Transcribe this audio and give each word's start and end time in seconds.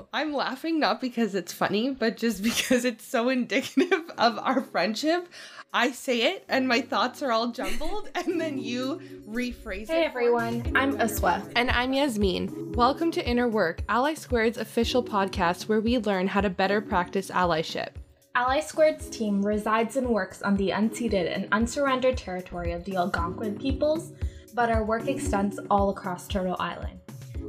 you. 0.00 0.08
I'm 0.12 0.32
laughing 0.32 0.80
not 0.80 1.00
because 1.00 1.34
it's 1.34 1.52
funny, 1.52 1.90
but 1.90 2.16
just 2.16 2.42
because 2.50 2.84
it's 2.84 3.04
so 3.06 3.28
indicative 3.28 4.10
of 4.18 4.38
our 4.38 4.60
friendship. 4.60 5.28
I 5.72 5.92
say 5.92 6.34
it 6.34 6.44
and 6.48 6.66
my 6.66 6.80
thoughts 6.80 7.22
are 7.22 7.30
all 7.30 7.52
jumbled, 7.52 8.08
and 8.14 8.40
then 8.40 8.58
you 8.58 9.00
rephrase 9.28 9.86
Hey 9.86 10.00
it. 10.00 10.02
Hey 10.02 10.04
everyone, 10.04 10.72
I'm 10.74 10.98
Uswa. 10.98 11.50
And 11.54 11.70
I'm 11.70 11.92
Yasmin. 11.92 12.72
Welcome 12.72 13.12
to 13.12 13.24
Inner 13.24 13.48
Work, 13.48 13.82
Ally 13.88 14.14
Squared's 14.14 14.58
official 14.58 15.04
podcast 15.04 15.68
where 15.68 15.80
we 15.80 15.98
learn 15.98 16.26
how 16.26 16.40
to 16.40 16.50
better 16.50 16.80
practice 16.80 17.30
allyship. 17.30 17.90
Ally 18.34 18.60
Squared's 18.60 19.08
team 19.10 19.42
resides 19.42 19.96
and 19.96 20.08
works 20.08 20.42
on 20.42 20.56
the 20.56 20.70
unceded 20.70 21.32
and 21.32 21.48
unsurrendered 21.52 22.16
territory 22.16 22.72
of 22.72 22.84
the 22.84 22.96
Algonquin 22.96 23.58
peoples, 23.58 24.12
but 24.54 24.70
our 24.70 24.84
work 24.84 25.06
extends 25.06 25.60
all 25.70 25.90
across 25.90 26.26
Turtle 26.26 26.56
Island. 26.58 27.00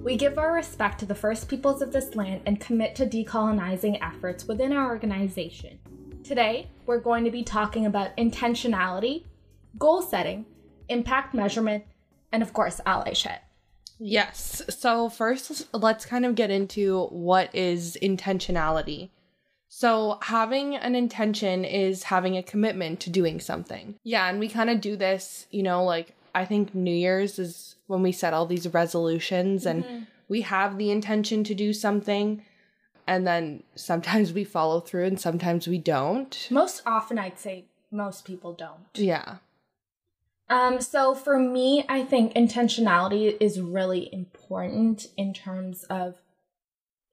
We 0.03 0.17
give 0.17 0.39
our 0.39 0.51
respect 0.51 0.99
to 0.99 1.05
the 1.05 1.13
first 1.13 1.47
peoples 1.47 1.83
of 1.83 1.93
this 1.93 2.15
land 2.15 2.41
and 2.47 2.59
commit 2.59 2.95
to 2.95 3.05
decolonizing 3.05 3.99
efforts 4.01 4.47
within 4.47 4.73
our 4.73 4.89
organization. 4.89 5.77
Today, 6.23 6.69
we're 6.87 6.99
going 6.99 7.23
to 7.23 7.29
be 7.29 7.43
talking 7.43 7.85
about 7.85 8.17
intentionality, 8.17 9.25
goal 9.77 10.01
setting, 10.01 10.47
impact 10.89 11.35
measurement, 11.35 11.83
and 12.31 12.41
of 12.41 12.51
course, 12.51 12.81
allyship. 12.87 13.39
Yes. 13.99 14.63
So, 14.69 15.07
first, 15.07 15.67
let's 15.71 16.07
kind 16.07 16.25
of 16.25 16.33
get 16.33 16.49
into 16.49 17.05
what 17.11 17.53
is 17.53 17.95
intentionality. 18.01 19.11
So, 19.67 20.17
having 20.23 20.75
an 20.75 20.95
intention 20.95 21.63
is 21.63 22.03
having 22.03 22.37
a 22.37 22.43
commitment 22.43 23.01
to 23.01 23.11
doing 23.11 23.39
something. 23.39 23.99
Yeah, 24.03 24.27
and 24.27 24.39
we 24.39 24.49
kind 24.49 24.71
of 24.71 24.81
do 24.81 24.95
this, 24.95 25.45
you 25.51 25.61
know, 25.61 25.83
like 25.83 26.15
I 26.33 26.45
think 26.45 26.73
New 26.73 26.95
Year's 26.95 27.37
is 27.37 27.70
when 27.91 28.01
we 28.01 28.13
set 28.13 28.33
all 28.33 28.45
these 28.45 28.67
resolutions 28.69 29.65
and 29.65 30.07
we 30.29 30.41
have 30.41 30.77
the 30.77 30.89
intention 30.89 31.43
to 31.43 31.53
do 31.53 31.73
something. 31.73 32.41
And 33.05 33.27
then 33.27 33.63
sometimes 33.75 34.31
we 34.31 34.45
follow 34.45 34.79
through 34.79 35.05
and 35.05 35.19
sometimes 35.19 35.67
we 35.67 35.77
don't. 35.77 36.47
Most 36.49 36.81
often, 36.85 37.19
I'd 37.19 37.37
say 37.37 37.65
most 37.91 38.23
people 38.23 38.53
don't. 38.53 38.87
Yeah. 38.95 39.37
Um, 40.49 40.79
so 40.79 41.13
for 41.13 41.37
me, 41.37 41.85
I 41.89 42.03
think 42.03 42.33
intentionality 42.33 43.35
is 43.41 43.59
really 43.59 44.09
important 44.13 45.07
in 45.17 45.33
terms 45.33 45.83
of 45.85 46.15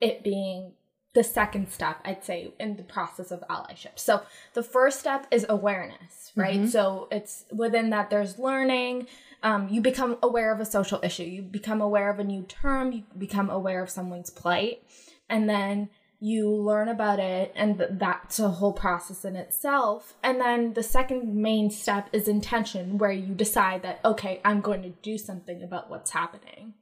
it 0.01 0.23
being 0.23 0.75
the 1.19 1.25
second 1.25 1.69
step, 1.69 2.01
I'd 2.05 2.23
say, 2.23 2.53
in 2.61 2.77
the 2.77 2.85
process 2.85 3.33
of 3.33 3.43
allyship. 3.51 3.99
So 3.99 4.23
the 4.55 4.63
first 4.63 5.01
step 5.01 5.27
is 5.33 5.45
awareness, 5.49 6.31
right? 6.37 6.69
So 6.69 7.09
it's 7.11 7.45
within 7.53 7.91
that 7.91 8.09
there's 8.09 8.39
learning. 8.39 9.09
Um, 9.43 9.69
you 9.69 9.81
become 9.81 10.17
aware 10.23 10.53
of 10.53 10.61
a 10.61 10.65
social 10.65 11.01
issue. 11.03 11.25
You 11.25 11.43
become 11.43 11.81
aware 11.81 12.09
of 12.09 12.21
a 12.21 12.25
new 12.25 12.43
term. 12.43 12.93
You 12.93 13.03
become 13.19 13.51
aware 13.51 13.83
of 13.83 13.91
someone's 13.91 14.31
plight, 14.31 14.85
and 15.29 15.51
then 15.51 15.89
you 16.21 16.49
learn 16.53 16.87
about 16.87 17.19
it, 17.19 17.53
and 17.57 17.79
th- 17.79 17.91
that's 17.95 18.39
a 18.39 18.51
whole 18.51 18.73
process 18.73 19.25
in 19.25 19.35
itself. 19.35 20.15
And 20.23 20.41
then 20.41 20.75
the 20.75 20.85
second 20.85 21.35
main 21.35 21.69
step 21.73 22.11
is 22.13 22.29
intention, 22.29 22.97
where 22.97 23.11
you 23.11 23.35
decide 23.35 23.83
that 23.83 23.99
okay, 24.05 24.41
I'm 24.45 24.61
going 24.61 24.83
to 24.83 24.91
do 24.91 25.19
something 25.19 25.65
about 25.65 25.91
what's 25.91 26.13
happening. 26.13 26.75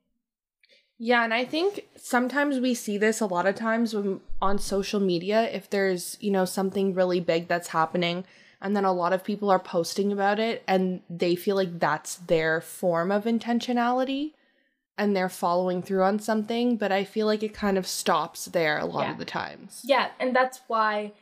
Yeah, 0.98 1.24
and 1.24 1.34
I 1.34 1.44
think 1.44 1.86
sometimes 1.96 2.58
we 2.58 2.74
see 2.74 2.96
this 2.98 3.20
a 3.20 3.26
lot 3.26 3.46
of 3.46 3.54
times 3.54 3.94
when 3.94 4.20
on 4.40 4.58
social 4.58 5.00
media 5.00 5.42
if 5.50 5.68
there's, 5.68 6.16
you 6.20 6.30
know, 6.30 6.44
something 6.44 6.94
really 6.94 7.20
big 7.20 7.48
that's 7.48 7.68
happening 7.68 8.24
and 8.62 8.74
then 8.74 8.84
a 8.86 8.92
lot 8.92 9.12
of 9.12 9.22
people 9.22 9.50
are 9.50 9.58
posting 9.58 10.10
about 10.10 10.38
it 10.38 10.62
and 10.66 11.02
they 11.10 11.34
feel 11.36 11.54
like 11.56 11.78
that's 11.78 12.16
their 12.16 12.60
form 12.62 13.12
of 13.12 13.24
intentionality 13.24 14.32
and 14.96 15.14
they're 15.14 15.28
following 15.28 15.82
through 15.82 16.02
on 16.02 16.18
something, 16.18 16.78
but 16.78 16.90
I 16.90 17.04
feel 17.04 17.26
like 17.26 17.42
it 17.42 17.52
kind 17.52 17.76
of 17.76 17.86
stops 17.86 18.46
there 18.46 18.78
a 18.78 18.86
lot 18.86 19.02
Yeah. 19.02 19.12
of 19.12 19.18
the 19.18 19.26
times. 19.26 19.82
Yeah, 19.84 20.08
and 20.18 20.34
that's 20.34 20.60
why 20.68 21.12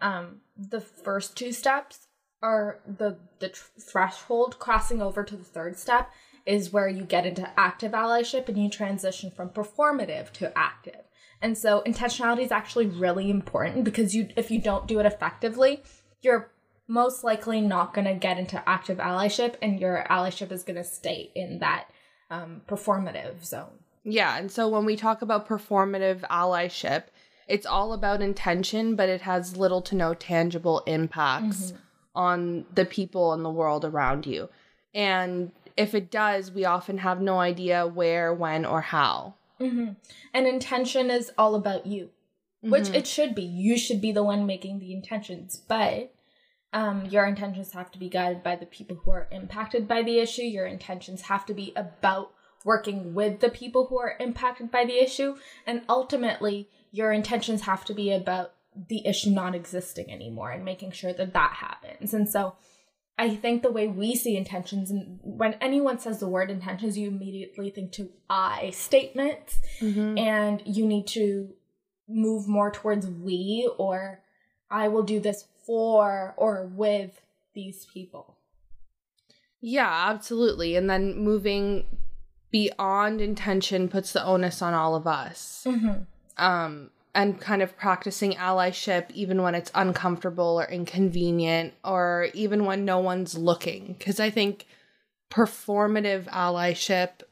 um, 0.00 0.40
the 0.56 0.80
first 0.80 1.36
two 1.36 1.50
steps 1.52 2.06
are 2.42 2.78
the 2.86 3.16
the 3.40 3.48
tr- 3.48 3.64
threshold. 3.80 4.58
Crossing 4.60 5.02
over 5.02 5.24
to 5.24 5.36
the 5.36 5.42
third 5.44 5.76
step 5.78 6.10
is 6.46 6.72
where 6.72 6.88
you 6.88 7.04
get 7.04 7.26
into 7.26 7.48
active 7.58 7.92
allyship 7.92 8.48
and 8.48 8.62
you 8.62 8.68
transition 8.68 9.30
from 9.30 9.48
performative 9.48 10.30
to 10.32 10.56
active. 10.56 11.00
And 11.40 11.56
so 11.56 11.82
intentionality 11.86 12.44
is 12.44 12.52
actually 12.52 12.86
really 12.86 13.30
important 13.30 13.84
because 13.84 14.14
you 14.14 14.28
if 14.36 14.50
you 14.50 14.60
don't 14.60 14.86
do 14.86 14.98
it 15.00 15.06
effectively, 15.06 15.82
you're 16.22 16.50
most 16.86 17.24
likely 17.24 17.60
not 17.60 17.94
going 17.94 18.06
to 18.06 18.14
get 18.14 18.38
into 18.38 18.66
active 18.68 18.98
allyship 18.98 19.54
and 19.62 19.80
your 19.80 20.06
allyship 20.10 20.52
is 20.52 20.62
going 20.62 20.76
to 20.76 20.84
stay 20.84 21.30
in 21.34 21.58
that 21.58 21.86
um, 22.30 22.62
performative 22.68 23.44
zone. 23.44 23.78
Yeah, 24.04 24.36
and 24.36 24.50
so 24.50 24.68
when 24.68 24.84
we 24.84 24.96
talk 24.96 25.22
about 25.22 25.48
performative 25.48 26.20
allyship, 26.28 27.04
it's 27.48 27.66
all 27.66 27.92
about 27.94 28.20
intention, 28.20 28.96
but 28.96 29.08
it 29.08 29.22
has 29.22 29.56
little 29.56 29.80
to 29.82 29.94
no 29.94 30.14
tangible 30.14 30.82
impacts 30.86 31.72
on 32.14 32.64
the 32.74 32.84
people 32.84 33.32
and 33.32 33.44
the 33.44 33.50
world 33.50 33.84
around 33.84 34.26
you. 34.26 34.48
And 34.94 35.52
if 35.76 35.94
it 35.94 36.10
does, 36.10 36.52
we 36.52 36.64
often 36.64 36.98
have 36.98 37.20
no 37.20 37.40
idea 37.40 37.86
where, 37.86 38.32
when, 38.32 38.64
or 38.64 38.80
how. 38.80 39.34
And 40.32 40.46
intention 40.46 41.10
is 41.10 41.32
all 41.38 41.54
about 41.54 41.86
you, 41.86 42.10
which 42.60 42.88
it 42.90 43.06
should 43.06 43.34
be. 43.34 43.42
You 43.42 43.76
should 43.78 44.00
be 44.00 44.12
the 44.12 44.22
one 44.22 44.46
making 44.46 44.78
the 44.78 44.92
intentions, 44.92 45.56
but 45.56 46.12
um, 46.72 47.06
your 47.06 47.24
intentions 47.26 47.72
have 47.72 47.90
to 47.92 47.98
be 47.98 48.08
guided 48.08 48.42
by 48.42 48.56
the 48.56 48.66
people 48.66 48.96
who 48.96 49.10
are 49.12 49.28
impacted 49.30 49.86
by 49.86 50.02
the 50.02 50.18
issue. 50.18 50.42
Your 50.42 50.66
intentions 50.66 51.22
have 51.22 51.46
to 51.46 51.54
be 51.54 51.72
about 51.76 52.32
working 52.64 53.14
with 53.14 53.40
the 53.40 53.50
people 53.50 53.86
who 53.86 53.98
are 53.98 54.16
impacted 54.18 54.70
by 54.70 54.84
the 54.84 54.98
issue. 55.02 55.36
And 55.66 55.82
ultimately, 55.88 56.68
your 56.90 57.12
intentions 57.12 57.62
have 57.62 57.84
to 57.84 57.94
be 57.94 58.12
about 58.12 58.54
the 58.88 59.06
issue 59.06 59.30
not 59.30 59.54
existing 59.54 60.10
anymore 60.10 60.50
and 60.50 60.64
making 60.64 60.90
sure 60.90 61.12
that 61.12 61.32
that 61.32 61.52
happens. 61.52 62.12
And 62.12 62.28
so, 62.28 62.56
I 63.16 63.36
think 63.36 63.62
the 63.62 63.70
way 63.70 63.86
we 63.86 64.16
see 64.16 64.36
intentions, 64.36 64.90
and 64.90 65.20
when 65.22 65.54
anyone 65.54 65.98
says 66.00 66.18
the 66.18 66.26
word 66.26 66.50
intentions, 66.50 66.98
you 66.98 67.08
immediately 67.08 67.70
think 67.70 67.92
to 67.92 68.10
I 68.28 68.70
statements, 68.70 69.60
and 70.18 70.62
you 70.64 70.84
need 70.84 71.06
to 71.08 71.54
move 72.08 72.48
more 72.48 72.70
towards 72.70 73.06
we 73.06 73.70
or 73.78 74.20
I 74.70 74.88
will 74.88 75.04
do 75.04 75.20
this 75.20 75.46
for 75.64 76.34
or 76.36 76.66
with 76.66 77.20
these 77.54 77.86
people. 77.86 78.36
Yeah, 79.60 80.10
absolutely. 80.10 80.76
And 80.76 80.90
then 80.90 81.16
moving 81.16 81.86
beyond 82.50 83.20
intention 83.20 83.88
puts 83.88 84.12
the 84.12 84.24
onus 84.24 84.60
on 84.60 84.74
all 84.74 84.94
of 84.94 85.06
us. 85.06 85.66
Um, 86.36 86.90
and 87.14 87.40
kind 87.40 87.62
of 87.62 87.76
practicing 87.76 88.32
allyship 88.32 89.10
even 89.12 89.42
when 89.42 89.54
it's 89.54 89.70
uncomfortable 89.74 90.60
or 90.60 90.66
inconvenient 90.66 91.74
or 91.84 92.28
even 92.34 92.64
when 92.64 92.84
no 92.84 92.98
one's 92.98 93.38
looking. 93.38 93.94
Because 93.98 94.18
I 94.18 94.30
think 94.30 94.66
performative 95.30 96.24
allyship 96.24 97.22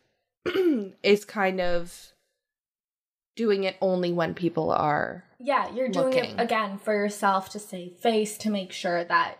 is 1.03 1.25
kind 1.25 1.60
of 1.60 2.12
doing 3.34 3.65
it 3.65 3.76
only 3.81 4.12
when 4.12 4.34
people 4.34 4.70
are. 4.70 5.25
Yeah, 5.38 5.72
you're 5.72 5.88
doing 5.88 6.06
Looking. 6.06 6.38
it 6.38 6.41
again 6.41 6.78
for 6.78 6.94
yourself 6.94 7.49
to 7.50 7.59
save 7.59 7.97
face, 7.97 8.37
to 8.38 8.50
make 8.50 8.72
sure 8.72 9.04
that 9.04 9.38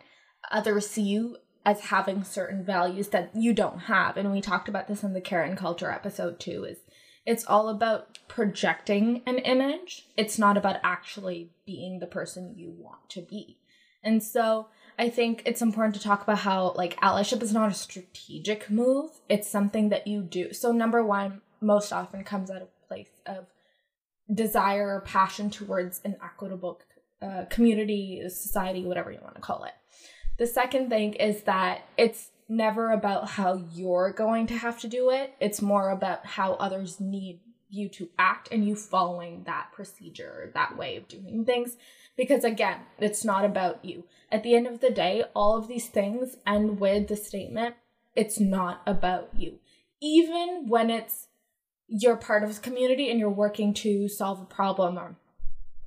others 0.51 0.89
see 0.89 1.03
you 1.03 1.37
as 1.65 1.81
having 1.81 2.25
certain 2.25 2.65
values 2.65 3.09
that 3.09 3.31
you 3.35 3.53
don't 3.53 3.81
have. 3.81 4.17
And 4.17 4.33
we 4.33 4.41
talked 4.41 4.69
about 4.69 4.89
this 4.89 5.05
in 5.05 5.13
the 5.13 5.21
Karen 5.21 5.55
culture 5.55 5.91
episode 5.91 6.41
too, 6.41 6.65
is 6.65 6.79
it's 7.25 7.45
all 7.45 7.69
about 7.69 8.19
projecting 8.29 9.23
an 9.27 9.39
image. 9.39 10.09
It's 10.17 10.39
not 10.39 10.57
about 10.57 10.77
actually 10.83 11.51
being 11.67 11.99
the 11.99 12.07
person 12.07 12.55
you 12.57 12.73
want 12.77 13.09
to 13.11 13.23
be. 13.23 13.59
And 14.03 14.23
so 14.23 14.69
I 14.99 15.09
think 15.09 15.43
it's 15.47 15.63
important 15.63 15.95
to 15.95 16.03
talk 16.03 16.23
about 16.23 16.39
how 16.39 16.73
like 16.77 16.99
allyship 17.01 17.43
is 17.43 17.53
not 17.53 17.71
a 17.71 17.75
strategic 17.75 18.71
move. 18.71 19.11
It's 19.29 19.49
something 19.49 19.91
that 19.91 20.07
you 20.07 20.23
do. 20.23 20.53
So 20.53 20.73
number 20.73 21.05
one, 21.05 21.41
most 21.61 21.93
often 21.93 22.25
comes 22.25 22.51
out 22.51 22.63
of 22.63 22.69
a 22.69 22.89
place 22.89 23.11
of 23.25 23.47
desire 24.33 24.97
or 24.97 25.01
passion 25.03 25.51
towards 25.51 26.01
an 26.05 26.17
equitable 26.23 26.81
uh, 27.21 27.45
community, 27.51 28.21
society, 28.29 28.85
whatever 28.85 29.13
you 29.13 29.21
want 29.23 29.37
to 29.37 29.41
call 29.41 29.65
it. 29.65 29.73
The 30.39 30.47
second 30.47 30.89
thing 30.89 31.15
is 31.15 31.43
that 31.43 31.83
it's 31.97 32.31
never 32.57 32.91
about 32.91 33.31
how 33.31 33.65
you're 33.73 34.13
going 34.13 34.47
to 34.49 34.59
have 34.59 34.81
to 34.81 34.89
do 34.89 35.11
it. 35.11 35.35
It's 35.41 35.63
more 35.63 35.91
about 35.91 36.27
how 36.27 36.55
others 36.55 37.01
need 37.01 37.41
you 37.71 37.89
to 37.89 38.11
act 38.19 38.49
and 38.53 38.67
you 38.67 38.77
following 38.77 39.45
that 39.45 39.69
procedure, 39.73 40.51
that 40.55 40.77
way 40.77 40.97
of 40.97 41.09
doing 41.09 41.45
things. 41.45 41.77
Because 42.17 42.45
again, 42.45 42.81
it's 42.99 43.25
not 43.25 43.45
about 43.45 43.85
you. 43.85 44.05
At 44.31 44.43
the 44.43 44.55
end 44.55 44.67
of 44.67 44.81
the 44.81 44.91
day, 44.91 45.25
all 45.35 45.57
of 45.57 45.69
these 45.69 45.89
things 45.89 46.37
end 46.47 46.79
with 46.79 47.09
the 47.09 47.17
statement, 47.17 47.77
it's 48.15 48.39
not 48.39 48.83
about 48.87 49.31
you. 49.35 49.59
Even 50.01 50.67
when 50.69 50.91
it's 50.91 51.29
you're 51.89 52.17
part 52.17 52.43
of 52.43 52.51
a 52.51 52.61
community 52.61 53.11
and 53.11 53.19
you're 53.19 53.31
working 53.31 53.75
to 53.75 54.09
solve 54.09 54.41
a 54.41 54.47
problem 54.47 54.99
or 54.99 55.17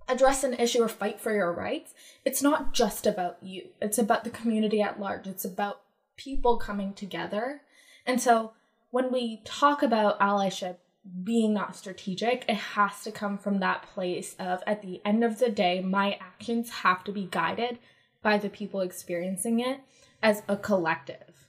address 0.07 0.43
an 0.43 0.53
issue 0.53 0.81
or 0.81 0.87
fight 0.87 1.19
for 1.19 1.33
your 1.33 1.51
rights, 1.51 1.93
it's 2.23 2.41
not 2.41 2.73
just 2.73 3.07
about 3.07 3.37
you. 3.41 3.69
It's 3.81 3.97
about 3.97 4.23
the 4.23 4.29
community 4.29 4.81
at 4.81 4.99
large. 4.99 5.27
It's 5.27 5.45
about 5.45 5.81
people 6.17 6.57
coming 6.57 6.93
together. 6.93 7.61
And 8.05 8.21
so 8.21 8.53
when 8.91 9.11
we 9.11 9.41
talk 9.45 9.83
about 9.83 10.19
allyship, 10.19 10.77
being 11.23 11.53
not 11.53 11.75
strategic. 11.75 12.45
It 12.47 12.55
has 12.55 13.03
to 13.03 13.11
come 13.11 13.37
from 13.37 13.59
that 13.59 13.83
place 13.83 14.35
of 14.39 14.63
at 14.65 14.81
the 14.81 15.01
end 15.05 15.23
of 15.23 15.39
the 15.39 15.49
day, 15.49 15.81
my 15.81 16.17
actions 16.19 16.69
have 16.69 17.03
to 17.05 17.11
be 17.11 17.27
guided 17.29 17.79
by 18.21 18.37
the 18.37 18.49
people 18.49 18.81
experiencing 18.81 19.59
it 19.59 19.81
as 20.23 20.41
a 20.47 20.57
collective. 20.57 21.47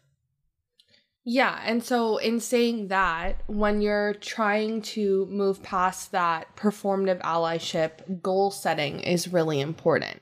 Yeah, 1.25 1.61
and 1.65 1.83
so 1.83 2.19
in 2.19 2.39
saying 2.39 2.89
that, 2.89 3.43
when 3.47 3.81
you're 3.81 4.15
trying 4.15 4.83
to 4.83 5.27
move 5.27 5.61
past 5.61 6.13
that 6.13 6.55
performative 6.55 7.21
allyship, 7.23 8.23
goal 8.23 8.53
setting 8.53 9.01
is 9.01 9.33
really 9.33 9.61
important. 9.61 10.21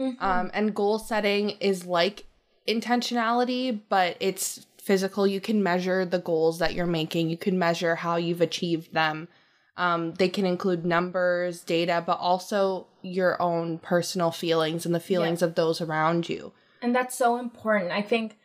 Mm-hmm. 0.00 0.24
Um, 0.24 0.50
and 0.54 0.74
goal 0.74 0.98
setting 0.98 1.50
is 1.50 1.84
like 1.84 2.25
intentionality, 2.66 3.80
but 3.88 4.16
it's 4.20 4.66
physical. 4.80 5.26
You 5.26 5.40
can 5.40 5.62
measure 5.62 6.04
the 6.04 6.18
goals 6.20 6.58
that 6.60 6.74
you're 6.74 6.86
making, 6.86 7.28
you 7.28 7.36
can 7.36 7.58
measure 7.58 7.96
how 7.96 8.16
you've 8.16 8.40
achieved 8.40 8.92
them. 8.92 9.28
Um, 9.76 10.14
they 10.14 10.28
can 10.28 10.46
include 10.46 10.86
numbers, 10.86 11.62
data, 11.62 12.02
but 12.06 12.18
also 12.18 12.86
your 13.02 13.40
own 13.42 13.78
personal 13.78 14.30
feelings 14.30 14.86
and 14.86 14.94
the 14.94 15.00
feelings 15.00 15.42
yeah. 15.42 15.48
of 15.48 15.54
those 15.54 15.80
around 15.80 16.28
you. 16.28 16.52
And 16.80 16.94
that's 16.94 17.16
so 17.16 17.38
important. 17.38 17.92
I 17.92 18.00
think 18.00 18.38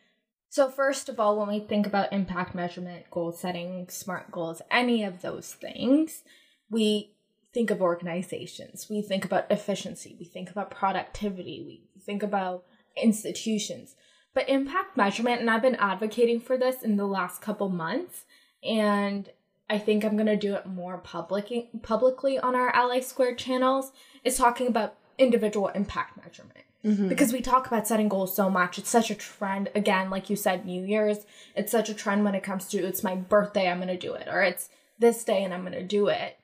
so. 0.50 0.70
First 0.70 1.08
of 1.08 1.20
all, 1.20 1.38
when 1.38 1.48
we 1.48 1.60
think 1.60 1.88
about 1.88 2.12
impact 2.12 2.54
measurement, 2.54 3.10
goal 3.12 3.32
setting, 3.32 3.88
SMART 3.90 4.32
goals, 4.32 4.62
any 4.70 5.04
of 5.04 5.22
those 5.22 5.54
things, 5.54 6.24
we 6.70 7.14
think 7.54 7.70
of 7.70 7.82
organizations, 7.82 8.88
we 8.90 9.02
think 9.02 9.24
about 9.24 9.50
efficiency, 9.52 10.16
we 10.20 10.26
think 10.26 10.50
about 10.50 10.72
productivity, 10.72 11.64
we 11.66 12.02
think 12.02 12.24
about 12.24 12.64
institutions. 13.02 13.96
But 14.34 14.48
impact 14.48 14.96
measurement, 14.96 15.42
and 15.42 15.50
I've 15.50 15.62
been 15.62 15.76
advocating 15.76 16.40
for 16.40 16.58
this 16.58 16.84
in 16.84 16.96
the 16.96 17.06
last 17.06 17.42
couple 17.42 17.70
months, 17.70 18.26
and 18.64 19.30
I 19.70 19.78
think 19.78 20.04
I'm 20.04 20.18
gonna 20.18 20.38
do 20.38 20.56
it 20.56 20.66
more 20.66 20.98
public 20.98 21.52
publicly 21.82 22.40
on 22.40 22.56
our 22.56 22.74
Ally 22.76 23.02
Squared 23.02 23.38
channels, 23.38 23.92
is 24.24 24.38
talking 24.38 24.68
about 24.68 24.96
individual 25.18 25.68
impact 25.70 26.18
measurement. 26.18 26.66
Mm-hmm. 26.84 27.10
Because 27.10 27.32
we 27.32 27.42
talk 27.42 27.68
about 27.68 27.88
setting 27.88 28.10
goals 28.10 28.36
so 28.36 28.50
much. 28.50 28.80
It's 28.80 28.90
such 28.90 29.12
a 29.12 29.16
trend. 29.16 29.70
Again, 29.76 30.10
like 30.10 30.32
you 30.32 30.36
said, 30.36 30.66
New 30.66 30.84
Year's, 30.84 31.26
it's 31.56 31.72
such 31.72 31.90
a 31.90 31.94
trend 31.94 32.26
when 32.26 32.34
it 32.34 32.42
comes 32.42 32.68
to 32.70 32.80
it's 32.80 33.04
my 33.04 33.16
birthday, 33.16 33.70
I'm 33.70 33.80
gonna 33.80 33.98
do 33.98 34.14
it, 34.14 34.28
or 34.28 34.42
it's 34.42 34.70
this 34.98 35.24
day 35.24 35.44
and 35.44 35.54
I'm 35.54 35.64
gonna 35.64 35.84
do 35.84 36.08
it. 36.08 36.38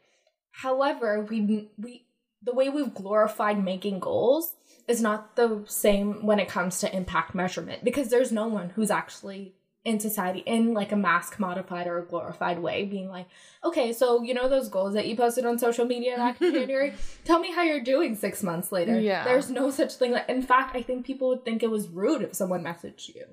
However, 0.51 1.21
we 1.21 1.69
we 1.77 2.03
the 2.41 2.53
way 2.53 2.69
we've 2.69 2.93
glorified 2.93 3.63
making 3.63 3.99
goals 3.99 4.55
is 4.87 5.01
not 5.01 5.35
the 5.35 5.63
same 5.67 6.25
when 6.25 6.39
it 6.39 6.47
comes 6.47 6.79
to 6.79 6.95
impact 6.95 7.35
measurement 7.35 7.83
because 7.83 8.09
there's 8.09 8.31
no 8.31 8.47
one 8.47 8.69
who's 8.69 8.91
actually 8.91 9.53
in 9.87 9.99
society 10.01 10.39
in 10.39 10.73
like 10.73 10.91
a 10.91 10.97
mask 10.97 11.39
modified 11.39 11.87
or 11.87 11.97
a 11.97 12.05
glorified 12.05 12.59
way 12.59 12.83
being 12.83 13.07
like 13.07 13.25
okay 13.63 13.93
so 13.93 14.21
you 14.21 14.33
know 14.33 14.49
those 14.49 14.67
goals 14.67 14.93
that 14.93 15.07
you 15.07 15.15
posted 15.15 15.45
on 15.45 15.57
social 15.57 15.85
media 15.85 16.17
back 16.17 16.41
in 16.41 16.53
january? 16.53 16.93
Tell 17.23 17.39
me 17.39 17.53
how 17.53 17.63
you're 17.63 17.83
doing 17.83 18.15
six 18.15 18.43
months 18.43 18.71
later. 18.71 18.99
Yeah. 18.99 19.23
There's 19.23 19.49
no 19.49 19.71
such 19.71 19.93
thing 19.93 20.11
like 20.11 20.27
in 20.29 20.41
fact 20.41 20.75
i 20.75 20.81
think 20.81 21.05
people 21.05 21.29
would 21.29 21.45
think 21.45 21.63
it 21.63 21.71
was 21.71 21.87
rude 21.87 22.21
if 22.21 22.35
someone 22.35 22.63
messaged 22.63 23.13
you. 23.15 23.25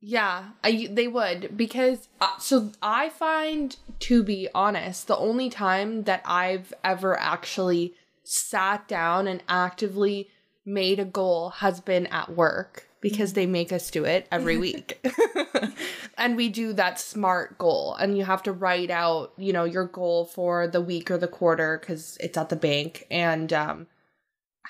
Yeah 0.00 0.50
I, 0.64 0.88
they 0.90 1.06
would 1.06 1.56
because 1.56 2.08
uh, 2.20 2.38
so 2.38 2.72
i 2.82 3.08
find 3.08 3.76
to 4.00 4.22
be 4.22 4.48
honest 4.54 5.06
the 5.06 5.16
only 5.16 5.50
time 5.50 6.04
that 6.04 6.22
i've 6.24 6.72
ever 6.82 7.18
actually 7.18 7.94
sat 8.24 8.86
down 8.88 9.26
and 9.26 9.42
actively 9.48 10.28
made 10.68 11.00
a 11.00 11.04
goal 11.04 11.50
has 11.50 11.80
been 11.80 12.06
at 12.08 12.36
work 12.36 12.88
because 13.00 13.32
they 13.32 13.46
make 13.46 13.72
us 13.72 13.90
do 13.90 14.04
it 14.04 14.26
every 14.30 14.56
week. 14.66 15.04
and 16.18 16.36
we 16.36 16.48
do 16.48 16.72
that 16.72 17.00
smart 17.00 17.58
goal 17.58 17.94
and 17.94 18.16
you 18.16 18.24
have 18.24 18.42
to 18.42 18.52
write 18.52 18.90
out, 18.90 19.32
you 19.36 19.52
know, 19.52 19.64
your 19.64 19.86
goal 19.86 20.24
for 20.24 20.66
the 20.68 20.80
week 20.80 21.10
or 21.10 21.18
the 21.18 21.28
quarter 21.28 21.78
cuz 21.78 22.16
it's 22.20 22.36
at 22.36 22.48
the 22.48 22.56
bank 22.56 23.06
and 23.10 23.52
um 23.52 23.86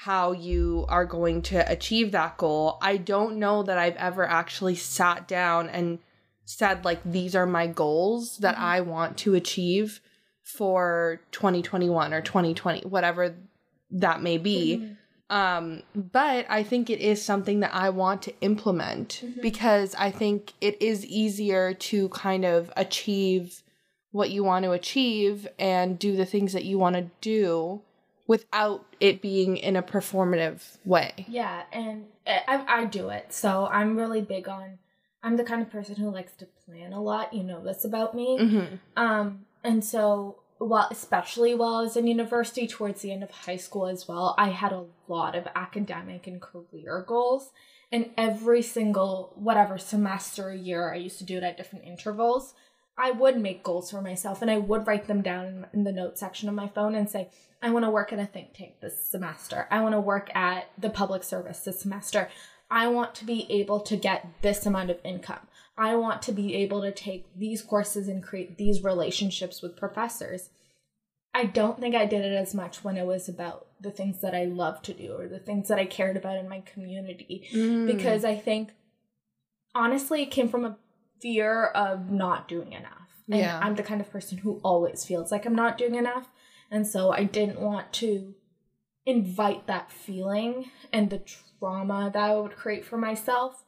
how 0.05 0.31
you 0.31 0.87
are 0.89 1.05
going 1.05 1.43
to 1.43 1.71
achieve 1.71 2.13
that 2.13 2.37
goal. 2.37 2.79
I 2.81 2.99
don't 2.99 3.37
know 3.37 3.65
that 3.65 3.79
I've 3.79 3.97
ever 3.97 4.25
actually 4.25 4.77
sat 4.77 5.27
down 5.27 5.69
and 5.69 5.99
said 6.45 6.85
like 6.85 7.01
these 7.05 7.35
are 7.35 7.47
my 7.47 7.67
goals 7.67 8.39
that 8.39 8.55
mm-hmm. 8.55 8.65
I 8.65 8.81
want 8.83 9.17
to 9.19 9.35
achieve 9.35 10.01
for 10.43 11.21
2021 11.33 12.15
or 12.15 12.23
2020 12.23 12.87
whatever 12.87 13.35
that 13.91 14.23
may 14.23 14.39
be. 14.39 14.77
Mm-hmm 14.77 14.93
um, 15.31 15.83
but 15.95 16.47
I 16.49 16.63
think 16.63 16.89
it 16.89 17.01
is 17.01 17.23
something 17.23 17.61
that 17.61 17.75
I 17.75 17.91
want 17.91 18.23
to 18.23 18.41
implement 18.41 19.23
mm-hmm. 19.23 19.41
because 19.41 19.95
I 19.95 20.11
think 20.11 20.55
it 20.61 20.81
is 20.81 21.05
easier 21.05 21.75
to 21.75 22.09
kind 22.11 22.45
of 22.45 22.73
achieve 22.77 23.63
what 24.11 24.31
you 24.31 24.43
want 24.43 24.65
to 24.65 24.73
achieve 24.73 25.47
and 25.59 25.99
do 25.99 26.17
the 26.17 26.25
things 26.25 26.55
that 26.55 26.65
you 26.65 26.79
want 26.79 26.97
to 26.97 27.11
do 27.21 27.83
without 28.27 28.85
it 29.01 29.21
being 29.21 29.57
in 29.57 29.77
a 29.77 29.83
performative 29.83 30.79
way. 30.85 31.27
Yeah, 31.29 31.63
and 31.73 32.07
I, 32.27 32.65
I 32.67 32.85
do 32.87 33.11
it. 33.11 33.33
So 33.33 33.69
I'm 33.71 33.97
really 33.97 34.23
big 34.23 34.49
on. 34.49 34.79
I'm 35.23 35.37
the 35.37 35.45
kind 35.45 35.61
of 35.61 35.71
person 35.71 35.97
who 35.97 36.11
likes 36.11 36.33
to 36.37 36.47
plan 36.65 36.93
a 36.93 37.03
lot. 37.03 37.35
You 37.35 37.43
know 37.43 37.63
this 37.63 37.85
about 37.85 38.15
me. 38.15 38.39
Mm-hmm. 38.39 38.75
Um, 38.97 39.47
and 39.63 39.85
so 39.85 40.37
well, 40.61 40.89
especially 40.91 41.55
while 41.55 41.77
I 41.77 41.83
was 41.83 41.97
in 41.97 42.07
university, 42.07 42.67
towards 42.67 43.03
the 43.03 43.13
end 43.13 43.23
of 43.23 43.31
high 43.31 43.57
school 43.57 43.87
as 43.87 44.09
well, 44.09 44.35
I 44.39 44.49
had 44.49 44.73
a 44.73 44.87
lot 45.07 45.35
of 45.37 45.47
academic 45.55 46.27
and 46.27 46.41
career 46.41 47.05
goals. 47.07 47.51
And 47.91 48.11
every 48.17 48.63
single, 48.63 49.33
whatever 49.37 49.79
semester 49.79 50.53
year, 50.55 50.93
I 50.93 50.97
used 50.97 51.19
to 51.19 51.25
do 51.25 51.39
it 51.39 51.43
at 51.43 51.57
different 51.57 51.85
intervals. 51.87 52.55
I 52.99 53.13
would 53.13 53.39
make 53.39 53.63
goals 53.63 53.91
for 53.91 54.03
myself 54.03 54.43
and 54.43 54.51
I 54.51 54.59
would 54.59 54.87
write 54.87 55.07
them 55.07 55.23
down 55.23 55.69
in 55.73 55.85
the 55.85 55.93
note 55.93 56.19
section 56.19 56.49
of 56.49 56.55
my 56.55 56.69
phone 56.69 56.97
and 56.97 57.09
say, 57.09 57.31
I 57.63 57.71
want 57.71 57.85
to 57.85 57.91
work 57.91 58.13
at 58.13 58.19
a 58.19 58.27
think 58.27 58.55
tank 58.55 58.75
this 58.81 59.09
semester. 59.09 59.67
I 59.71 59.81
want 59.81 59.95
to 59.95 60.01
work 60.01 60.35
at 60.35 60.71
the 60.77 60.91
public 60.91 61.23
service 61.23 61.61
this 61.61 61.81
semester. 61.81 62.29
I 62.71 62.89
want 62.89 63.15
to 63.17 63.25
be 63.25 63.47
able 63.51 63.81
to 63.81 63.97
get 63.97 64.27
this 64.43 64.67
amount 64.67 64.91
of 64.91 64.99
income. 65.05 65.47
I 65.79 65.95
want 65.95 66.23
to 66.23 66.33
be 66.33 66.57
able 66.57 66.83
to 66.83 66.91
take 66.91 67.27
these 67.37 67.63
courses 67.63 68.09
and 68.09 68.23
create 68.23 68.59
these 68.59 68.83
relationships 68.83 69.63
with 69.63 69.77
professors. 69.77 70.51
I 71.33 71.45
don't 71.45 71.79
think 71.79 71.95
I 71.95 72.05
did 72.05 72.25
it 72.25 72.35
as 72.35 72.55
much 72.55 72.83
when 72.83 72.97
it 72.97 73.07
was 73.07 73.29
about 73.29 73.69
the 73.81 73.93
things 73.93 74.21
that 74.21 74.35
I 74.35 74.47
love 74.47 74.83
to 74.83 74.93
do 74.93 75.15
or 75.17 75.29
the 75.29 75.39
things 75.39 75.69
that 75.69 75.79
I 75.79 75.87
cared 75.87 76.17
about 76.17 76.37
in 76.37 76.49
my 76.49 76.61
community 76.61 77.49
mm. 77.53 77.87
because 77.87 78.25
I 78.25 78.35
think 78.35 78.71
honestly 79.73 80.23
it 80.23 80.33
came 80.33 80.49
from 80.49 80.65
a 80.65 80.79
fear 81.21 81.67
of 81.67 82.11
not 82.11 82.49
doing 82.49 82.73
enough. 82.73 82.93
And 83.31 83.41
yeah. 83.41 83.61
I'm 83.63 83.77
the 83.77 83.83
kind 83.85 84.01
of 84.01 84.11
person 84.11 84.39
who 84.39 84.61
always 84.65 85.05
feels 85.05 85.31
like 85.31 85.47
I'm 85.47 85.55
not 85.55 85.79
doing 85.79 85.95
enough. 85.95 86.27
And 86.71 86.87
so 86.87 87.13
I 87.13 87.23
didn't 87.25 87.61
want 87.61 87.93
to 87.95 88.35
invite 89.07 89.67
that 89.69 89.93
feeling 89.93 90.71
and 90.93 91.09
the 91.09 91.23
trauma 91.59 92.11
that 92.13 92.23
I 92.23 92.35
would 92.35 92.57
create 92.57 92.85
for 92.85 92.99
myself 92.99 93.65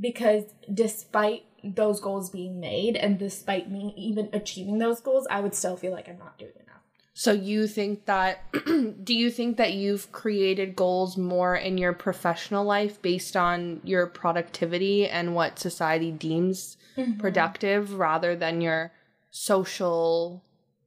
because 0.00 0.44
despite 0.72 1.44
those 1.64 2.00
goals 2.00 2.30
being 2.30 2.60
made 2.60 2.96
and 2.96 3.18
despite 3.18 3.70
me 3.70 3.92
even 3.96 4.28
achieving 4.32 4.78
those 4.78 5.00
goals, 5.00 5.26
I 5.30 5.40
would 5.40 5.54
still 5.54 5.76
feel 5.76 5.92
like 5.92 6.08
I'm 6.08 6.18
not 6.18 6.38
doing 6.38 6.52
enough. 6.54 6.68
So 7.14 7.32
you 7.32 7.66
think 7.66 8.06
that 8.06 8.44
do 9.04 9.12
you 9.12 9.30
think 9.30 9.56
that 9.56 9.72
you've 9.72 10.12
created 10.12 10.76
goals 10.76 11.16
more 11.16 11.56
in 11.56 11.76
your 11.76 11.92
professional 11.92 12.64
life 12.64 13.02
based 13.02 13.36
on 13.36 13.80
your 13.82 14.06
productivity 14.06 15.08
and 15.08 15.34
what 15.34 15.58
society 15.58 16.12
deems 16.12 16.76
mm-hmm. 16.96 17.18
productive 17.18 17.94
rather 17.94 18.36
than 18.36 18.60
your 18.60 18.92
social 19.30 20.44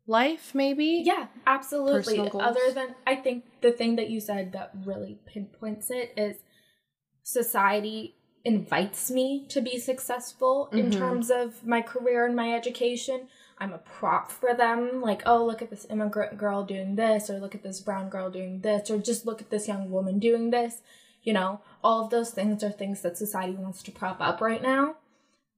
life 0.07 0.55
maybe? 0.55 1.03
Yeah, 1.05 1.27
absolutely. 1.45 2.19
Other 2.19 2.71
than 2.73 2.95
I 3.05 3.15
think 3.15 3.43
the 3.59 3.73
thing 3.73 3.97
that 3.97 4.09
you 4.09 4.21
said 4.21 4.53
that 4.53 4.71
really 4.85 5.19
pinpoints 5.25 5.91
it 5.91 6.13
is 6.15 6.37
society 7.23 8.15
invites 8.43 9.11
me 9.11 9.45
to 9.49 9.61
be 9.61 9.77
successful 9.79 10.67
mm-hmm. 10.67 10.79
in 10.79 10.91
terms 10.91 11.29
of 11.29 11.65
my 11.65 11.81
career 11.81 12.25
and 12.25 12.35
my 12.35 12.53
education. 12.53 13.27
I'm 13.57 13.73
a 13.73 13.77
prop 13.77 14.31
for 14.31 14.55
them. 14.55 15.01
Like, 15.01 15.21
oh, 15.25 15.45
look 15.45 15.61
at 15.61 15.69
this 15.69 15.85
immigrant 15.89 16.37
girl 16.37 16.63
doing 16.65 16.95
this, 16.95 17.29
or 17.29 17.39
look 17.39 17.53
at 17.53 17.63
this 17.63 17.79
brown 17.79 18.09
girl 18.09 18.31
doing 18.31 18.61
this, 18.61 18.89
or 18.89 18.97
just 18.97 19.25
look 19.25 19.41
at 19.41 19.51
this 19.51 19.67
young 19.67 19.91
woman 19.91 20.17
doing 20.17 20.49
this. 20.49 20.81
You 21.21 21.33
know, 21.33 21.61
all 21.83 22.03
of 22.03 22.09
those 22.09 22.31
things 22.31 22.63
are 22.63 22.71
things 22.71 23.01
that 23.01 23.17
society 23.17 23.53
wants 23.53 23.83
to 23.83 23.91
prop 23.91 24.19
up 24.19 24.41
right 24.41 24.61
now. 24.61 24.95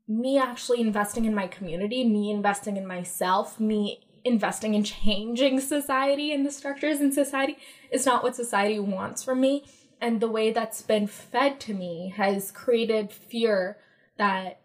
Me 0.05 0.37
actually 0.37 0.81
investing 0.81 1.23
in 1.23 1.33
my 1.33 1.47
community, 1.47 2.03
me 2.03 2.29
investing 2.29 2.75
in 2.75 2.85
myself, 2.85 3.57
me 3.59 4.01
investing 4.25 4.73
in 4.73 4.83
changing 4.83 5.59
society 5.61 6.33
and 6.33 6.45
the 6.45 6.51
structures 6.51 6.99
in 6.99 7.11
society 7.11 7.57
is 7.91 8.05
not 8.05 8.23
what 8.23 8.35
society 8.35 8.79
wants 8.79 9.23
from 9.23 9.39
me 9.39 9.65
and 10.03 10.19
the 10.19 10.27
way 10.27 10.51
that's 10.51 10.81
been 10.81 11.07
fed 11.07 11.62
to 11.62 11.74
me 11.74 12.13
has 12.17 12.51
created 12.51 13.10
fear 13.10 13.77
that 14.17 14.60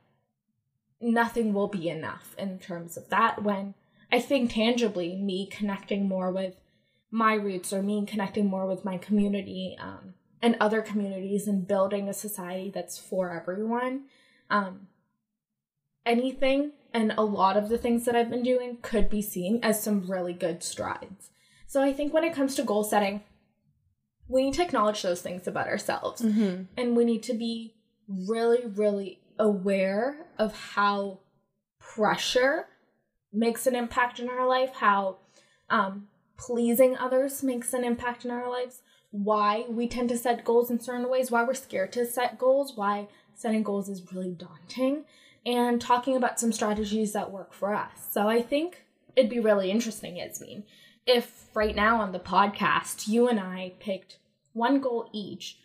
nothing 1.00 1.54
will 1.54 1.68
be 1.68 1.88
enough 1.88 2.34
in 2.36 2.58
terms 2.58 2.96
of 2.96 3.08
that 3.10 3.44
when 3.44 3.74
I 4.10 4.18
think 4.18 4.52
tangibly 4.52 5.14
me 5.14 5.46
connecting 5.46 6.08
more 6.08 6.32
with 6.32 6.56
my 7.12 7.34
roots 7.34 7.72
or 7.72 7.84
me 7.84 8.04
connecting 8.04 8.46
more 8.46 8.66
with 8.66 8.84
my 8.84 8.98
community 8.98 9.76
um, 9.80 10.14
and 10.42 10.56
other 10.58 10.82
communities 10.82 11.46
and 11.46 11.68
building 11.68 12.08
a 12.08 12.14
society 12.14 12.72
that's 12.74 12.98
for 12.98 13.30
everyone. 13.30 14.06
Um, 14.50 14.88
anything 16.04 16.72
and 16.92 17.12
a 17.16 17.22
lot 17.22 17.56
of 17.56 17.68
the 17.68 17.78
things 17.78 18.06
that 18.06 18.16
I've 18.16 18.30
been 18.30 18.42
doing 18.42 18.78
could 18.82 19.08
be 19.08 19.22
seen 19.22 19.60
as 19.62 19.80
some 19.80 20.10
really 20.10 20.32
good 20.32 20.64
strides. 20.64 21.30
So 21.68 21.80
I 21.80 21.92
think 21.92 22.12
when 22.12 22.24
it 22.24 22.34
comes 22.34 22.56
to 22.56 22.64
goal 22.64 22.82
setting, 22.82 23.22
we 24.28 24.44
need 24.44 24.54
to 24.54 24.62
acknowledge 24.62 25.02
those 25.02 25.22
things 25.22 25.46
about 25.46 25.66
ourselves. 25.66 26.22
Mm-hmm. 26.22 26.64
And 26.76 26.96
we 26.96 27.04
need 27.04 27.22
to 27.24 27.34
be 27.34 27.74
really, 28.08 28.66
really 28.66 29.20
aware 29.38 30.26
of 30.38 30.54
how 30.54 31.20
pressure 31.80 32.66
makes 33.32 33.66
an 33.66 33.74
impact 33.74 34.20
in 34.20 34.28
our 34.28 34.46
life, 34.46 34.74
how 34.76 35.18
um, 35.70 36.08
pleasing 36.36 36.96
others 36.96 37.42
makes 37.42 37.72
an 37.72 37.84
impact 37.84 38.24
in 38.24 38.30
our 38.30 38.50
lives, 38.50 38.82
why 39.10 39.64
we 39.68 39.88
tend 39.88 40.08
to 40.10 40.18
set 40.18 40.44
goals 40.44 40.70
in 40.70 40.80
certain 40.80 41.08
ways, 41.08 41.30
why 41.30 41.42
we're 41.42 41.54
scared 41.54 41.92
to 41.92 42.06
set 42.06 42.38
goals, 42.38 42.72
why 42.76 43.08
setting 43.34 43.62
goals 43.62 43.88
is 43.88 44.12
really 44.12 44.32
daunting, 44.32 45.04
and 45.46 45.80
talking 45.80 46.16
about 46.16 46.38
some 46.38 46.52
strategies 46.52 47.12
that 47.12 47.30
work 47.30 47.52
for 47.52 47.74
us. 47.74 48.08
So 48.10 48.28
I 48.28 48.42
think 48.42 48.84
it'd 49.16 49.30
be 49.30 49.40
really 49.40 49.70
interesting, 49.70 50.16
Yasmin, 50.16 50.64
if 51.08 51.46
right 51.54 51.74
now 51.74 52.00
on 52.00 52.12
the 52.12 52.20
podcast 52.20 53.08
you 53.08 53.28
and 53.28 53.40
I 53.40 53.72
picked 53.80 54.18
one 54.52 54.80
goal 54.80 55.10
each 55.12 55.58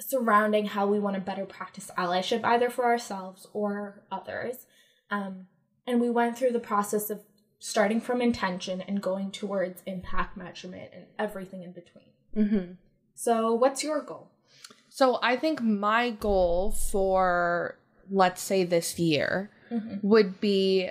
surrounding 0.00 0.66
how 0.66 0.86
we 0.86 0.98
want 0.98 1.14
to 1.14 1.20
better 1.20 1.46
practice 1.46 1.90
allyship 1.96 2.44
either 2.44 2.68
for 2.70 2.84
ourselves 2.84 3.46
or 3.52 4.02
others. 4.10 4.66
Um, 5.10 5.46
and 5.86 6.00
we 6.00 6.10
went 6.10 6.36
through 6.36 6.52
the 6.52 6.60
process 6.60 7.10
of 7.10 7.20
starting 7.58 8.00
from 8.00 8.20
intention 8.20 8.80
and 8.80 9.00
going 9.02 9.30
towards 9.30 9.82
impact 9.86 10.36
measurement 10.36 10.90
and 10.94 11.04
everything 11.18 11.62
in 11.62 11.72
between. 11.72 12.04
Mm-hmm. 12.36 12.72
So, 13.14 13.52
what's 13.54 13.82
your 13.84 14.02
goal? 14.02 14.30
So 14.88 15.18
I 15.22 15.36
think 15.36 15.62
my 15.62 16.10
goal 16.10 16.72
for, 16.72 17.78
let's 18.10 18.42
say, 18.42 18.64
this 18.64 18.98
year 18.98 19.50
Mm-hmm. 19.72 20.06
would 20.06 20.38
be 20.38 20.90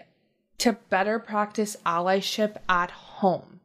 to 0.58 0.74
better 0.89 1.20
practice 1.20 1.77
allyship 1.86 2.55
at 2.67 2.89
home. 2.89 3.60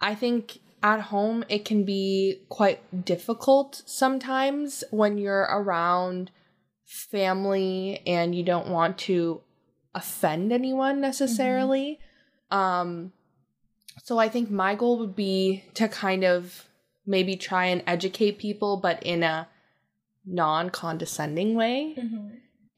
I 0.00 0.14
think 0.14 0.60
at 0.82 1.00
home 1.00 1.44
it 1.48 1.64
can 1.64 1.84
be 1.84 2.42
quite 2.48 3.04
difficult 3.04 3.82
sometimes 3.84 4.82
when 4.90 5.18
you're 5.18 5.42
around 5.42 6.30
family 6.86 8.02
and 8.06 8.34
you 8.34 8.42
don't 8.42 8.68
want 8.68 8.96
to 8.98 9.42
offend 9.94 10.52
anyone 10.52 11.00
necessarily. 11.00 11.98
Um 12.50 13.12
so 14.02 14.18
I 14.18 14.28
think 14.28 14.50
my 14.50 14.74
goal 14.74 14.98
would 14.98 15.14
be 15.14 15.64
to 15.74 15.86
kind 15.88 16.24
of 16.24 16.66
maybe 17.06 17.36
try 17.36 17.66
and 17.66 17.82
educate 17.86 18.38
people 18.38 18.78
but 18.78 19.02
in 19.02 19.22
a 19.22 19.48
non-condescending 20.24 21.54
way. 21.54 21.94
Mm-hmm. 21.98 22.28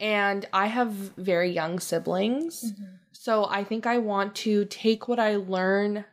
And 0.01 0.47
I 0.53 0.67
have 0.67 0.91
very 0.91 1.53
young 1.53 1.79
siblings. 1.79 2.73
So 3.13 3.47
I 3.47 3.63
think 3.63 3.87
I 3.87 3.99
want 3.99 4.35
to 4.37 4.65
take 4.65 5.07
what 5.07 5.21
I 5.21 5.37
learn 5.37 6.05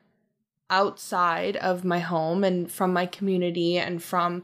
outside 0.70 1.56
of 1.58 1.84
my 1.84 2.00
home 2.00 2.44
and 2.44 2.72
from 2.72 2.94
my 2.94 3.06
community 3.06 3.78
and 3.78 4.02
from, 4.02 4.44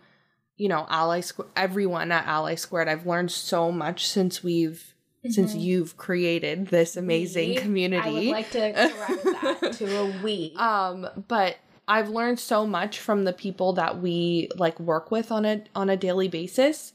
you 0.57 0.67
know, 0.67 0.85
Ally 0.89 1.19
Square, 1.21 1.47
everyone 1.55 2.11
at 2.11 2.25
Ally 2.25 2.55
Squared. 2.55 2.87
I've 2.87 3.05
learned 3.05 3.31
so 3.31 3.71
much 3.71 4.07
since 4.07 4.43
we've, 4.43 4.93
since 5.29 5.53
Mhm. 5.55 5.61
you've 5.61 5.97
created 5.97 6.67
this 6.67 6.95
amazing 6.97 7.49
We- 7.49 7.55
community. 7.57 8.07
I 8.09 8.11
would 8.11 8.25
like 8.25 8.51
to 8.51 8.73
correct 8.73 9.23
that 9.61 9.73
to 9.73 9.97
a 9.99 10.21
we. 10.23 10.53
Um, 10.57 11.07
but 11.27 11.57
I've 11.87 12.09
learned 12.09 12.39
so 12.39 12.65
much 12.65 12.99
from 12.99 13.25
the 13.25 13.33
people 13.33 13.73
that 13.73 13.99
we 14.01 14.49
like 14.55 14.79
work 14.79 15.11
with 15.11 15.31
on 15.31 15.45
a 15.45 15.63
on 15.75 15.89
a 15.89 15.95
daily 15.97 16.27
basis. 16.27 16.93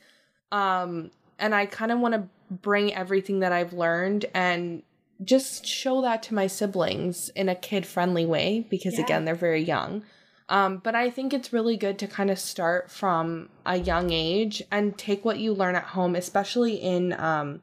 Um, 0.50 1.10
and 1.38 1.54
I 1.54 1.66
kind 1.66 1.92
of 1.92 2.00
want 2.00 2.14
to 2.14 2.25
bring 2.50 2.92
everything 2.92 3.40
that 3.40 3.52
I've 3.52 3.72
learned 3.72 4.26
and 4.34 4.82
just 5.22 5.66
show 5.66 6.00
that 6.02 6.22
to 6.24 6.34
my 6.34 6.46
siblings 6.46 7.28
in 7.30 7.48
a 7.48 7.54
kid 7.54 7.84
friendly 7.86 8.24
way 8.26 8.66
because 8.70 8.94
Yeah. 8.94 9.04
again 9.04 9.24
they're 9.24 9.34
very 9.34 9.62
young. 9.62 10.02
Um, 10.48 10.78
but 10.78 10.94
I 10.96 11.10
think 11.10 11.32
it's 11.32 11.52
really 11.52 11.76
good 11.76 11.98
to 12.00 12.08
kind 12.08 12.28
of 12.30 12.38
start 12.38 12.90
from 12.90 13.50
a 13.64 13.76
young 13.76 14.10
age 14.10 14.62
and 14.70 14.98
take 14.98 15.24
what 15.24 15.38
you 15.38 15.52
learn 15.52 15.76
at 15.76 15.84
home, 15.84 16.16
especially 16.16 16.74
in 16.74 17.12
um, 17.12 17.62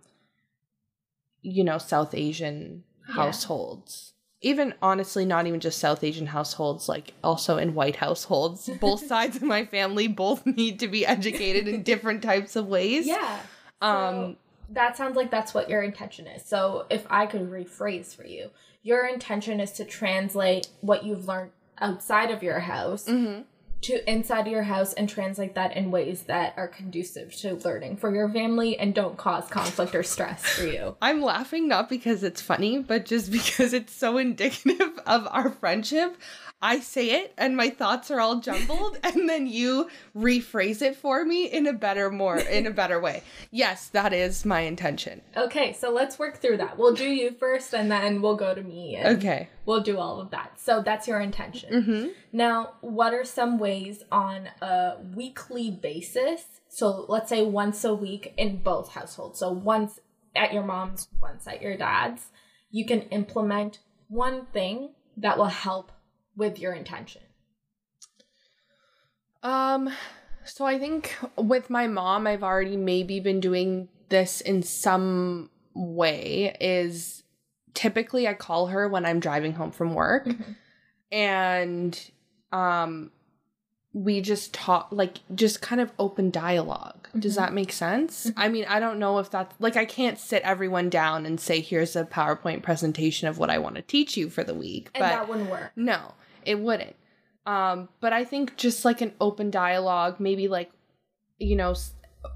you 1.41 1.63
know, 1.63 1.77
South 1.77 2.13
Asian 2.13 2.83
Yeah. 3.07 3.15
households. 3.15 4.13
Even 4.41 4.73
honestly, 4.81 5.25
not 5.25 5.47
even 5.47 5.59
just 5.59 5.79
South 5.79 6.03
Asian 6.03 6.27
households, 6.27 6.87
like 6.87 7.13
also 7.23 7.57
in 7.57 7.73
white 7.73 7.95
households. 7.97 8.69
Both 8.79 9.05
sides 9.07 9.35
of 9.35 9.41
my 9.41 9.65
family 9.65 10.07
both 10.07 10.45
need 10.61 10.79
to 10.79 10.87
be 10.87 11.05
educated 11.05 11.67
in 11.67 11.83
different 11.83 12.21
types 12.23 12.55
of 12.55 12.67
ways. 12.67 13.07
yeah. 13.07 13.39
Um, 13.81 13.89
So 13.89 14.35
that 14.69 14.97
sounds 14.97 15.15
like 15.15 15.31
that's 15.31 15.53
what 15.53 15.69
your 15.69 15.81
intention 15.81 16.27
is. 16.27 16.43
So 16.43 16.85
if 16.89 17.05
I 17.09 17.25
could 17.25 17.49
rephrase 17.49 18.15
for 18.15 18.25
you, 18.25 18.49
your 18.83 19.05
intention 19.05 19.59
is 19.59 19.71
to 19.73 19.85
translate 19.85 20.67
what 20.81 21.03
you've 21.03 21.27
learned 21.27 21.51
outside 21.79 22.31
of 22.31 22.41
your 22.41 22.59
house 22.59 23.05
mhm. 23.05 23.43
to 23.81 24.11
inside 24.11 24.41
of 24.41 24.47
your 24.47 24.63
house 24.63 24.93
and 24.93 25.07
translate 25.07 25.53
that 25.55 25.75
in 25.77 25.91
ways 25.91 26.23
that 26.23 26.53
are 26.57 26.67
conducive 26.67 27.35
to 27.35 27.53
learning 27.55 27.97
for 27.97 28.13
your 28.13 28.27
family 28.29 28.77
and 28.77 28.95
don't 28.95 29.15
cause 29.17 29.47
conflict 29.47 29.93
or 29.93 30.03
stress 30.03 30.43
for 30.43 30.65
you. 30.65 30.95
I'm 31.01 31.21
laughing 31.21 31.67
not 31.67 31.87
because 31.87 32.23
it's 32.23 32.41
funny, 32.41 32.79
but 32.79 33.05
just 33.05 33.31
because 33.31 33.73
it's 33.73 33.93
so 33.93 34.17
indicative 34.17 34.99
of 35.05 35.27
our 35.31 35.51
friendship. 35.51 36.17
I 36.61 36.79
say 36.79 37.21
it 37.21 37.33
and 37.37 37.55
my 37.55 37.69
thoughts 37.69 38.09
are 38.09 38.19
all 38.19 38.39
jumbled 38.39 38.97
and 39.03 39.29
then 39.29 39.45
you 39.47 39.89
rephrase 40.15 40.81
it 40.81 40.95
for 40.95 41.23
me 41.23 41.45
in 41.45 41.67
a 41.67 41.73
better 41.73 42.09
more 42.09 42.37
in 42.37 42.65
a 42.65 42.71
better 42.71 42.99
way. 42.99 43.21
Yes, 43.51 43.89
that 43.89 44.11
is 44.13 44.43
my 44.45 44.61
intention. 44.61 45.21
Okay, 45.35 45.73
so 45.73 45.91
let's 45.91 46.17
work 46.17 46.37
through 46.37 46.57
that. 46.57 46.77
We'll 46.77 46.95
do 46.95 47.07
you 47.07 47.31
first 47.39 47.73
and 47.75 47.91
then 47.91 48.21
we'll 48.21 48.35
go 48.35 48.55
to 48.55 48.63
me 48.63 48.95
and 48.95 49.17
Okay. 49.17 49.49
we'll 49.65 49.81
do 49.81 49.99
all 49.99 50.19
of 50.19 50.31
that. 50.31 50.59
So 50.59 50.81
that's 50.81 51.07
your 51.07 51.19
intention. 51.19 51.71
Mhm. 51.83 52.13
Now, 52.31 52.73
what 52.81 53.13
are 53.13 53.23
some 53.23 53.59
ways 53.59 54.03
on 54.11 54.49
a 54.61 54.95
weekly 55.15 55.69
basis? 55.71 56.43
So 56.69 57.05
let's 57.07 57.29
say 57.29 57.45
once 57.45 57.83
a 57.83 57.93
week 57.93 58.33
in 58.37 58.63
both 58.63 58.89
households. 58.93 59.39
So 59.39 59.51
once 59.51 59.99
at 60.35 60.53
your 60.53 60.63
mom's, 60.63 61.07
once 61.21 61.47
at 61.47 61.61
your 61.61 61.77
dad's, 61.77 62.27
you 62.71 62.85
can 62.85 63.01
implement 63.03 63.79
one 64.07 64.45
thing 64.47 64.89
that 65.17 65.37
will 65.37 65.45
help 65.45 65.91
with 66.37 66.59
your 66.59 66.71
intention. 66.73 67.21
Um, 69.43 69.89
so 70.45 70.65
I 70.65 70.79
think 70.79 71.15
with 71.35 71.69
my 71.69 71.87
mom, 71.87 72.27
I've 72.27 72.43
already 72.43 72.77
maybe 72.77 73.19
been 73.19 73.39
doing 73.39 73.89
this 74.09 74.39
in 74.41 74.63
some 74.63 75.49
way. 75.73 76.55
Is 76.61 77.23
typically 77.73 78.27
I 78.27 78.33
call 78.33 78.67
her 78.67 78.87
when 78.87 79.05
I'm 79.05 79.19
driving 79.19 79.53
home 79.53 79.71
from 79.71 79.93
work, 79.93 80.25
Mhm. 80.25 80.55
and 81.11 82.11
um, 82.51 83.11
we 83.93 84.21
just 84.21 84.53
talk 84.53 84.87
like 84.91 85.17
just 85.35 85.61
kind 85.61 85.81
of 85.81 85.91
open 85.99 86.29
dialog 86.29 86.95
Does 87.17 87.33
Mhm. 87.33 87.37
that 87.37 87.53
make 87.53 87.71
sense? 87.71 88.31
I 88.37 88.47
mean, 88.47 88.65
I 88.69 88.79
don't 88.79 88.99
know 88.99 89.17
if 89.19 89.29
that's 89.29 89.53
like 89.59 89.75
I 89.75 89.85
can't 89.85 90.17
sit 90.19 90.41
everyone 90.43 90.89
down 90.89 91.25
and 91.25 91.39
say 91.39 91.59
here's 91.61 91.95
a 91.95 92.05
PowerPoint 92.05 92.63
presentation 92.63 93.27
of 93.27 93.37
what 93.37 93.49
I 93.49 93.57
want 93.57 93.75
to 93.75 93.81
teach 93.81 94.15
you 94.17 94.29
for 94.29 94.43
the 94.43 94.53
week, 94.53 94.89
And 94.95 95.01
but 95.01 95.09
that 95.09 95.27
wouldn't 95.27 95.49
work. 95.49 95.71
no, 95.75 96.13
it 96.47 96.59
wouldn't. 96.59 96.95
Um, 97.45 97.89
but 98.01 98.11
I 98.13 98.23
think 98.25 98.57
just 98.57 98.83
like 98.83 99.01
an 99.01 99.13
open 99.21 99.51
dialogue, 99.51 100.19
maybe 100.19 100.47
like, 100.47 100.71
you 101.37 101.55
know, 101.55 101.75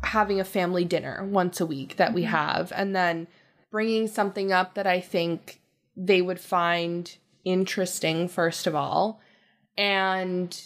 having 0.04 0.40
a 0.40 0.46
family 0.46 0.86
dinner 0.86 1.26
once 1.26 1.60
a 1.60 1.66
week 1.66 1.98
that 1.98 2.14
we 2.14 2.24
Mhm. 2.24 2.28
have, 2.28 2.72
and 2.76 2.96
then 2.96 3.28
bringing 3.72 4.08
something 4.08 4.52
up 4.52 4.74
that 4.76 4.88
I 4.88 5.02
think 5.02 5.60
they 5.98 6.22
would 6.22 6.40
find 6.40 7.18
interesting, 7.44 8.28
first 8.28 8.68
of 8.68 8.76
all, 8.76 9.20
and, 9.78 10.58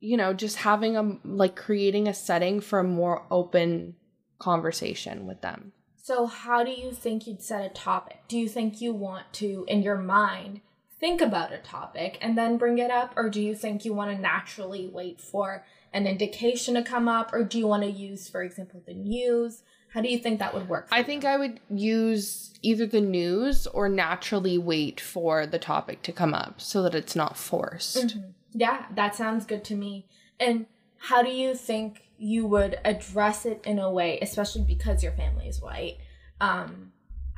you 0.00 0.16
know, 0.16 0.32
just 0.34 0.56
having 0.56 0.96
a 0.96 1.18
like 1.24 1.56
creating 1.56 2.08
a 2.08 2.14
setting 2.14 2.60
for 2.60 2.80
a 2.80 2.84
more 2.84 3.24
open 3.30 3.96
conversation 4.38 5.26
with 5.26 5.40
them. 5.40 5.72
So, 5.96 6.26
how 6.26 6.64
do 6.64 6.70
you 6.70 6.92
think 6.92 7.26
you'd 7.26 7.42
set 7.42 7.64
a 7.64 7.68
topic? 7.68 8.22
Do 8.26 8.38
you 8.38 8.48
think 8.48 8.80
you 8.80 8.92
want 8.92 9.32
to, 9.34 9.64
in 9.68 9.82
your 9.82 9.98
mind, 9.98 10.60
think 11.00 11.20
about 11.20 11.52
a 11.52 11.58
topic 11.58 12.18
and 12.20 12.36
then 12.36 12.58
bring 12.58 12.78
it 12.78 12.90
up? 12.90 13.14
Or 13.16 13.30
do 13.30 13.40
you 13.42 13.54
think 13.54 13.84
you 13.84 13.94
want 13.94 14.14
to 14.14 14.20
naturally 14.20 14.86
wait 14.86 15.20
for 15.20 15.64
an 15.92 16.06
indication 16.06 16.74
to 16.74 16.82
come 16.82 17.08
up? 17.08 17.32
Or 17.32 17.42
do 17.42 17.58
you 17.58 17.66
want 17.66 17.82
to 17.82 17.90
use, 17.90 18.28
for 18.28 18.42
example, 18.42 18.82
the 18.86 18.94
news? 18.94 19.62
How 19.94 20.02
do 20.02 20.08
you 20.08 20.18
think 20.18 20.38
that 20.38 20.54
would 20.54 20.68
work? 20.68 20.86
I 20.92 20.98
you? 20.98 21.04
think 21.04 21.24
I 21.24 21.36
would 21.36 21.58
use 21.68 22.52
either 22.62 22.86
the 22.86 23.00
news 23.00 23.66
or 23.66 23.88
naturally 23.88 24.58
wait 24.58 25.00
for 25.00 25.46
the 25.46 25.58
topic 25.58 26.02
to 26.02 26.12
come 26.12 26.34
up 26.34 26.60
so 26.60 26.82
that 26.82 26.94
it's 26.94 27.16
not 27.16 27.36
forced. 27.36 27.96
Mhm. 27.96 28.34
Yeah, 28.52 28.86
that 28.94 29.16
sounds 29.16 29.46
good 29.46 29.64
to 29.64 29.74
me. 29.74 30.06
And 30.38 30.66
how 30.98 31.22
do 31.22 31.30
you 31.30 31.54
think 31.54 32.02
you 32.18 32.46
would 32.46 32.78
address 32.84 33.46
it 33.46 33.62
in 33.64 33.78
a 33.78 33.90
way, 33.90 34.18
especially 34.20 34.62
because 34.62 35.02
your 35.02 35.12
family 35.12 35.48
is 35.48 35.60
white? 35.60 35.96
Um, 36.40 36.89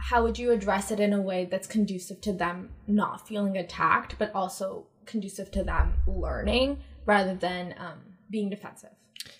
how 0.03 0.23
would 0.23 0.39
you 0.39 0.51
address 0.51 0.91
it 0.91 0.99
in 0.99 1.13
a 1.13 1.21
way 1.21 1.47
that's 1.51 1.67
conducive 1.67 2.21
to 2.23 2.33
them 2.33 2.71
not 2.87 3.27
feeling 3.27 3.57
attacked, 3.57 4.17
but 4.19 4.35
also 4.35 4.87
conducive 5.07 5.51
to 5.53 5.63
them 5.63 5.95
learning 6.07 6.79
rather 7.07 7.35
than 7.35 7.75
um, 7.79 7.99
being 8.29 8.51
defensive? 8.51 8.91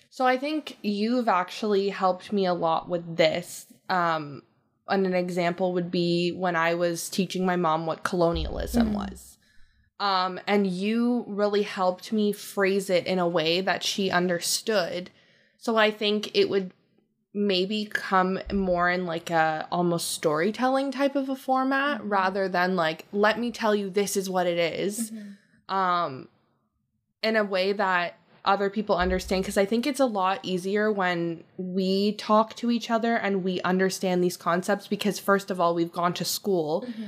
So 0.09 0.25
I 0.25 0.37
think 0.37 0.77
you've 0.81 1.27
actually 1.27 1.89
helped 1.89 2.31
me 2.31 2.45
a 2.45 2.53
lot 2.53 2.87
with 2.89 3.17
this. 3.17 3.67
Um 3.89 4.43
and 4.87 5.05
an 5.05 5.13
example 5.13 5.73
would 5.73 5.89
be 5.89 6.31
when 6.31 6.55
I 6.55 6.73
was 6.75 7.09
teaching 7.09 7.45
my 7.45 7.55
mom 7.55 7.85
what 7.85 8.03
colonialism 8.03 8.87
mm-hmm. 8.87 8.95
was. 8.95 9.37
Um, 9.99 10.39
and 10.47 10.67
you 10.67 11.23
really 11.27 11.61
helped 11.61 12.11
me 12.11 12.33
phrase 12.33 12.89
it 12.89 13.05
in 13.05 13.19
a 13.19 13.27
way 13.27 13.61
that 13.61 13.83
she 13.83 14.11
understood. 14.11 15.09
So 15.57 15.77
I 15.77 15.91
think 15.91 16.35
it 16.35 16.49
would 16.49 16.73
maybe 17.33 17.85
come 17.85 18.39
more 18.51 18.89
in 18.89 19.05
like 19.05 19.29
a 19.31 19.67
almost 19.71 20.11
storytelling 20.11 20.91
type 20.91 21.15
of 21.15 21.29
a 21.29 21.35
format 21.35 21.99
mm-hmm. 21.99 22.09
rather 22.09 22.47
than 22.47 22.75
like 22.75 23.05
let 23.11 23.39
me 23.39 23.51
tell 23.51 23.73
you 23.73 23.89
this 23.89 24.15
is 24.15 24.29
what 24.29 24.45
it 24.47 24.57
is. 24.57 25.11
Mm-hmm. 25.11 25.75
um 25.75 26.27
in 27.23 27.35
a 27.35 27.43
way 27.43 27.71
that 27.71 28.17
other 28.45 28.69
people 28.69 28.97
understand 28.97 29.43
because 29.43 29.57
I 29.57 29.65
think 29.65 29.87
it's 29.87 30.01
a 30.01 30.05
lot 30.05 30.39
easier 30.43 30.91
when 30.91 31.43
we 31.57 32.11
talk 32.13 32.55
to 32.57 32.69
each 32.69 32.91
other 32.91 33.15
and 33.15 33.43
we 33.43 33.61
understand 33.61 34.21
these 34.21 34.35
concepts 34.35 34.87
because 34.87 35.17
first 35.17 35.49
of 35.49 35.61
all 35.61 35.73
we've 35.73 35.91
gone 35.91 36.13
to 36.15 36.25
school 36.25 36.85
mm-hmm. 36.87 37.03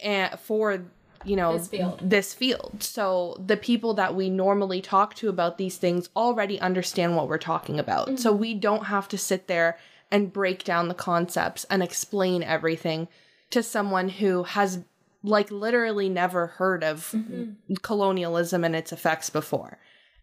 and 0.00 0.38
for 0.38 0.84
you 1.26 1.36
know 1.36 1.58
this 1.58 1.68
field. 1.68 2.00
this 2.02 2.34
field. 2.34 2.82
So 2.82 3.42
the 3.44 3.56
people 3.56 3.94
that 3.94 4.14
we 4.14 4.30
normally 4.30 4.80
talk 4.80 5.14
to 5.16 5.28
about 5.28 5.58
these 5.58 5.76
things 5.76 6.08
already 6.16 6.60
understand 6.60 7.16
what 7.16 7.28
we're 7.28 7.38
talking 7.38 7.78
about. 7.78 8.06
Mm-hmm. 8.06 8.16
So 8.16 8.32
we 8.32 8.54
don't 8.54 8.86
have 8.86 9.08
to 9.08 9.18
sit 9.18 9.46
there 9.48 9.78
and 10.10 10.32
break 10.32 10.64
down 10.64 10.88
the 10.88 10.94
concepts 10.94 11.64
and 11.64 11.82
explain 11.82 12.42
everything 12.42 13.08
to 13.50 13.62
someone 13.62 14.08
who 14.08 14.44
has 14.44 14.84
like 15.22 15.50
literally 15.50 16.08
never 16.08 16.46
heard 16.46 16.84
of 16.84 17.10
mm-hmm. 17.10 17.74
colonialism 17.82 18.62
and 18.62 18.76
its 18.76 18.92
effects 18.92 19.30
before. 19.30 19.78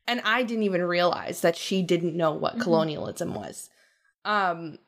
And 0.07 0.21
I 0.23 0.43
didn't 0.43 0.63
even 0.63 0.83
realize 0.83 1.41
that 1.41 1.57
she 1.57 1.81
didn't 1.81 2.15
know 2.15 2.31
what 2.31 2.53
mm-hmm. 2.53 2.63
colonialism 2.63 3.33
was. 3.33 3.69
Um 4.23 4.79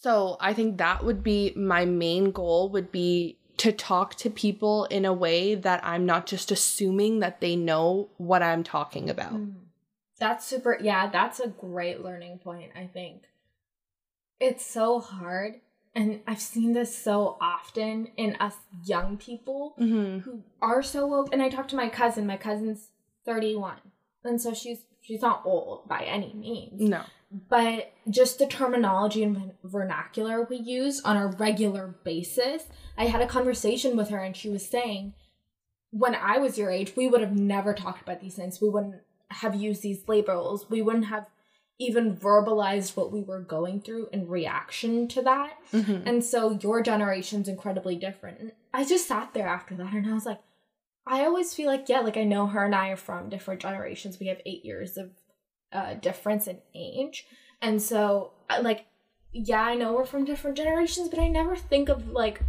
so 0.00 0.36
I 0.40 0.54
think 0.54 0.78
that 0.78 1.04
would 1.04 1.22
be 1.22 1.52
my 1.56 1.84
main 1.84 2.30
goal 2.30 2.70
would 2.70 2.90
be 2.92 3.39
to 3.60 3.72
talk 3.72 4.14
to 4.14 4.30
people 4.30 4.86
in 4.86 5.04
a 5.04 5.12
way 5.12 5.54
that 5.54 5.84
I'm 5.84 6.06
not 6.06 6.26
just 6.26 6.50
assuming 6.50 7.20
that 7.20 7.42
they 7.42 7.56
know 7.56 8.08
what 8.16 8.42
I'm 8.42 8.64
talking 8.64 9.10
about. 9.10 9.34
Mm. 9.34 9.52
That's 10.18 10.46
super 10.46 10.78
yeah, 10.80 11.10
that's 11.10 11.40
a 11.40 11.48
great 11.48 12.02
learning 12.02 12.38
point, 12.38 12.72
I 12.74 12.86
think. 12.86 13.24
It's 14.40 14.64
so 14.64 14.98
hard 14.98 15.60
and 15.94 16.20
I've 16.26 16.40
seen 16.40 16.72
this 16.72 16.96
so 16.96 17.36
often 17.38 18.08
in 18.16 18.34
us 18.36 18.54
young 18.84 19.18
people 19.18 19.74
mm-hmm. 19.78 20.20
who 20.20 20.42
are 20.62 20.82
so 20.82 21.06
woke. 21.06 21.28
And 21.30 21.42
I 21.42 21.50
talked 21.50 21.70
to 21.70 21.76
my 21.76 21.90
cousin. 21.90 22.26
My 22.26 22.38
cousin's 22.38 22.88
31. 23.26 23.76
And 24.24 24.40
so 24.40 24.54
she's 24.54 24.84
she's 25.02 25.20
not 25.20 25.42
old 25.44 25.86
by 25.86 26.04
any 26.04 26.32
means. 26.32 26.80
No. 26.80 27.02
But 27.30 27.92
just 28.08 28.38
the 28.38 28.46
terminology 28.46 29.22
and 29.22 29.52
vernacular 29.62 30.46
we 30.50 30.56
use 30.56 31.00
on 31.02 31.16
a 31.16 31.28
regular 31.28 31.94
basis. 32.02 32.64
I 32.98 33.06
had 33.06 33.22
a 33.22 33.26
conversation 33.26 33.96
with 33.96 34.08
her 34.08 34.18
and 34.18 34.36
she 34.36 34.48
was 34.48 34.66
saying, 34.66 35.14
when 35.90 36.14
I 36.14 36.38
was 36.38 36.58
your 36.58 36.70
age, 36.70 36.94
we 36.96 37.08
would 37.08 37.20
have 37.20 37.36
never 37.36 37.72
talked 37.72 38.02
about 38.02 38.20
these 38.20 38.34
things. 38.34 38.60
We 38.60 38.68
wouldn't 38.68 38.96
have 39.30 39.54
used 39.54 39.82
these 39.82 40.08
labels. 40.08 40.68
We 40.68 40.82
wouldn't 40.82 41.06
have 41.06 41.26
even 41.78 42.16
verbalized 42.16 42.96
what 42.96 43.10
we 43.10 43.22
were 43.22 43.40
going 43.40 43.80
through 43.80 44.08
in 44.12 44.28
reaction 44.28 45.08
to 45.08 45.22
that. 45.22 45.54
Mm-hmm. 45.72 46.06
And 46.06 46.24
so 46.24 46.58
your 46.60 46.82
generation's 46.82 47.48
incredibly 47.48 47.96
different. 47.96 48.40
And 48.40 48.52
I 48.74 48.84
just 48.84 49.08
sat 49.08 49.34
there 49.34 49.48
after 49.48 49.74
that 49.76 49.92
and 49.92 50.06
I 50.08 50.14
was 50.14 50.26
like, 50.26 50.40
I 51.06 51.24
always 51.24 51.54
feel 51.54 51.68
like, 51.68 51.88
yeah, 51.88 52.00
like 52.00 52.16
I 52.16 52.24
know 52.24 52.46
her 52.48 52.64
and 52.64 52.74
I 52.74 52.90
are 52.90 52.96
from 52.96 53.30
different 53.30 53.62
generations. 53.62 54.18
We 54.20 54.26
have 54.26 54.42
eight 54.44 54.64
years 54.64 54.96
of 54.96 55.10
uh, 55.72 55.94
difference 55.94 56.46
in 56.46 56.58
age. 56.74 57.26
And 57.62 57.80
so, 57.80 58.32
like, 58.62 58.86
yeah, 59.32 59.62
I 59.62 59.74
know 59.74 59.92
we're 59.92 60.04
from 60.04 60.24
different 60.24 60.56
generations, 60.56 61.08
but 61.08 61.18
I 61.18 61.28
never 61.28 61.56
think 61.56 61.88
of, 61.88 62.08
like, 62.08 62.42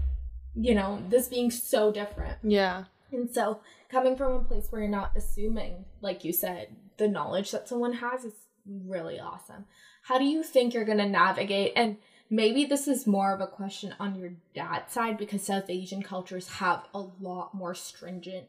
you 0.55 0.73
know, 0.73 1.01
this 1.09 1.27
being 1.27 1.51
so 1.51 1.91
different. 1.91 2.37
Yeah. 2.43 2.85
And 3.11 3.29
so, 3.29 3.59
coming 3.89 4.15
from 4.15 4.33
a 4.33 4.43
place 4.43 4.67
where 4.69 4.81
you're 4.81 4.89
not 4.89 5.11
assuming, 5.15 5.85
like 6.01 6.23
you 6.23 6.33
said, 6.33 6.69
the 6.97 7.07
knowledge 7.07 7.51
that 7.51 7.67
someone 7.67 7.93
has 7.93 8.23
is 8.23 8.33
really 8.65 9.19
awesome. 9.19 9.65
How 10.03 10.17
do 10.17 10.25
you 10.25 10.43
think 10.43 10.73
you're 10.73 10.85
going 10.85 10.97
to 10.97 11.07
navigate? 11.07 11.73
And 11.75 11.97
maybe 12.29 12.65
this 12.65 12.87
is 12.87 13.05
more 13.05 13.33
of 13.33 13.41
a 13.41 13.47
question 13.47 13.93
on 13.99 14.15
your 14.15 14.31
dad's 14.55 14.93
side 14.93 15.17
because 15.17 15.43
South 15.43 15.69
Asian 15.69 16.01
cultures 16.01 16.47
have 16.47 16.85
a 16.93 16.99
lot 17.19 17.53
more 17.53 17.75
stringent 17.75 18.47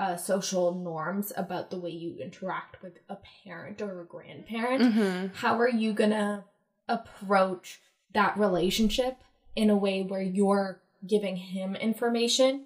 uh, 0.00 0.16
social 0.16 0.74
norms 0.74 1.30
about 1.36 1.68
the 1.68 1.78
way 1.78 1.90
you 1.90 2.16
interact 2.16 2.82
with 2.82 3.00
a 3.10 3.18
parent 3.44 3.82
or 3.82 4.00
a 4.00 4.04
grandparent. 4.06 4.82
Mm-hmm. 4.82 5.34
How 5.34 5.60
are 5.60 5.68
you 5.68 5.92
going 5.92 6.10
to 6.10 6.44
approach 6.88 7.82
that 8.14 8.38
relationship 8.38 9.18
in 9.54 9.68
a 9.68 9.76
way 9.76 10.02
where 10.02 10.22
you're 10.22 10.80
giving 11.06 11.36
him 11.36 11.76
information? 11.76 12.64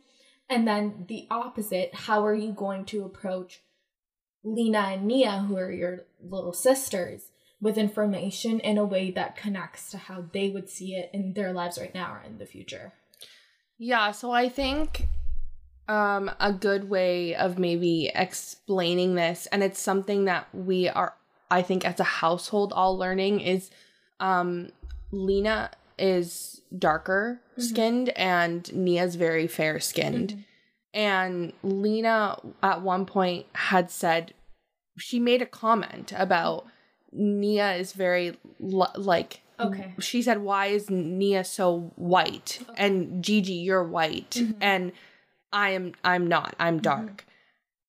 And 0.49 0.68
then 0.68 1.07
the 1.09 1.27
opposite, 1.29 1.92
how 1.92 2.25
are 2.25 2.37
you 2.37 2.53
going 2.53 2.85
to 2.87 3.05
approach 3.05 3.62
Lena 4.44 4.90
and 4.92 5.07
Nia, 5.07 5.40
who 5.40 5.57
are 5.57 5.73
your 5.73 6.05
little 6.23 6.53
sisters, 6.53 7.33
with 7.61 7.77
information 7.77 8.61
in 8.61 8.79
a 8.79 8.85
way 8.85 9.11
that 9.11 9.37
connects 9.37 9.90
to 9.90 9.99
how 9.99 10.27
they 10.33 10.51
would 10.51 10.70
see 10.70 10.94
it 10.94 11.11
in 11.12 11.33
their 11.33 11.53
lives 11.53 11.79
right 11.79 11.94
now 11.94 12.12
or 12.12 12.23
in 12.25 12.38
the 12.38 12.47
future. 12.47 12.92
Yeah, 13.77 14.12
so 14.12 14.31
I 14.31 14.49
think 14.49 15.09
um 15.88 16.31
a 16.40 16.53
good 16.53 16.88
way 16.88 17.35
of 17.35 17.59
maybe 17.59 18.11
explaining 18.14 19.14
this 19.14 19.47
and 19.53 19.62
it's 19.62 19.79
something 19.79 20.25
that 20.25 20.47
we 20.55 20.88
are 20.88 21.14
I 21.51 21.62
think 21.62 21.85
as 21.85 22.01
a 22.01 22.05
household 22.05 22.73
all 22.73 22.97
learning 22.97 23.40
is 23.40 23.70
um 24.20 24.70
Lena 25.12 25.70
is 25.99 26.62
darker 26.77 27.40
mm-hmm. 27.53 27.62
skinned 27.62 28.09
and 28.11 28.73
Nia's 28.75 29.14
very 29.14 29.47
fair 29.47 29.81
skinned. 29.81 30.31
Mm-hmm. 30.31 30.40
And 30.94 31.53
Lena 31.62 32.38
at 32.62 32.83
one 32.83 33.05
point 33.05 33.47
had 33.53 33.90
said 33.90 34.33
she 34.97 35.18
made 35.18 35.42
a 35.42 35.47
comment 35.47 36.12
about 36.16 36.66
Nia 37.12 37.75
is 37.75 37.92
very 37.92 38.37
like 38.61 39.40
okay. 39.59 39.94
She 40.01 40.23
said, 40.23 40.42
"Why 40.42 40.66
is 40.66 40.90
Nia 40.90 41.44
so 41.44 41.92
white?" 41.97 42.61
Okay. 42.62 42.75
And 42.77 43.23
Gigi, 43.23 43.55
you're 43.55 43.85
white, 43.85 44.31
mm-hmm. 44.33 44.59
and 44.61 44.92
I 45.55 45.71
am. 45.71 45.95
I'm 46.05 46.27
not. 46.27 46.55
I'm 46.59 46.75
mm-hmm. 46.75 46.83
dark. 46.83 47.07
Mm-hmm. 47.07 47.31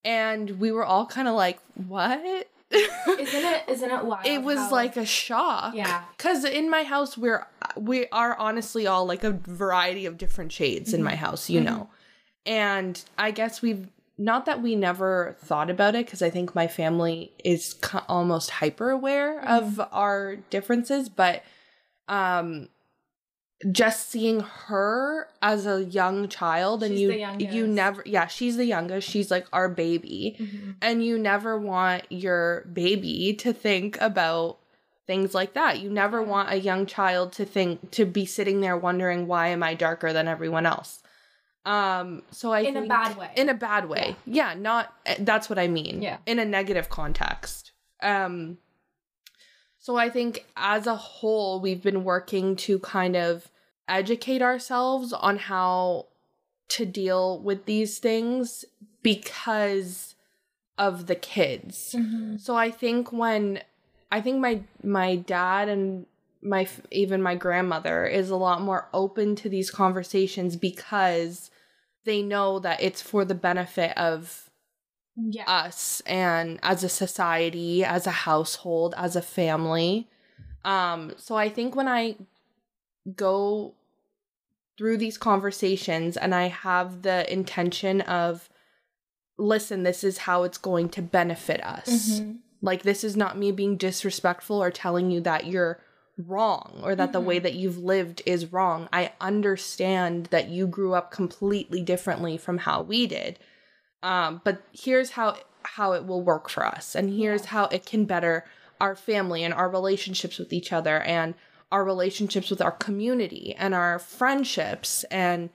And 0.06 0.50
we 0.60 0.72
were 0.72 0.86
all 0.86 1.06
kind 1.06 1.28
of 1.28 1.34
like, 1.34 1.60
"What?" 1.74 2.48
isn't 2.72 3.46
it? 3.46 3.64
Isn't 3.68 3.92
it 3.92 4.06
wild? 4.06 4.26
It 4.26 4.44
was 4.44 4.58
how... 4.58 4.72
like 4.72 4.96
a 4.96 5.06
shock. 5.06 5.76
Yeah. 5.76 6.04
Because 6.16 6.46
in 6.46 6.70
my 6.70 6.84
house, 6.84 7.18
we're 7.18 7.46
we 7.76 8.08
are 8.10 8.38
honestly 8.38 8.88
all 8.88 9.06
like 9.06 9.24
a 9.24 9.32
variety 9.32 10.06
of 10.06 10.18
different 10.18 10.52
shades 10.52 10.90
mm-hmm. 10.90 11.00
in 11.00 11.04
my 11.04 11.16
house. 11.16 11.50
You 11.50 11.62
mm-hmm. 11.62 11.76
know, 11.76 11.90
and 12.46 13.04
I 13.18 13.32
guess 13.32 13.62
we've 13.62 13.88
not 14.18 14.46
that 14.46 14.62
we 14.62 14.76
never 14.76 15.36
thought 15.40 15.70
about 15.70 15.96
it 15.96 16.06
because 16.06 16.22
I 16.22 16.30
think 16.30 16.56
my 16.56 16.68
family 16.68 17.34
is 17.44 17.74
co- 17.82 18.04
almost 18.08 18.50
hyper 18.50 18.92
aware 18.92 19.42
mm-hmm. 19.42 19.48
of 19.48 19.88
our 19.92 20.38
differences, 20.50 21.10
but 21.10 21.44
um 22.08 22.70
just 23.72 24.10
seeing 24.10 24.42
her 24.42 25.28
as 25.42 25.66
a 25.66 25.84
young 25.86 26.28
child 26.28 26.84
and 26.84 27.00
you 27.00 27.12
you 27.40 27.66
never 27.66 28.04
yeah 28.06 28.28
she's 28.28 28.58
the 28.58 28.66
youngest 28.66 29.10
she's 29.10 29.32
like 29.32 29.48
our 29.52 29.68
baby 29.68 30.36
mm-hmm. 30.40 30.72
and 30.82 31.04
you 31.04 31.18
never 31.18 31.58
want 31.58 32.04
your 32.10 32.62
baby 32.72 33.34
to 33.34 33.52
think 33.52 34.00
about 34.00 34.60
things 35.08 35.34
like 35.34 35.54
that 35.54 35.80
you 35.80 35.90
never 35.90 36.22
want 36.22 36.52
a 36.52 36.60
young 36.60 36.86
child 36.86 37.32
to 37.32 37.44
think 37.46 37.92
to 37.92 38.06
be 38.06 38.26
sitting 38.26 38.62
there 38.62 38.78
wondering 38.78 39.26
why 39.26 39.48
am 39.48 39.64
i 39.64 39.74
darker 39.74 40.14
than 40.14 40.28
everyone 40.28 40.66
else 40.66 41.02
um, 41.68 42.22
so 42.30 42.52
I 42.52 42.60
in 42.60 42.78
a 42.78 42.86
bad 42.86 43.18
way. 43.18 43.32
In 43.36 43.50
a 43.50 43.56
bad 43.56 43.90
way. 43.90 44.16
Yeah. 44.28 44.54
yeah, 44.54 44.60
not 44.60 44.94
eh, 45.08 45.16
that's 45.18 45.50
what 45.50 45.58
I 45.58 45.68
mean. 45.68 46.00
Yeah. 46.00 46.18
In 46.28 46.38
a 46.38 46.46
negative 46.46 46.90
context. 46.90 47.72
Um 48.02 48.60
so 49.80 49.98
I 49.98 50.10
think 50.10 50.46
as 50.56 50.86
a 50.86 50.96
whole 50.96 51.60
we've 51.60 51.82
been 51.82 52.04
working 52.04 52.56
to 52.58 52.78
kind 52.78 53.16
of 53.16 53.50
educate 53.88 54.42
ourselves 54.42 55.14
on 55.14 55.38
how 55.38 56.08
to 56.68 56.86
deal 56.86 57.40
with 57.40 57.66
these 57.66 58.00
things 58.00 58.66
because 59.04 60.16
of 60.78 61.08
the 61.08 61.16
kids. 61.16 61.96
Mm-hmm. 61.98 62.38
So 62.38 62.56
I 62.56 62.72
think 62.72 63.12
when 63.12 63.62
I 64.12 64.22
think 64.22 64.40
my 64.40 64.62
my 64.84 65.16
dad 65.16 65.70
and 65.70 66.06
my 66.42 66.68
even 66.92 67.22
my 67.22 67.36
grandmother 67.36 68.06
is 68.06 68.30
a 68.30 68.36
lot 68.36 68.62
more 68.62 68.88
open 68.94 69.36
to 69.38 69.50
these 69.50 69.72
conversations 69.72 70.56
because 70.56 71.50
they 72.04 72.22
know 72.22 72.60
that 72.60 72.82
it's 72.82 73.02
for 73.02 73.26
the 73.26 73.36
benefit 73.36 73.98
of 73.98 74.50
yeah. 75.16 75.44
us 75.48 76.02
and 76.06 76.60
as 76.62 76.84
a 76.84 76.90
society, 76.90 77.84
as 77.84 78.06
a 78.06 78.12
household, 78.12 78.94
as 78.98 79.16
a 79.16 79.22
family. 79.22 80.08
Um, 80.64 81.14
so 81.18 81.36
I 81.36 81.50
think 81.50 81.76
when 81.76 81.88
I 81.88 82.16
go 83.14 83.76
through 84.78 84.98
these 84.98 85.18
conversations 85.18 86.18
and 86.18 86.34
I 86.36 86.48
have 86.48 87.02
the 87.02 87.32
intention 87.32 88.02
of, 88.02 88.50
listen, 89.38 89.84
this 89.84 90.04
is 90.04 90.20
how 90.20 90.44
it's 90.44 90.58
going 90.58 90.90
to 90.90 91.02
benefit 91.02 91.64
us. 91.64 92.20
Mm-hmm. 92.20 92.32
Like, 92.62 92.84
this 92.84 93.04
is 93.04 93.16
not 93.16 93.38
me 93.38 93.52
being 93.52 93.78
disrespectful 93.78 94.62
or 94.62 94.72
telling 94.72 95.12
you 95.12 95.22
that 95.22 95.46
you're 95.46 95.80
wrong 96.18 96.80
or 96.84 96.96
that 96.96 97.06
mm-hmm. 97.06 97.14
the 97.14 97.22
way 97.22 97.36
mm-hmm. 97.38 97.44
that 97.44 97.54
you've 97.56 97.78
lived 97.78 98.22
is 98.26 98.52
wrong. 98.52 98.90
I 98.92 99.14
understand 99.22 100.28
that 100.28 100.50
you 100.50 100.68
grew 100.68 100.94
up 100.94 101.12
completely 101.12 101.82
differently 101.82 102.38
from 102.38 102.60
how 102.60 102.82
we 102.82 103.08
did. 103.08 103.40
Um, 104.04 104.42
but 104.44 104.62
here's 104.72 105.12
how 105.12 105.38
how 105.64 105.94
it 105.94 106.06
will 106.06 106.22
work 106.22 106.48
for 106.48 106.64
us 106.64 106.94
and 106.94 107.12
here's 107.12 107.46
how 107.46 107.66
it 107.66 107.88
can 107.88 108.06
better 108.06 108.46
our 108.80 108.96
family 108.96 109.44
and 109.44 109.52
our 109.52 109.68
relationships 109.68 110.38
with 110.38 110.54
each 110.54 110.72
other 110.72 111.02
and 111.02 111.34
our 111.72 111.84
relationships 111.84 112.50
with 112.50 112.62
our 112.62 112.72
community 112.72 113.56
and 113.58 113.74
our 113.74 114.00
friendships. 114.00 115.04
And 115.06 115.50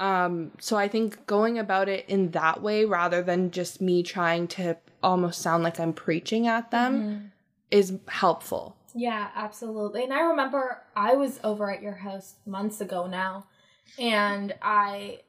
um 0.00 0.52
so 0.60 0.76
i 0.76 0.86
think 0.86 1.26
going 1.26 1.58
about 1.58 1.88
it 1.88 2.04
in 2.08 2.30
that 2.30 2.62
way 2.62 2.84
rather 2.84 3.22
than 3.22 3.50
just 3.50 3.80
me 3.80 4.02
trying 4.02 4.46
to 4.46 4.76
almost 5.02 5.40
sound 5.40 5.62
like 5.62 5.80
i'm 5.80 5.92
preaching 5.92 6.46
at 6.46 6.70
them 6.70 7.00
mm-hmm. 7.00 7.26
is 7.70 7.98
helpful. 8.08 8.76
Yeah 8.94 9.28
absolutely. 9.34 10.04
And 10.04 10.12
i 10.12 10.20
remember 10.20 10.82
i 10.96 11.14
was 11.14 11.38
over 11.44 11.70
at 11.70 11.82
your 11.82 11.94
house 11.94 12.34
months 12.46 12.80
ago 12.80 13.06
now 13.06 13.46
and 13.98 14.54
i 14.62 15.20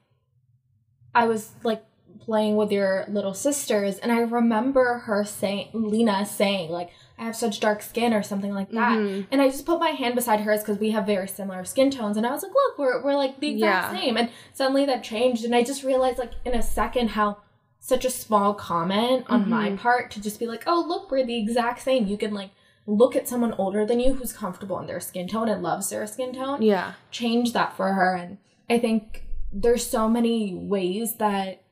i 1.14 1.26
was 1.26 1.50
like 1.62 1.84
playing 2.20 2.56
with 2.56 2.72
your 2.72 3.04
little 3.08 3.34
sisters 3.34 3.98
and 3.98 4.10
i 4.10 4.20
remember 4.20 4.98
her 4.98 5.24
saying 5.24 5.68
lena 5.72 6.26
saying 6.26 6.70
like 6.70 6.90
i 7.20 7.24
have 7.24 7.36
such 7.36 7.60
dark 7.60 7.82
skin 7.82 8.12
or 8.12 8.22
something 8.22 8.52
like 8.52 8.70
that. 8.70 8.98
Mm-hmm. 8.98 9.22
and 9.30 9.40
i 9.40 9.48
just 9.48 9.66
put 9.66 9.78
my 9.78 9.90
hand 9.90 10.14
beside 10.14 10.40
hers 10.40 10.60
because 10.60 10.78
we 10.78 10.90
have 10.90 11.06
very 11.06 11.28
similar 11.28 11.64
skin 11.64 11.90
tones. 11.90 12.16
And 12.16 12.26
i 12.26 12.30
was 12.30 12.42
like 12.42 12.52
look 12.52 12.78
we're, 12.78 13.02
we're 13.02 13.16
like 13.16 13.38
the 13.38 13.50
exact 13.50 13.94
yeah. 13.94 14.00
same. 14.00 14.16
And 14.16 14.30
suddenly 14.52 14.86
that 14.86 15.04
changed. 15.04 15.44
And 15.44 15.54
i 15.54 15.62
just 15.62 15.84
realized 15.84 16.18
like 16.18 16.32
in 16.44 16.54
a 16.54 16.62
second 16.62 17.10
how 17.10 17.38
such 17.78 18.04
a 18.04 18.10
small 18.10 18.54
comment 18.54 19.26
on 19.28 19.42
mm-hmm. 19.42 19.50
my 19.50 19.70
part 19.76 20.10
to 20.12 20.20
just 20.20 20.38
be 20.40 20.46
like 20.46 20.64
oh 20.66 20.84
look 20.86 21.10
we're 21.10 21.26
the 21.26 21.38
exact 21.38 21.82
same. 21.82 22.06
You 22.06 22.16
can 22.16 22.34
like 22.34 22.50
look 22.86 23.14
at 23.14 23.28
someone 23.28 23.52
older 23.52 23.86
than 23.86 24.00
you 24.00 24.14
who's 24.14 24.32
comfortable 24.32 24.78
in 24.80 24.86
their 24.86 25.00
skin 25.00 25.28
tone 25.28 25.48
and 25.48 25.62
loves 25.62 25.90
their 25.90 26.06
skin 26.06 26.34
tone. 26.34 26.62
Yeah. 26.62 26.94
Change 27.10 27.52
that 27.52 27.76
for 27.76 27.92
her. 27.92 28.14
And 28.14 28.38
i 28.68 28.78
think 28.78 29.24
there's 29.52 29.86
so 29.86 30.08
many 30.08 30.54
ways 30.54 31.16
that 31.16 31.62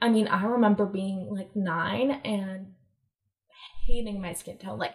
I 0.00 0.08
mean, 0.08 0.28
I 0.28 0.44
remember 0.44 0.86
being 0.86 1.28
like 1.30 1.54
nine 1.56 2.20
and 2.24 2.74
hating 3.88 4.20
my 4.20 4.32
skin 4.32 4.58
tone, 4.58 4.78
like 4.78 4.94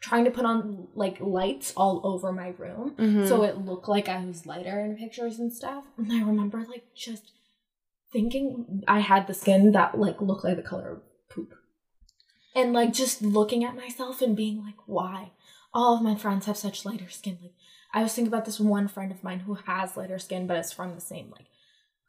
trying 0.00 0.24
to 0.24 0.30
put 0.30 0.44
on 0.44 0.88
like 0.94 1.20
lights 1.20 1.72
all 1.76 2.00
over 2.04 2.32
my 2.32 2.54
room 2.56 2.94
mm-hmm. 2.96 3.26
so 3.26 3.42
it 3.42 3.58
looked 3.58 3.88
like 3.88 4.08
I 4.08 4.24
was 4.24 4.46
lighter 4.46 4.78
in 4.80 4.96
pictures 4.96 5.38
and 5.38 5.52
stuff. 5.52 5.84
And 5.96 6.12
I 6.12 6.20
remember 6.20 6.64
like 6.68 6.94
just 6.94 7.32
thinking 8.12 8.84
I 8.86 9.00
had 9.00 9.26
the 9.26 9.34
skin 9.34 9.72
that 9.72 9.98
like 9.98 10.20
looked 10.20 10.44
like 10.44 10.56
the 10.56 10.62
color 10.62 10.92
of 10.92 11.02
poop. 11.28 11.54
And 12.54 12.72
like 12.72 12.92
just 12.92 13.22
looking 13.22 13.64
at 13.64 13.76
myself 13.76 14.22
and 14.22 14.36
being 14.36 14.64
like, 14.64 14.76
why? 14.86 15.32
All 15.74 15.96
of 15.96 16.02
my 16.02 16.14
friends 16.14 16.46
have 16.46 16.56
such 16.56 16.84
lighter 16.84 17.10
skin. 17.10 17.38
Like 17.42 17.54
I 17.92 18.02
was 18.02 18.14
thinking 18.14 18.32
about 18.32 18.44
this 18.44 18.60
one 18.60 18.88
friend 18.88 19.10
of 19.10 19.24
mine 19.24 19.40
who 19.40 19.54
has 19.54 19.96
lighter 19.96 20.18
skin, 20.18 20.46
but 20.46 20.56
it's 20.56 20.72
from 20.72 20.94
the 20.94 21.00
same 21.00 21.30
like 21.30 21.46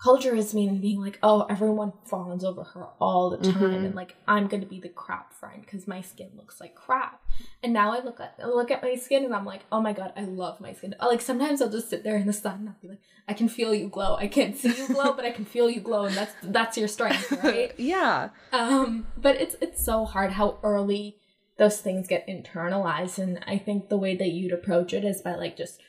culture 0.02 0.34
is 0.34 0.54
mean 0.54 0.80
being 0.80 1.02
like, 1.02 1.20
oh, 1.22 1.46
everyone 1.50 1.92
fawns 2.06 2.44
over 2.44 2.64
her 2.64 2.86
all 3.00 3.30
the 3.30 3.38
time, 3.38 3.62
mm-hmm. 3.62 3.86
and 3.86 3.96
like 3.96 4.16
I'm 4.28 4.48
gonna 4.48 4.66
be 4.66 4.80
the 4.80 4.90
crap 4.90 5.34
friend 5.34 5.62
because 5.62 5.88
my 5.88 6.02
skin 6.02 6.30
looks 6.36 6.62
like 6.62 6.76
crap. 6.76 7.22
And 7.62 7.74
now 7.74 7.94
I 7.94 8.04
look 8.04 8.20
at 8.20 8.36
I 8.42 8.48
look 8.48 8.72
at 8.72 8.82
my 8.82 8.96
skin 8.96 9.26
and 9.26 9.36
I'm 9.36 9.46
like, 9.46 9.62
oh 9.72 9.82
my 9.82 9.94
god, 9.94 10.14
I 10.16 10.24
love 10.24 10.62
my 10.62 10.74
skin. 10.74 10.96
Like 11.02 11.22
sometimes 11.22 11.62
I'll 11.62 11.70
just 11.70 11.90
sit 11.90 12.04
there 12.04 12.16
in 12.16 12.28
the 12.28 12.34
sun 12.34 12.60
and 12.60 12.70
I'll 12.70 12.76
be 12.82 12.88
like, 12.88 13.02
I 13.28 13.34
can 13.34 13.50
feel 13.50 13.76
you 13.76 13.90
glow. 13.90 14.16
I 14.16 14.28
can't 14.28 14.58
see 14.58 14.76
you 14.76 14.88
glow, 14.88 15.14
but 15.14 15.26
I 15.26 15.32
can 15.32 15.46
feel 15.46 15.70
you 15.70 15.82
glow, 15.82 16.06
and 16.06 16.16
that's 16.16 16.34
that's 16.44 16.78
your 16.78 16.88
strength, 16.88 17.32
right? 17.44 17.74
yeah. 17.78 18.30
Um, 18.54 19.08
but 19.18 19.36
it's 19.36 19.56
it's 19.62 19.84
so 19.84 20.06
hard 20.06 20.32
how 20.32 20.60
early 20.64 21.18
those 21.58 21.82
things 21.82 22.08
get 22.08 22.28
internalized, 22.28 23.20
and 23.20 23.44
I 23.46 23.58
think 23.58 23.90
the 23.90 23.98
way 23.98 24.16
that 24.16 24.30
you'd 24.30 24.54
approach 24.54 24.94
it 24.94 25.04
is 25.04 25.22
by 25.22 25.36
like 25.36 25.58
just 25.58 25.82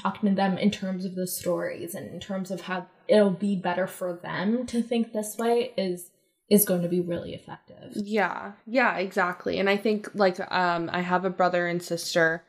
talking 0.00 0.28
to 0.28 0.34
them 0.34 0.56
in 0.56 0.70
terms 0.70 1.04
of 1.04 1.16
the 1.16 1.26
stories 1.26 1.94
and 1.94 2.08
in 2.10 2.20
terms 2.20 2.50
of 2.50 2.62
how 2.62 2.86
it'll 3.10 3.30
be 3.30 3.56
better 3.56 3.86
for 3.86 4.14
them 4.14 4.64
to 4.66 4.80
think 4.82 5.12
this 5.12 5.36
way 5.36 5.72
is 5.76 6.10
is 6.48 6.64
going 6.64 6.82
to 6.82 6.88
be 6.88 7.00
really 7.00 7.32
effective. 7.32 7.92
Yeah. 7.94 8.52
Yeah, 8.66 8.96
exactly. 8.96 9.58
And 9.58 9.68
I 9.68 9.76
think 9.76 10.08
like 10.14 10.40
um 10.52 10.88
I 10.92 11.00
have 11.00 11.24
a 11.24 11.30
brother 11.30 11.66
and 11.66 11.82
sister 11.82 12.44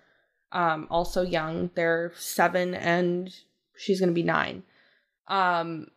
um 0.52 0.88
also 0.89 1.21
young. 1.24 1.71
They're 1.76 2.13
7 2.15 2.74
and 2.74 3.34
she's 3.76 4.00
going 4.00 4.10
to 4.10 4.15
be 4.15 4.24
9. 4.24 4.63
Um 5.28 5.88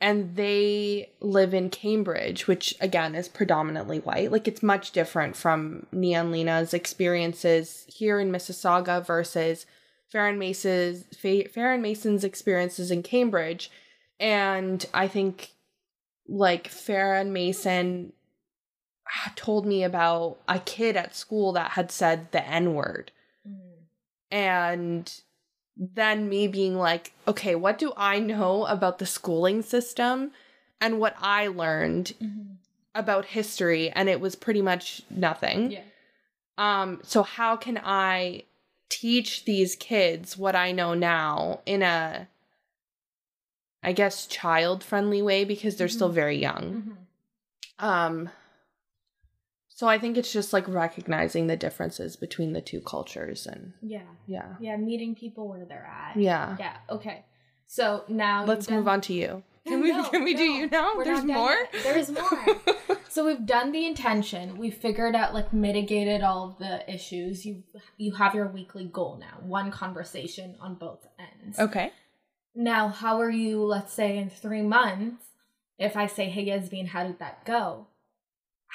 and 0.00 0.36
they 0.36 1.12
live 1.20 1.54
in 1.54 1.70
Cambridge, 1.70 2.46
which 2.46 2.74
again 2.80 3.14
is 3.14 3.28
predominantly 3.28 4.00
white. 4.00 4.30
Like 4.30 4.46
it's 4.46 4.62
much 4.62 4.92
different 4.92 5.34
from 5.34 5.86
and 5.92 6.30
Lena's 6.30 6.74
experiences 6.74 7.86
here 7.88 8.20
in 8.20 8.30
Mississauga 8.30 9.04
versus 9.04 9.64
Farron 10.10 10.38
Mason's 10.38 11.04
Farron 11.52 11.82
Mason's 11.82 12.24
experiences 12.24 12.90
in 12.90 13.02
Cambridge, 13.02 13.70
and 14.18 14.84
I 14.94 15.08
think 15.08 15.50
like 16.28 16.68
Farron 16.68 17.32
Mason 17.32 18.12
told 19.36 19.66
me 19.66 19.84
about 19.84 20.38
a 20.48 20.58
kid 20.58 20.96
at 20.96 21.14
school 21.14 21.52
that 21.52 21.72
had 21.72 21.90
said 21.90 22.32
the 22.32 22.46
N 22.46 22.74
word, 22.74 23.12
mm. 23.46 23.58
and 24.30 25.12
then 25.76 26.28
me 26.28 26.46
being 26.46 26.76
like, 26.76 27.12
okay, 27.26 27.54
what 27.54 27.78
do 27.78 27.92
I 27.96 28.18
know 28.18 28.64
about 28.66 28.98
the 28.98 29.06
schooling 29.06 29.62
system 29.62 30.30
and 30.80 31.00
what 31.00 31.16
I 31.18 31.48
learned 31.48 32.12
mm-hmm. 32.22 32.54
about 32.94 33.26
history? 33.26 33.90
And 33.90 34.08
it 34.08 34.20
was 34.20 34.36
pretty 34.36 34.62
much 34.62 35.02
nothing. 35.10 35.72
Yeah. 35.72 35.80
Um, 36.56 37.00
so 37.02 37.22
how 37.22 37.56
can 37.56 37.80
I 37.82 38.44
teach 38.88 39.44
these 39.44 39.74
kids 39.74 40.36
what 40.36 40.54
I 40.54 40.70
know 40.70 40.94
now 40.94 41.60
in 41.66 41.82
a 41.82 42.28
I 43.84 43.92
guess 43.92 44.26
child 44.26 44.82
friendly 44.82 45.22
way 45.22 45.44
because 45.44 45.76
they're 45.76 45.86
mm-hmm. 45.86 45.94
still 45.94 46.08
very 46.08 46.38
young. 46.38 46.96
Mm-hmm. 47.78 47.84
Um 47.84 48.30
so 49.68 49.88
I 49.88 49.98
think 49.98 50.16
it's 50.16 50.32
just 50.32 50.52
like 50.52 50.68
recognizing 50.68 51.48
the 51.48 51.56
differences 51.56 52.14
between 52.14 52.52
the 52.52 52.60
two 52.60 52.80
cultures 52.80 53.46
and 53.46 53.72
Yeah. 53.82 54.02
Yeah. 54.26 54.54
Yeah, 54.60 54.76
meeting 54.76 55.14
people 55.14 55.48
where 55.48 55.64
they're 55.64 55.86
at. 55.86 56.16
Yeah. 56.16 56.56
Yeah. 56.60 56.76
Okay. 56.88 57.24
So 57.66 58.04
now 58.08 58.44
let's 58.44 58.70
move 58.70 58.86
on 58.86 59.00
to 59.02 59.12
you. 59.12 59.42
Can 59.66 59.80
we 59.80 59.92
no, 59.92 60.04
can 60.10 60.24
we 60.24 60.34
no, 60.34 60.38
do 60.38 60.44
you 60.44 60.68
now? 60.68 60.92
There's 61.02 61.24
more? 61.24 61.56
There's 61.82 62.10
more. 62.10 62.60
so 63.08 63.24
we've 63.24 63.46
done 63.46 63.72
the 63.72 63.86
intention. 63.86 64.58
We 64.58 64.70
figured 64.70 65.16
out 65.16 65.32
like 65.32 65.54
mitigated 65.54 66.22
all 66.22 66.50
of 66.50 66.58
the 66.58 66.92
issues. 66.92 67.46
You 67.46 67.62
you 67.96 68.12
have 68.12 68.34
your 68.34 68.46
weekly 68.46 68.84
goal 68.84 69.16
now. 69.18 69.38
One 69.40 69.70
conversation 69.70 70.56
on 70.60 70.74
both 70.74 71.06
ends. 71.18 71.58
Okay. 71.58 71.92
Now, 72.54 72.88
how 72.88 73.20
are 73.20 73.30
you, 73.30 73.62
let's 73.62 73.92
say 73.92 74.16
in 74.18 74.30
3 74.30 74.62
months, 74.62 75.26
if 75.78 75.96
I 75.96 76.06
say, 76.06 76.28
"Hey 76.30 76.44
Yasmin, 76.44 76.88
how 76.88 77.04
did 77.04 77.18
that 77.18 77.44
go?" 77.44 77.88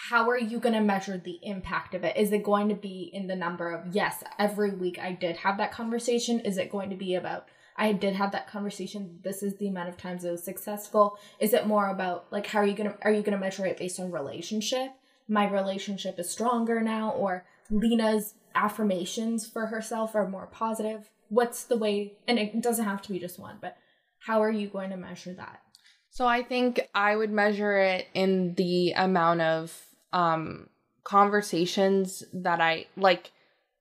How 0.10 0.30
are 0.30 0.40
you 0.40 0.60
going 0.60 0.76
to 0.76 0.82
measure 0.82 1.18
the 1.18 1.40
impact 1.44 1.94
of 1.94 2.06
it? 2.06 2.16
Is 2.16 2.32
it 2.32 2.44
going 2.44 2.70
to 2.70 2.76
be 2.76 3.10
in 3.14 3.28
the 3.28 3.36
number 3.36 3.70
of, 3.70 3.94
yes, 3.94 4.24
every 4.38 4.72
week 4.72 4.98
I 4.98 5.12
did 5.12 5.38
have 5.38 5.58
that 5.58 5.74
conversation? 5.74 6.40
Is 6.40 6.58
it 6.58 6.72
going 6.72 6.90
to 6.90 6.96
be 6.96 7.16
about 7.16 7.50
I 7.80 7.94
did 7.94 8.16
have 8.16 8.34
that 8.34 8.50
conversation. 8.50 9.20
This 9.24 9.42
is 9.42 9.56
the 9.56 9.70
amount 9.70 9.88
of 9.88 9.96
times 9.96 10.26
it 10.26 10.32
was 10.32 10.44
successful. 10.44 11.18
Is 11.40 11.54
it 11.54 11.66
more 11.66 11.88
about 11.88 12.26
like 12.30 12.46
how 12.48 12.60
are 12.60 12.66
you 12.66 12.74
gonna 12.74 12.98
are 13.04 13.12
you 13.12 13.22
gonna 13.22 13.38
measure 13.38 13.66
it 13.66 13.78
based 13.78 14.02
on 14.02 14.12
relationship? 14.12 14.92
My 15.30 15.50
relationship 15.50 16.20
is 16.20 16.30
stronger 16.30 16.82
now, 16.82 17.12
or 17.12 17.46
Lena's 17.70 18.34
affirmations 18.54 19.48
for 19.48 19.68
herself 19.68 20.14
are 20.14 20.28
more 20.28 20.48
positive. 20.48 21.10
What's 21.30 21.64
the 21.64 21.78
way? 21.78 22.14
And 22.28 22.38
it 22.38 22.62
doesn't 22.62 22.86
have 22.86 23.02
to 23.04 23.12
be 23.12 23.20
just 23.20 23.40
one, 23.40 23.58
but 23.62 23.78
how 24.20 24.44
are 24.44 24.52
you 24.52 24.68
going 24.68 24.90
to 24.90 24.98
measure 24.98 25.34
that? 25.34 25.62
So 26.10 26.26
I 26.26 26.44
think 26.44 26.90
I 26.94 27.16
would 27.16 27.32
measure 27.32 27.78
it 27.78 28.08
in 28.14 28.56
the 28.56 28.92
amount 28.92 29.42
of 29.42 29.76
um 30.12 30.70
conversations 31.04 32.24
that 32.34 32.60
I 32.60 32.86
like 32.96 33.32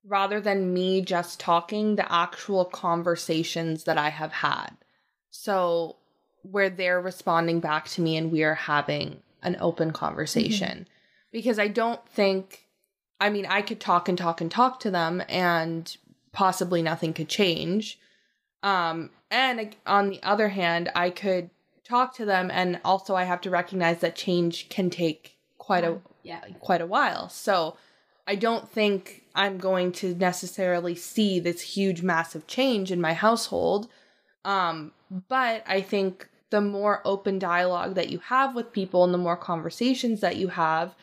rather 0.09 0.41
than 0.41 0.73
me 0.73 1.03
just 1.03 1.39
talking, 1.39 1.97
the 1.97 2.11
actual 2.11 2.65
conversations 2.65 3.85
that 3.85 3.99
I 3.99 4.09
have 4.09 4.33
had. 4.33 4.71
So, 5.31 5.97
where 6.43 6.71
they're 6.71 7.01
responding 7.01 7.61
back 7.61 7.89
to 7.89 8.01
me 8.01 8.17
and 8.17 8.33
we're 8.33 8.55
having 8.55 9.23
an 9.43 9.57
open 9.61 9.93
conversation. 9.93 10.71
Mm-hmm. 10.71 10.93
Because 11.31 11.59
I 11.59 11.69
don't 11.69 12.07
think, 12.09 12.67
I 13.21 13.29
mean, 13.29 13.45
I 13.45 13.61
could 13.61 13.81
talk 13.81 14.09
and 14.09 14.17
talk 14.17 14.41
and 14.41 14.51
talk 14.51 14.81
to 14.81 14.91
them 14.91 15.23
and 15.29 15.95
possibly 16.39 16.83
nothing 16.83 17.13
could 17.13 17.29
change. 17.29 17.99
Um, 18.63 19.11
and 19.29 19.75
on 19.85 20.09
the 20.09 20.23
other 20.23 20.51
hand, 20.51 20.89
I 20.95 21.11
could 21.11 21.51
talk 21.83 22.15
to 22.15 22.25
them 22.25 22.49
and 22.49 22.81
also 22.85 23.17
I 23.17 23.25
have 23.25 23.41
to 23.41 23.51
recognize 23.51 23.99
that 23.99 24.15
change 24.15 24.69
can 24.69 24.89
take 24.89 25.37
quite 25.59 25.83
a 25.83 25.99
yeah 26.23 26.43
quite 26.61 26.81
a 26.81 26.87
while. 26.87 27.29
So 27.29 27.77
I 28.25 28.37
don't 28.37 28.71
think 28.71 29.25
I'm 29.35 29.59
going 29.59 29.91
to 30.01 30.15
necessarily 30.15 30.95
see 30.95 31.41
this 31.41 31.61
huge 31.61 32.03
massive 32.03 32.47
change 32.47 32.93
in 32.93 33.01
my 33.01 33.15
household. 33.15 33.89
Um, 34.45 34.93
but 35.29 35.65
I 35.67 35.81
think 35.81 36.29
the 36.51 36.61
more 36.61 37.03
open 37.05 37.41
dialogue 37.41 37.97
that 37.97 38.11
you 38.11 38.21
have 38.21 38.55
with 38.55 38.73
people 38.73 39.03
and 39.03 39.13
the 39.13 39.19
more 39.27 39.37
conversations 39.37 40.21
that 40.21 40.37
you 40.37 40.49
have, 40.49 40.95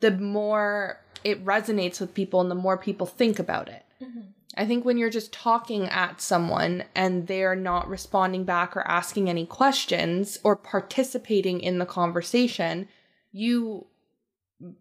the 0.00 0.10
more 0.10 0.98
it 1.22 1.44
resonates 1.44 2.00
with 2.00 2.14
people 2.14 2.40
and 2.40 2.50
the 2.50 2.56
more 2.56 2.76
people 2.76 3.06
think 3.06 3.38
about 3.38 3.68
it. 3.68 3.84
Mm-hmm. 4.02 4.22
I 4.54 4.66
think 4.66 4.84
when 4.84 4.98
you're 4.98 5.10
just 5.10 5.32
talking 5.32 5.84
at 5.84 6.20
someone 6.20 6.84
and 6.94 7.26
they're 7.26 7.56
not 7.56 7.88
responding 7.88 8.44
back 8.44 8.76
or 8.76 8.86
asking 8.86 9.30
any 9.30 9.46
questions 9.46 10.38
or 10.44 10.56
participating 10.56 11.60
in 11.60 11.78
the 11.78 11.86
conversation, 11.86 12.88
you 13.32 13.86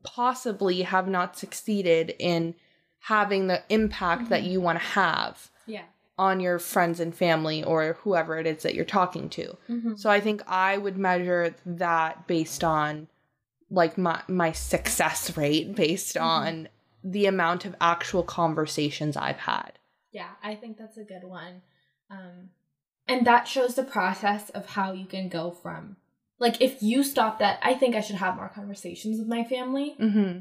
possibly 0.04 0.82
have 0.82 1.08
not 1.08 1.38
succeeded 1.38 2.14
in 2.20 2.56
having 3.00 3.48
the 3.48 3.64
impact 3.70 4.24
mm-hmm. 4.24 4.30
that 4.30 4.44
you 4.44 4.60
want 4.60 4.80
to 4.80 4.86
have. 4.86 5.50
Yeah. 5.66 5.84
On 6.18 6.40
your 6.40 6.60
friends 6.60 7.00
and 7.00 7.16
family 7.16 7.64
or 7.64 7.94
whoever 8.02 8.38
it 8.38 8.46
is 8.46 8.64
that 8.64 8.76
you're 8.76 8.86
talking 8.86 9.30
to. 9.30 9.58
Mm-hmm. 9.70 9.96
So 9.96 10.10
I 10.10 10.20
think 10.20 10.44
I 10.48 10.78
would 10.78 10.98
measure 10.98 11.56
that 11.66 12.28
based 12.28 12.64
on 12.64 13.08
like 13.72 13.98
my 13.98 14.22
my 14.28 14.52
success 14.52 15.36
rate 15.38 15.74
based 15.74 16.16
mm-hmm. 16.16 16.26
on 16.26 16.70
the 17.04 17.26
amount 17.26 17.66
of 17.66 17.76
actual 17.82 18.24
conversations 18.24 19.18
I've 19.18 19.38
had. 19.38 19.74
Yeah, 20.12 20.30
I 20.44 20.56
think 20.56 20.78
that's 20.78 20.98
a 20.98 21.04
good 21.04 21.24
one. 21.24 21.62
Um, 22.10 22.50
and 23.08 23.26
that 23.26 23.48
shows 23.48 23.76
the 23.76 23.84
process 23.84 24.50
of 24.52 24.66
how 24.68 24.92
you 24.92 25.06
can 25.06 25.30
go 25.30 25.52
from, 25.52 25.98
like, 26.40 26.62
if 26.62 26.82
you 26.84 27.04
stop 27.04 27.40
that, 27.40 27.60
I 27.62 27.74
think 27.74 27.96
I 27.96 28.02
should 28.02 28.18
have 28.18 28.36
more 28.36 28.52
conversations 28.54 29.20
with 29.20 29.28
my 29.28 29.44
family. 29.44 29.96
Mm-hmm. 30.00 30.40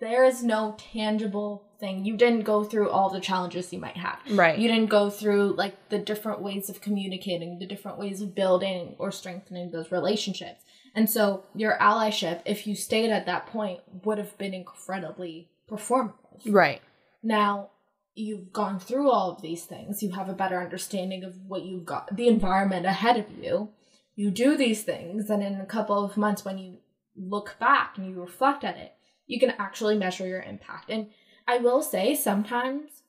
There 0.00 0.24
is 0.24 0.42
no 0.42 0.76
tangible 0.76 1.64
thing. 1.80 2.04
You 2.04 2.16
didn't 2.16 2.42
go 2.42 2.62
through 2.62 2.90
all 2.90 3.08
the 3.08 3.20
challenges 3.20 3.72
you 3.72 3.78
might 3.78 3.96
have. 3.96 4.18
Right. 4.30 4.58
You 4.58 4.68
didn't 4.68 4.90
go 4.90 5.08
through, 5.08 5.54
like, 5.54 5.88
the 5.88 5.98
different 5.98 6.42
ways 6.42 6.68
of 6.68 6.82
communicating, 6.82 7.58
the 7.58 7.66
different 7.66 7.98
ways 7.98 8.20
of 8.20 8.34
building 8.34 8.96
or 8.98 9.10
strengthening 9.10 9.70
those 9.70 9.90
relationships. 9.90 10.62
And 10.94 11.08
so 11.08 11.44
your 11.54 11.78
allyship, 11.78 12.42
if 12.44 12.66
you 12.66 12.76
stayed 12.76 13.10
at 13.10 13.24
that 13.24 13.46
point, 13.46 13.80
would 14.04 14.18
have 14.18 14.36
been 14.36 14.52
incredibly 14.52 15.48
performative. 15.72 16.42
Right. 16.46 16.82
Now, 17.22 17.70
you've 18.14 18.52
gone 18.52 18.78
through 18.78 19.10
all 19.10 19.30
of 19.32 19.42
these 19.42 19.64
things. 19.64 20.02
You 20.02 20.12
have 20.12 20.28
a 20.28 20.34
better 20.34 20.60
understanding 20.60 21.24
of 21.24 21.34
what 21.46 21.62
you've 21.62 21.86
got, 21.86 22.14
the 22.14 22.28
environment 22.28 22.84
ahead 22.84 23.16
of 23.16 23.26
you. 23.42 23.70
You 24.14 24.30
do 24.30 24.56
these 24.56 24.82
things, 24.82 25.30
and 25.30 25.42
in 25.42 25.60
a 25.60 25.66
couple 25.66 26.04
of 26.04 26.18
months, 26.18 26.44
when 26.44 26.58
you 26.58 26.78
look 27.16 27.56
back 27.58 27.96
and 27.96 28.06
you 28.06 28.20
reflect 28.20 28.62
at 28.64 28.76
it, 28.76 28.92
you 29.26 29.40
can 29.40 29.54
actually 29.58 29.96
measure 29.96 30.26
your 30.26 30.42
impact. 30.42 30.90
And 30.90 31.06
I 31.48 31.58
will 31.58 31.80
say, 31.80 32.14
sometimes 32.14 33.02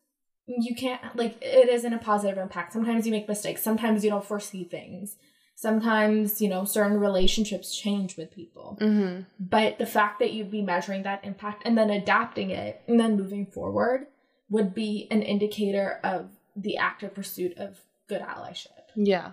you 0.48 0.76
can't, 0.76 1.02
like, 1.16 1.38
it 1.42 1.68
isn't 1.70 1.94
a 1.94 1.98
positive 1.98 2.38
impact. 2.38 2.72
Sometimes 2.72 3.06
you 3.06 3.12
make 3.12 3.28
mistakes. 3.28 3.62
Sometimes 3.62 4.04
you 4.04 4.10
don't 4.10 4.26
foresee 4.26 4.64
things 4.64 5.18
sometimes 5.56 6.42
you 6.42 6.50
know 6.50 6.66
certain 6.66 7.00
relationships 7.00 7.76
change 7.76 8.18
with 8.18 8.32
people. 8.32 8.78
Mm-hmm. 8.82 9.22
but 9.40 9.78
the 9.78 9.86
fact 9.86 10.20
that 10.20 10.34
you'd 10.34 10.52
be 10.52 10.62
measuring 10.62 11.04
that 11.04 11.24
impact 11.24 11.64
and 11.66 11.78
then 11.78 11.90
adapting 11.90 12.50
it 12.50 12.82
and 12.88 13.00
then 13.00 13.18
moving 13.18 13.46
forward 13.46 14.08
would 14.50 14.74
be 14.74 15.08
an 15.10 15.22
indicator 15.22 16.00
of 16.04 16.30
the 16.56 16.78
active 16.78 17.16
pursuit 17.16 17.58
of 17.58 17.82
good 18.08 18.22
allyship. 18.22 18.68
Yeah. 18.96 19.32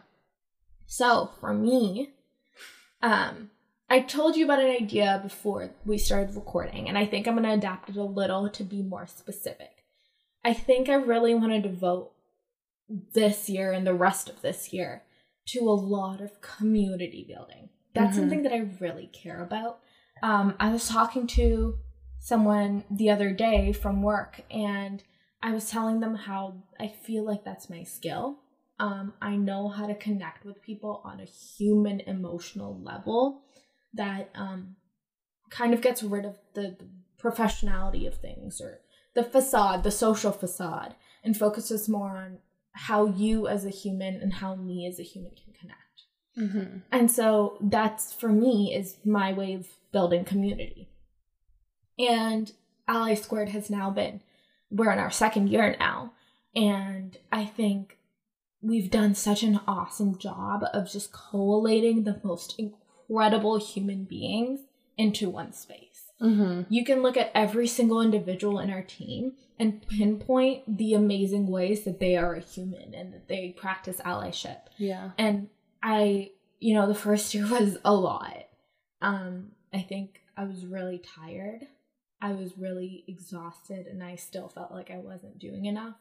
So 0.86 1.30
for 1.40 1.52
me 1.52 2.10
um 3.02 3.50
i 3.88 3.98
told 4.00 4.36
you 4.36 4.44
about 4.44 4.60
an 4.60 4.70
idea 4.70 5.20
before 5.22 5.70
we 5.86 5.96
started 5.96 6.36
recording 6.36 6.88
and 6.88 6.98
i 6.98 7.06
think 7.06 7.26
i'm 7.26 7.34
going 7.34 7.44
to 7.44 7.52
adapt 7.52 7.88
it 7.88 7.96
a 7.96 8.04
little 8.04 8.48
to 8.50 8.62
be 8.62 8.82
more 8.82 9.06
specific. 9.06 9.84
I 10.44 10.54
think 10.54 10.88
i 10.88 10.94
really 10.94 11.34
want 11.34 11.52
to 11.52 11.60
devote 11.60 12.12
this 13.12 13.48
year 13.48 13.72
and 13.72 13.86
the 13.86 13.94
rest 13.94 14.28
of 14.28 14.42
this 14.42 14.72
year 14.72 15.02
to 15.52 15.60
a 15.60 15.72
lot 15.72 16.20
of 16.20 16.40
community 16.40 17.24
building. 17.28 17.68
That's 17.94 18.12
mm-hmm. 18.12 18.20
something 18.20 18.42
that 18.44 18.52
I 18.52 18.68
really 18.78 19.08
care 19.12 19.42
about. 19.42 19.80
Um, 20.22 20.54
I 20.60 20.70
was 20.70 20.88
talking 20.88 21.26
to 21.28 21.78
someone 22.18 22.84
the 22.90 23.10
other 23.10 23.32
day 23.32 23.72
from 23.72 24.02
work, 24.02 24.42
and 24.50 25.02
I 25.42 25.52
was 25.52 25.70
telling 25.70 26.00
them 26.00 26.14
how 26.14 26.62
I 26.78 26.88
feel 26.88 27.24
like 27.24 27.44
that's 27.44 27.70
my 27.70 27.82
skill. 27.82 28.38
Um, 28.78 29.14
I 29.20 29.36
know 29.36 29.68
how 29.68 29.86
to 29.86 29.94
connect 29.94 30.44
with 30.44 30.62
people 30.62 31.02
on 31.04 31.20
a 31.20 31.24
human 31.24 32.00
emotional 32.00 32.80
level 32.80 33.42
that 33.94 34.30
um, 34.34 34.76
kind 35.50 35.74
of 35.74 35.80
gets 35.80 36.02
rid 36.02 36.24
of 36.24 36.36
the, 36.54 36.76
the 36.78 36.88
professionality 37.20 38.06
of 38.06 38.16
things 38.16 38.60
or 38.60 38.80
the 39.14 39.22
facade, 39.22 39.82
the 39.82 39.90
social 39.90 40.32
facade, 40.32 40.94
and 41.24 41.36
focuses 41.36 41.88
more 41.88 42.16
on 42.16 42.38
how 42.72 43.06
you 43.06 43.48
as 43.48 43.64
a 43.64 43.70
human 43.70 44.20
and 44.20 44.34
how 44.34 44.54
me 44.54 44.86
as 44.86 44.98
a 44.98 45.02
human 45.02 45.32
can 45.32 45.52
connect. 45.52 45.80
Mm-hmm. 46.38 46.78
And 46.92 47.10
so 47.10 47.58
that's 47.60 48.12
for 48.12 48.28
me 48.28 48.74
is 48.74 48.96
my 49.04 49.32
way 49.32 49.54
of 49.54 49.66
building 49.92 50.24
community. 50.24 50.88
And 51.98 52.52
Ally 52.88 53.14
Squared 53.14 53.50
has 53.50 53.70
now 53.70 53.90
been, 53.90 54.20
we're 54.70 54.92
in 54.92 54.98
our 54.98 55.10
second 55.10 55.48
year 55.48 55.76
now. 55.78 56.12
And 56.54 57.16
I 57.30 57.44
think 57.44 57.98
we've 58.62 58.90
done 58.90 59.14
such 59.14 59.42
an 59.42 59.60
awesome 59.66 60.18
job 60.18 60.64
of 60.72 60.90
just 60.90 61.12
collating 61.12 62.04
the 62.04 62.20
most 62.22 62.58
incredible 62.58 63.58
human 63.58 64.04
beings 64.04 64.60
into 64.96 65.28
one 65.28 65.52
space. 65.52 66.10
Mm-hmm. 66.20 66.72
You 66.72 66.84
can 66.84 67.02
look 67.02 67.16
at 67.16 67.30
every 67.34 67.66
single 67.66 68.00
individual 68.00 68.58
in 68.58 68.70
our 68.70 68.82
team 68.82 69.32
and 69.60 69.86
pinpoint 69.86 70.78
the 70.78 70.94
amazing 70.94 71.46
ways 71.46 71.84
that 71.84 72.00
they 72.00 72.16
are 72.16 72.34
a 72.34 72.40
human 72.40 72.94
and 72.94 73.12
that 73.12 73.28
they 73.28 73.54
practice 73.56 73.98
allyship. 73.98 74.58
Yeah. 74.78 75.10
And 75.18 75.48
I, 75.82 76.30
you 76.58 76.74
know, 76.74 76.88
the 76.88 76.94
first 76.94 77.34
year 77.34 77.46
was 77.50 77.76
a 77.84 77.94
lot. 77.94 78.46
Um, 79.02 79.52
I 79.72 79.82
think 79.82 80.22
I 80.36 80.44
was 80.44 80.64
really 80.64 80.98
tired. 80.98 81.66
I 82.22 82.32
was 82.32 82.56
really 82.56 83.04
exhausted 83.06 83.86
and 83.86 84.02
I 84.02 84.16
still 84.16 84.48
felt 84.48 84.72
like 84.72 84.90
I 84.90 84.98
wasn't 84.98 85.38
doing 85.38 85.66
enough. 85.66 85.94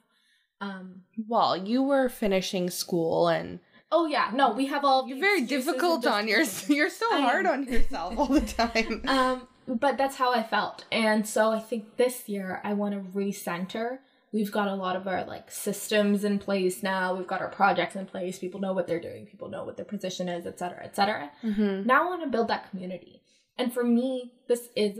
Um, 0.62 1.04
well, 1.28 1.56
you 1.56 1.84
were 1.84 2.10
finishing 2.10 2.70
school 2.70 3.28
and 3.28 3.60
Oh 3.92 4.06
yeah, 4.06 4.30
no, 4.34 4.52
we 4.52 4.68
have 4.68 4.86
all. 4.86 5.08
You're 5.08 5.20
very 5.20 5.42
difficult 5.42 6.06
on 6.06 6.28
your. 6.28 6.44
You're 6.68 6.92
so 6.92 7.10
hard 7.10 7.48
on 7.48 7.64
yourself 7.64 8.20
all 8.20 8.28
the 8.28 8.42
time. 8.58 9.02
um, 9.08 9.48
but 9.76 9.98
that's 9.98 10.16
how 10.16 10.34
I 10.34 10.44
felt. 10.44 10.86
And 10.92 11.28
so 11.28 11.52
I 11.52 11.60
think 11.60 11.98
this 11.98 12.28
year 12.28 12.62
I 12.64 12.74
want 12.74 12.94
to 12.94 13.12
recenter. 13.12 14.00
We've 14.32 14.52
got 14.52 14.68
a 14.68 14.76
lot 14.76 14.96
of 14.96 15.08
our 15.08 15.24
like 15.26 15.52
systems 15.52 16.24
in 16.24 16.40
place 16.40 16.84
now. 16.84 17.16
We've 17.16 17.28
got 17.28 17.42
our 17.42 17.50
projects 17.50 17.96
in 17.96 18.06
place. 18.06 18.40
People 18.40 18.60
know 18.60 18.74
what 18.74 18.88
they're 18.88 19.00
doing. 19.00 19.26
People 19.26 19.50
know 19.50 19.64
what 19.64 19.76
their 19.78 19.86
position 19.86 20.30
is, 20.30 20.46
etc., 20.46 20.84
etc. 20.84 21.32
Mm-hmm. 21.44 21.88
Now 21.88 22.04
I 22.04 22.08
want 22.08 22.24
to 22.24 22.30
build 22.30 22.48
that 22.50 22.70
community. 22.70 23.22
And 23.58 23.74
for 23.74 23.84
me, 23.84 24.34
this 24.48 24.70
is 24.76 25.00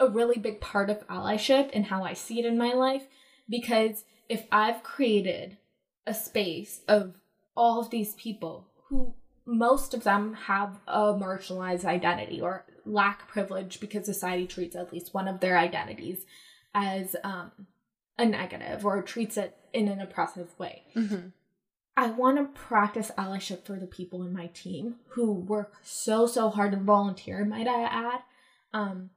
a 0.00 0.08
really 0.08 0.38
big 0.38 0.60
part 0.60 0.90
of 0.90 1.06
allyship 1.08 1.70
and 1.72 1.86
how 1.86 2.02
I 2.02 2.14
see 2.14 2.40
it 2.40 2.46
in 2.46 2.58
my 2.58 2.72
life. 2.72 3.04
Because 3.48 4.04
if 4.28 4.46
I've 4.50 4.82
created 4.82 5.58
a 6.06 6.14
space 6.14 6.80
of 6.88 7.14
all 7.56 7.80
of 7.80 7.90
these 7.90 8.14
people 8.14 8.68
who 8.88 9.14
most 9.46 9.94
of 9.94 10.04
them 10.04 10.34
have 10.34 10.80
a 10.88 11.12
marginalized 11.12 11.84
identity 11.84 12.40
or 12.40 12.64
lack 12.86 13.28
privilege 13.28 13.80
because 13.80 14.06
society 14.06 14.46
treats 14.46 14.76
at 14.76 14.92
least 14.92 15.14
one 15.14 15.28
of 15.28 15.40
their 15.40 15.58
identities 15.58 16.24
as 16.74 17.16
um, 17.24 17.50
a 18.18 18.24
negative 18.24 18.84
or 18.84 19.02
treats 19.02 19.36
it 19.36 19.56
in 19.72 19.88
an 19.88 20.00
oppressive 20.00 20.58
way. 20.58 20.82
Mm-hmm. 20.94 21.28
I 21.96 22.08
want 22.08 22.38
to 22.38 22.60
practice 22.60 23.12
allyship 23.16 23.64
for 23.64 23.78
the 23.78 23.86
people 23.86 24.24
in 24.24 24.32
my 24.32 24.48
team 24.48 24.96
who 25.10 25.32
work 25.32 25.74
so, 25.82 26.26
so 26.26 26.50
hard 26.50 26.72
and 26.72 26.82
volunteer, 26.82 27.44
might 27.44 27.68
I 27.68 27.84
add, 27.84 28.20
um, 28.72 29.10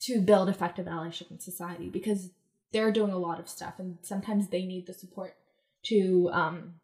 to 0.00 0.20
build 0.20 0.50
effective 0.50 0.86
allyship 0.86 1.30
in 1.30 1.40
society 1.40 1.88
because 1.88 2.30
they're 2.72 2.92
doing 2.92 3.12
a 3.12 3.18
lot 3.18 3.40
of 3.40 3.48
stuff 3.48 3.74
and 3.78 3.96
sometimes 4.02 4.48
they 4.48 4.66
need 4.66 4.86
the 4.86 4.92
support 4.92 5.36
to 5.84 6.28
um, 6.32 6.74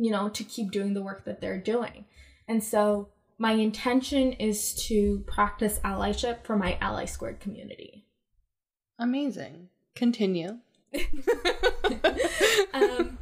you 0.00 0.10
know, 0.10 0.30
to 0.30 0.42
keep 0.42 0.70
doing 0.70 0.94
the 0.94 1.02
work 1.02 1.26
that 1.26 1.42
they're 1.42 1.60
doing. 1.60 2.06
And 2.48 2.64
so 2.64 3.10
my 3.40 3.52
intention 3.52 4.34
is 4.34 4.74
to 4.74 5.24
practice 5.26 5.80
allyship 5.82 6.44
for 6.44 6.56
my 6.56 6.76
Ally 6.78 7.06
Squared 7.06 7.40
community. 7.40 8.04
Amazing. 8.98 9.70
Continue. 9.94 10.58
um, 12.74 13.16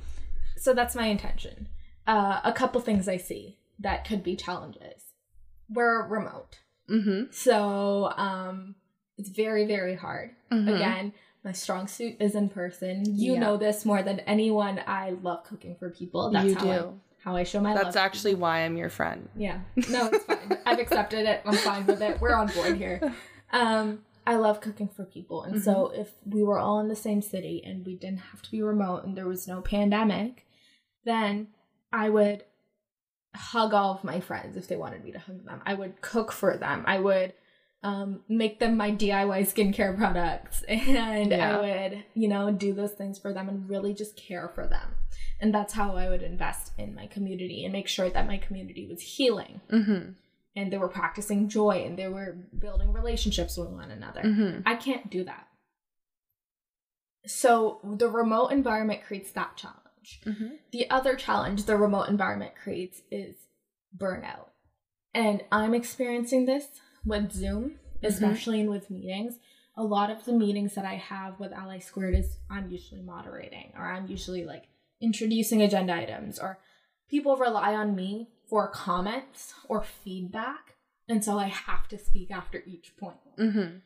so 0.57 0.75
that's 0.75 0.97
my 0.97 1.07
intention. 1.07 1.69
Uh, 2.09 2.41
a 2.43 2.53
couple 2.53 2.81
things 2.81 3.07
I 3.07 3.17
see 3.17 3.59
that 3.79 4.05
could 4.09 4.25
be 4.25 4.35
challenges. 4.35 5.05
We're 5.71 6.05
remote. 6.09 6.59
Mm-hmm. 6.91 7.31
So 7.31 8.13
um, 8.17 8.75
it's 9.19 9.29
very, 9.29 9.67
very 9.67 9.95
hard. 9.95 10.31
Mm-hmm. 10.51 10.69
Again, 10.69 11.13
my 11.45 11.53
strong 11.53 11.87
suit 11.87 12.17
is 12.19 12.35
in 12.35 12.49
person. 12.49 13.05
You 13.07 13.35
yeah. 13.35 13.39
know 13.39 13.57
this 13.57 13.85
more 13.85 14.03
than 14.03 14.19
anyone. 14.21 14.81
I 14.85 15.11
love 15.23 15.45
cooking 15.45 15.77
for 15.79 15.91
people. 15.91 16.33
That's 16.33 16.49
you 16.49 16.55
how 16.57 16.65
do. 16.65 16.71
I, 16.71 16.91
how 17.23 17.37
I 17.37 17.45
show 17.45 17.61
my 17.61 17.75
love. 17.75 17.85
That's 17.85 17.97
actually 17.97 18.35
why 18.35 18.65
I'm 18.65 18.77
your 18.77 18.91
friend. 18.91 19.29
Yeah. 19.37 19.61
No, 19.89 20.09
it's 20.13 20.25
fine. 20.25 20.59
I've 20.67 20.79
accepted 20.79 21.27
it. 21.27 21.43
I'm 21.45 21.55
fine 21.55 21.87
with 21.87 22.01
it. 22.03 22.21
We're 22.21 22.35
on 22.35 22.49
board 22.49 22.77
here. 22.77 23.15
Um, 23.53 24.01
I 24.27 24.37
love 24.37 24.61
cooking 24.61 24.89
for 24.89 25.05
people. 25.05 25.43
And 25.43 25.55
mm-hmm. 25.55 25.65
so 25.65 25.91
if 25.95 26.11
we 26.27 26.43
were 26.43 26.59
all 26.59 26.81
in 26.81 26.89
the 26.89 26.97
same 26.97 27.23
city 27.23 27.63
and 27.65 27.85
we 27.85 27.97
didn't 27.97 28.19
have 28.19 28.43
to 28.43 28.51
be 28.51 28.63
remote 28.63 29.05
and 29.05 29.17
there 29.17 29.27
was 29.27 29.49
no 29.49 29.61
pandemic, 29.61 30.47
then 31.05 31.49
I 31.93 32.11
would 32.11 32.45
hug 33.35 33.73
all 33.73 33.95
of 33.95 34.05
my 34.05 34.21
friends 34.21 34.57
if 34.57 34.69
they 34.69 34.77
wanted 34.77 35.05
me 35.05 35.13
to 35.13 35.19
hug 35.19 35.45
them. 35.45 35.63
I 35.65 35.75
would 35.75 36.01
cook 36.03 36.31
for 36.33 36.57
them. 36.57 36.85
I 36.87 36.99
would 36.99 37.33
um, 37.83 38.21
make 38.29 38.59
them 38.59 38.77
my 38.77 38.91
DIY 38.91 39.41
skincare 39.43 39.97
products 39.97 40.63
and 40.69 41.31
Yeah. 41.31 41.59
I 41.59 41.61
would, 41.91 42.05
you 42.15 42.29
know, 42.29 42.51
do 42.51 42.73
those 42.73 42.93
things 42.93 43.19
for 43.19 43.33
them 43.33 43.49
and 43.49 43.69
really 43.69 43.95
just 43.95 44.17
care 44.17 44.49
for 44.55 44.67
them. 44.67 44.97
And 45.41 45.55
that's 45.55 45.73
how 45.73 45.95
I 45.97 46.09
would 46.09 46.23
invest 46.23 46.73
in 46.77 46.95
my 46.95 47.07
community 47.07 47.65
and 47.65 47.73
make 47.73 47.87
sure 47.89 48.11
that 48.11 48.27
my 48.27 48.39
community 48.39 48.87
was 48.89 49.01
healing 49.01 49.61
Mm-hmm. 49.71 50.11
and 50.57 50.73
they 50.73 50.79
were 50.79 50.89
practicing 50.89 51.49
joy 51.49 51.85
and 51.87 51.97
they 51.97 52.09
were 52.09 52.37
building 52.59 52.93
relationships 52.93 53.57
with 53.57 53.69
one 53.69 53.91
another. 53.93 54.23
Mm-hmm. 54.23 54.61
I 54.67 54.75
can't 54.75 55.09
do 55.09 55.23
that. 55.25 55.47
So 57.27 57.79
the 57.85 58.09
remote 58.09 58.49
environment 58.49 59.03
creates 59.07 59.31
that 59.33 59.57
challenge. 59.57 60.21
Mm-hmm. 60.25 60.55
The 60.73 60.89
other 60.91 61.15
challenge 61.15 61.65
the 61.65 61.77
remote 61.77 62.09
environment 62.09 62.53
creates 62.61 63.03
is 63.11 63.37
burnout. 63.97 64.49
And 65.15 65.43
I'm 65.53 65.75
experiencing 65.75 66.47
this 66.47 66.67
with 67.09 67.33
Zoom, 67.33 67.77
especially 68.03 68.61
and 68.61 68.71
with 68.71 68.91
meetings. 68.91 69.39
A 69.77 69.83
lot 69.83 70.11
of 70.11 70.25
the 70.25 70.33
meetings 70.33 70.75
that 70.75 70.85
I 70.85 70.95
have 70.95 71.39
with 71.39 71.53
Ally 71.53 71.79
Squared 71.79 72.15
is 72.15 72.37
I'm 72.51 72.71
usually 72.71 73.03
moderating 73.03 73.73
or 73.77 73.85
I'm 73.85 74.09
usually 74.09 74.45
like 74.45 74.65
introducing 75.01 75.63
agenda 75.63 75.95
items 75.95 76.39
or 76.39 76.59
people 77.09 77.37
rely 77.37 77.75
on 77.75 77.95
me 77.95 78.29
for 78.49 78.69
comments 78.69 79.55
or 79.69 79.83
feedback. 79.83 80.75
And 81.09 81.25
so 81.25 81.39
I 81.39 81.47
have 81.47 81.89
to 81.89 81.99
speak 81.99 82.31
after 82.31 82.63
each 82.67 82.97
point. 82.97 83.17
Mm-hmm. 83.39 83.79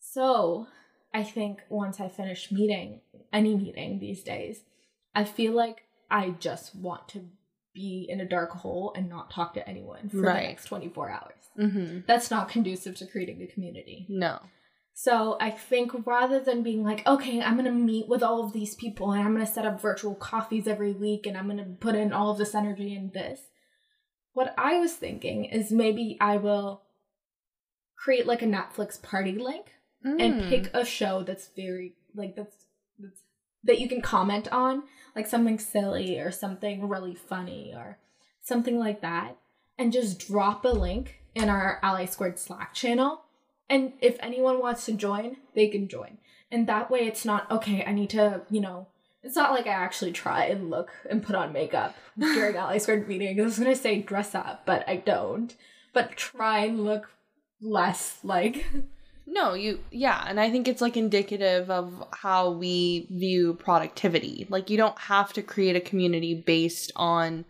So 0.00 0.66
I 1.12 1.22
think 1.22 1.62
once 1.68 2.00
I 2.00 2.08
finish 2.08 2.52
meeting, 2.52 3.00
any 3.32 3.56
meeting 3.56 3.98
these 3.98 4.22
days, 4.22 4.62
I 5.14 5.24
feel 5.24 5.52
like 5.52 5.84
I 6.10 6.30
just 6.38 6.74
want 6.74 7.08
to 7.08 7.24
be 7.74 8.06
in 8.08 8.20
a 8.20 8.28
dark 8.28 8.50
hole 8.50 8.92
and 8.96 9.08
not 9.08 9.30
talk 9.30 9.54
to 9.54 9.68
anyone 9.68 10.08
for 10.08 10.20
Right. 10.22 10.42
the 10.42 10.48
next 10.48 10.64
24 10.66 11.10
hours. 11.10 11.42
Mm-hmm. 11.58 11.98
That's 12.06 12.30
not 12.30 12.48
conducive 12.48 12.96
to 12.96 13.06
creating 13.06 13.42
a 13.42 13.46
community. 13.46 14.06
No. 14.08 14.40
So 14.94 15.36
I 15.40 15.50
think 15.50 15.92
rather 16.06 16.40
than 16.40 16.62
being 16.64 16.82
like, 16.82 17.06
okay, 17.06 17.40
I'm 17.40 17.56
gonna 17.56 17.70
meet 17.70 18.08
with 18.08 18.22
all 18.22 18.42
of 18.44 18.52
these 18.52 18.74
people 18.74 19.12
and 19.12 19.22
I'm 19.22 19.32
gonna 19.32 19.46
set 19.46 19.64
up 19.66 19.80
virtual 19.80 20.14
coffees 20.16 20.66
every 20.66 20.92
week 20.92 21.26
and 21.26 21.36
I'm 21.36 21.46
gonna 21.46 21.76
put 21.78 21.94
in 21.94 22.12
all 22.12 22.30
of 22.32 22.38
this 22.38 22.54
energy 22.54 22.96
in 22.96 23.10
this, 23.14 23.40
what 24.32 24.54
I 24.58 24.78
was 24.80 24.94
thinking 24.94 25.44
is 25.44 25.70
maybe 25.70 26.16
I 26.20 26.36
will 26.38 26.82
create 27.96 28.26
like 28.26 28.42
a 28.42 28.46
Netflix 28.46 29.00
party 29.00 29.32
link 29.32 29.66
and 30.04 30.20
Mm. 30.20 30.48
pick 30.48 30.70
a 30.74 30.84
show 30.84 31.22
that's 31.22 31.48
very 31.54 31.94
like 32.14 32.34
that's 32.36 32.56
that's 32.98 33.20
that 33.64 33.80
you 33.80 33.88
can 33.88 34.00
comment 34.00 34.48
on, 34.52 34.82
like 35.14 35.26
something 35.26 35.58
silly 35.58 36.18
or 36.18 36.30
something 36.30 36.88
really 36.88 37.14
funny 37.14 37.72
or 37.74 37.98
something 38.42 38.78
like 38.78 39.00
that, 39.00 39.36
and 39.78 39.92
just 39.92 40.26
drop 40.26 40.64
a 40.64 40.68
link 40.68 41.20
in 41.34 41.48
our 41.48 41.78
Ally 41.82 42.04
Squared 42.04 42.38
Slack 42.38 42.74
channel. 42.74 43.22
And 43.70 43.92
if 44.00 44.16
anyone 44.20 44.60
wants 44.60 44.86
to 44.86 44.92
join, 44.92 45.36
they 45.54 45.68
can 45.68 45.88
join. 45.88 46.18
And 46.50 46.66
that 46.66 46.90
way 46.90 47.00
it's 47.00 47.24
not, 47.24 47.50
okay, 47.50 47.84
I 47.84 47.92
need 47.92 48.10
to, 48.10 48.42
you 48.50 48.60
know, 48.60 48.88
it's 49.22 49.36
not 49.36 49.52
like 49.52 49.66
I 49.66 49.70
actually 49.70 50.12
try 50.12 50.44
and 50.44 50.70
look 50.70 50.90
and 51.10 51.22
put 51.22 51.36
on 51.36 51.52
makeup 51.52 51.94
during 52.18 52.56
Ally 52.56 52.78
Squared 52.78 53.08
meetings. 53.08 53.38
I 53.38 53.44
was 53.44 53.58
gonna 53.58 53.76
say 53.76 54.00
dress 54.00 54.34
up, 54.34 54.62
but 54.64 54.88
I 54.88 54.96
don't. 54.96 55.54
But 55.92 56.16
try 56.16 56.60
and 56.60 56.84
look 56.84 57.10
less 57.60 58.18
like 58.22 58.64
No, 59.30 59.52
you 59.52 59.80
yeah, 59.90 60.24
and 60.26 60.40
I 60.40 60.50
think 60.50 60.66
it's 60.66 60.80
like 60.80 60.96
indicative 60.96 61.70
of 61.70 62.02
how 62.12 62.50
we 62.50 63.06
view 63.10 63.54
productivity. 63.54 64.46
Like 64.48 64.70
you 64.70 64.78
don't 64.78 64.98
have 64.98 65.34
to 65.34 65.42
create 65.42 65.76
a 65.76 65.80
community 65.80 66.34
based 66.34 66.92
on 66.96 67.44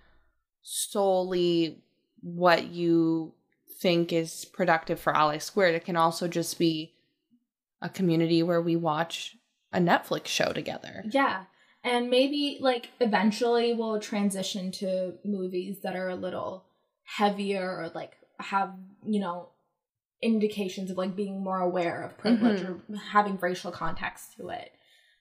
solely 0.62 1.78
what 2.20 2.66
you 2.66 3.32
think 3.80 4.12
is 4.12 4.44
productive 4.44 4.98
for 4.98 5.16
Ally 5.16 5.38
Squared. 5.38 5.76
It 5.76 5.84
can 5.84 5.96
also 5.96 6.26
just 6.26 6.58
be 6.58 6.94
a 7.80 7.88
community 7.88 8.42
where 8.42 8.60
we 8.60 8.74
watch 8.74 9.36
a 9.72 9.78
Netflix 9.78 10.26
show 10.26 10.52
together. 10.52 11.04
Yeah. 11.08 11.44
And 11.84 12.10
maybe 12.10 12.58
like 12.60 12.88
eventually 12.98 13.72
we'll 13.72 14.00
transition 14.00 14.72
to 14.72 15.14
movies 15.24 15.78
that 15.84 15.94
are 15.94 16.08
a 16.08 16.16
little 16.16 16.64
heavier 17.04 17.62
or 17.62 17.92
like 17.94 18.16
have, 18.40 18.74
you 19.06 19.20
know, 19.20 19.50
indications 20.22 20.90
of 20.90 20.96
like 20.96 21.14
being 21.14 21.42
more 21.42 21.60
aware 21.60 22.02
of 22.02 22.18
privilege 22.18 22.62
or 22.62 22.80
having 23.12 23.36
racial 23.38 23.70
context 23.70 24.36
to 24.36 24.48
it. 24.48 24.72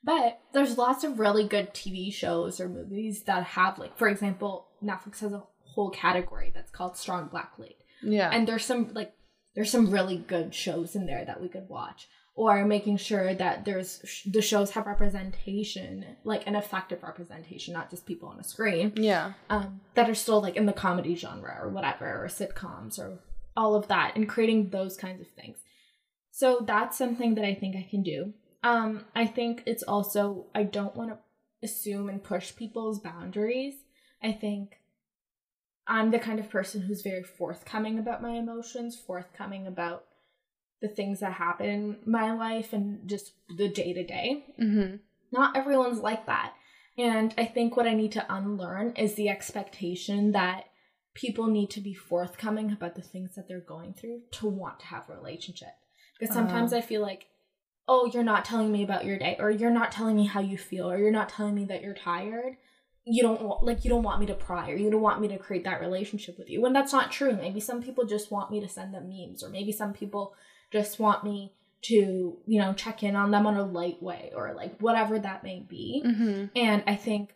But 0.04 0.40
there's 0.54 0.78
lots 0.78 1.04
of 1.04 1.20
really 1.20 1.48
good 1.48 1.74
TV 1.74 2.14
shows 2.14 2.60
or 2.60 2.70
movies 2.70 3.24
that 3.24 3.44
have 3.44 3.78
like 3.78 3.98
for 3.98 4.08
example, 4.08 4.68
Netflix 4.84 5.20
has 5.20 5.34
a 5.34 5.44
whole 5.64 5.90
category 5.92 6.52
that's 6.54 6.72
called 6.72 6.98
Strong 6.98 7.28
Black 7.28 7.54
Lead 7.60 7.76
Yeah. 8.02 8.30
and 8.32 8.48
there's 8.48 8.66
some 8.66 8.94
like 8.94 9.14
there's 9.56 9.70
some 9.72 9.92
really 9.92 10.18
good 10.18 10.54
shows 10.56 10.96
in 10.96 11.06
there 11.06 11.24
that 11.26 11.42
we 11.42 11.50
could 11.50 11.68
watch 11.70 12.08
or 12.36 12.64
making 12.66 12.98
sure 12.98 13.34
that 13.34 13.66
there's 13.66 14.24
the 14.26 14.42
shows 14.42 14.72
have 14.72 14.86
representation 14.86 16.06
like 16.24 16.46
an 16.48 16.56
effective 16.56 17.02
representation 17.04 17.74
not 17.74 17.90
just 17.90 18.06
people 18.06 18.30
on 18.30 18.40
a 18.40 18.44
screen 18.44 18.94
yeah. 18.96 19.34
um, 19.50 19.82
that 19.96 20.10
are 20.10 20.16
still 20.16 20.42
like 20.42 20.56
in 20.56 20.66
the 20.66 20.74
comedy 20.74 21.16
genre 21.16 21.58
or 21.62 21.70
whatever 21.70 22.24
or 22.24 22.28
sitcoms 22.28 23.00
or 23.00 23.20
all 23.58 23.76
of 23.76 23.88
that 23.90 24.16
and 24.16 24.30
creating 24.30 24.70
those 24.70 24.96
kinds 24.96 25.20
of 25.22 25.28
things. 25.30 25.58
So 26.32 26.64
that's 26.66 26.98
something 26.98 27.36
that 27.36 27.46
i 27.46 27.54
think 27.54 27.76
i 27.76 27.86
can 27.90 28.04
do. 28.04 28.34
Um, 28.64 29.06
i 29.16 29.26
think 29.26 29.64
it's 29.66 29.84
also 29.84 30.46
i 30.56 30.64
don't 30.64 30.96
want 30.96 31.10
to 31.10 31.18
assume 31.64 32.08
and 32.10 32.24
push 32.24 32.56
people's 32.56 33.00
boundaries. 33.00 33.76
I 34.24 34.32
think 34.32 34.80
i'm 35.86 36.12
the 36.12 36.20
kind 36.20 36.40
of 36.40 36.50
person 36.50 36.82
who's 36.82 37.02
very 37.02 37.24
forthcoming 37.24 37.98
about 38.00 38.22
my 38.22 38.32
emotions 38.32 38.96
forthcoming 38.96 39.68
about 39.68 40.06
the 40.82 40.88
things 40.88 41.22
that 41.22 41.34
happen 41.34 41.70
in 41.70 41.98
my 42.06 42.34
life 42.34 42.74
and 42.74 43.08
just 43.08 43.32
the 43.58 43.70
day 43.70 43.94
to 43.94 44.04
day 44.04 44.46
not 45.32 45.58
everyone's 45.58 46.00
like 46.00 46.26
that. 46.26 46.54
And 46.98 47.34
I 47.38 47.46
think 47.46 47.78
what 47.78 47.88
I 47.88 47.94
need 47.94 48.14
to 48.14 48.34
unlearn 48.34 48.94
is 48.96 49.16
the 49.16 49.30
expectation 49.30 50.32
that 50.32 50.66
people 51.18 51.48
need 51.48 51.72
to 51.72 51.82
be 51.82 51.96
forthcoming 51.96 52.72
about 52.72 52.94
the 52.94 53.02
things 53.02 53.34
that 53.36 53.48
they're 53.48 53.60
going 53.60 53.92
through 53.92 54.22
to 54.30 54.48
want 54.48 54.80
to 54.80 54.86
have 54.86 55.10
a 55.10 55.16
relationship. 55.16 55.74
Because 56.20 56.34
sometimes 56.34 56.74
I 56.74 56.82
feel 56.82 57.02
like, 57.02 57.26
oh, 57.88 58.06
you're 58.14 58.24
not 58.24 58.46
telling 58.46 58.72
me 58.72 58.84
about 58.84 59.04
your 59.04 59.18
day, 59.18 59.36
or 59.40 59.50
you're 59.50 59.72
not 59.72 59.92
telling 59.92 60.16
me 60.16 60.28
how 60.28 60.42
you 60.42 60.60
feel, 60.60 60.92
or 60.92 60.98
you're 61.00 61.12
not 61.12 61.30
telling 61.30 61.56
me 61.56 61.66
that 61.66 61.82
you're 61.82 61.96
tired. 61.96 62.58
You 63.04 63.24
don't 63.24 63.42
want, 63.42 63.64
like, 63.64 63.84
you 63.84 63.90
don't 63.90 64.04
want 64.04 64.20
me 64.20 64.28
to 64.28 64.36
pry, 64.36 64.70
or 64.70 64.76
you 64.76 64.92
don't 64.92 65.02
want 65.02 65.20
me 65.20 65.28
to 65.30 65.40
create 65.40 65.64
that 65.64 65.82
relationship 65.82 66.38
with 66.38 66.50
you. 66.50 66.62
When 66.62 66.74
that's 66.74 66.94
not 66.94 67.12
true. 67.12 67.34
Maybe 67.36 67.60
some 67.60 67.82
people 67.82 68.06
just 68.06 68.32
want 68.32 68.52
me 68.52 68.62
to 68.62 68.70
send 68.70 68.94
them 68.94 69.10
memes, 69.10 69.44
or 69.44 69.50
maybe 69.50 69.72
some 69.72 69.94
people 69.94 70.36
just 70.72 71.00
want 71.00 71.24
me 71.24 71.54
to, 71.84 72.38
you 72.46 72.62
know, 72.62 72.74
check 72.74 73.02
in 73.02 73.16
on 73.16 73.32
them 73.32 73.48
on 73.48 73.58
a 73.58 73.66
light 73.66 74.04
way, 74.04 74.32
or 74.36 74.54
like 74.54 74.80
whatever 74.80 75.18
that 75.18 75.44
may 75.44 75.66
be. 75.68 76.04
Mm-hmm. 76.06 76.46
And 76.56 76.84
I 76.86 76.96
think 76.96 77.34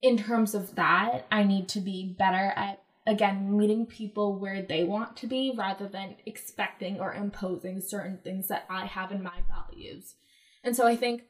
in 0.00 0.16
terms 0.16 0.54
of 0.54 0.74
that, 0.76 1.26
I 1.30 1.44
need 1.44 1.68
to 1.70 1.80
be 1.80 2.14
better 2.18 2.52
at 2.56 2.81
again 3.06 3.56
meeting 3.56 3.86
people 3.86 4.38
where 4.38 4.62
they 4.62 4.84
want 4.84 5.16
to 5.16 5.26
be 5.26 5.52
rather 5.56 5.88
than 5.88 6.16
expecting 6.26 7.00
or 7.00 7.14
imposing 7.14 7.80
certain 7.80 8.18
things 8.22 8.48
that 8.48 8.64
I 8.70 8.86
have 8.86 9.10
in 9.10 9.22
my 9.22 9.40
values. 9.48 10.14
And 10.62 10.76
so 10.76 10.86
I 10.86 10.96
think 10.96 11.24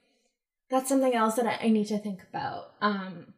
that's 0.68 0.88
something 0.88 1.14
else 1.14 1.34
that 1.36 1.60
I, 1.62 1.68
need 1.68 1.86
to 1.86 1.98
think 1.98 2.22
about. 2.28 2.74
Um 2.80 3.34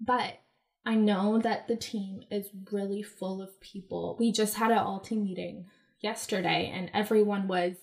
but 0.00 0.40
I 0.84 0.96
know 0.96 1.38
that 1.38 1.68
the 1.68 1.76
team 1.76 2.24
is 2.30 2.48
really 2.72 3.02
full 3.02 3.40
of 3.40 3.60
people. 3.60 4.16
We 4.18 4.32
just 4.32 4.56
had 4.56 4.72
an 4.72 4.78
all 4.78 4.98
team 4.98 5.22
meeting 5.22 5.66
yesterday 6.00 6.72
and 6.74 6.90
everyone 6.92 7.46
was 7.46 7.76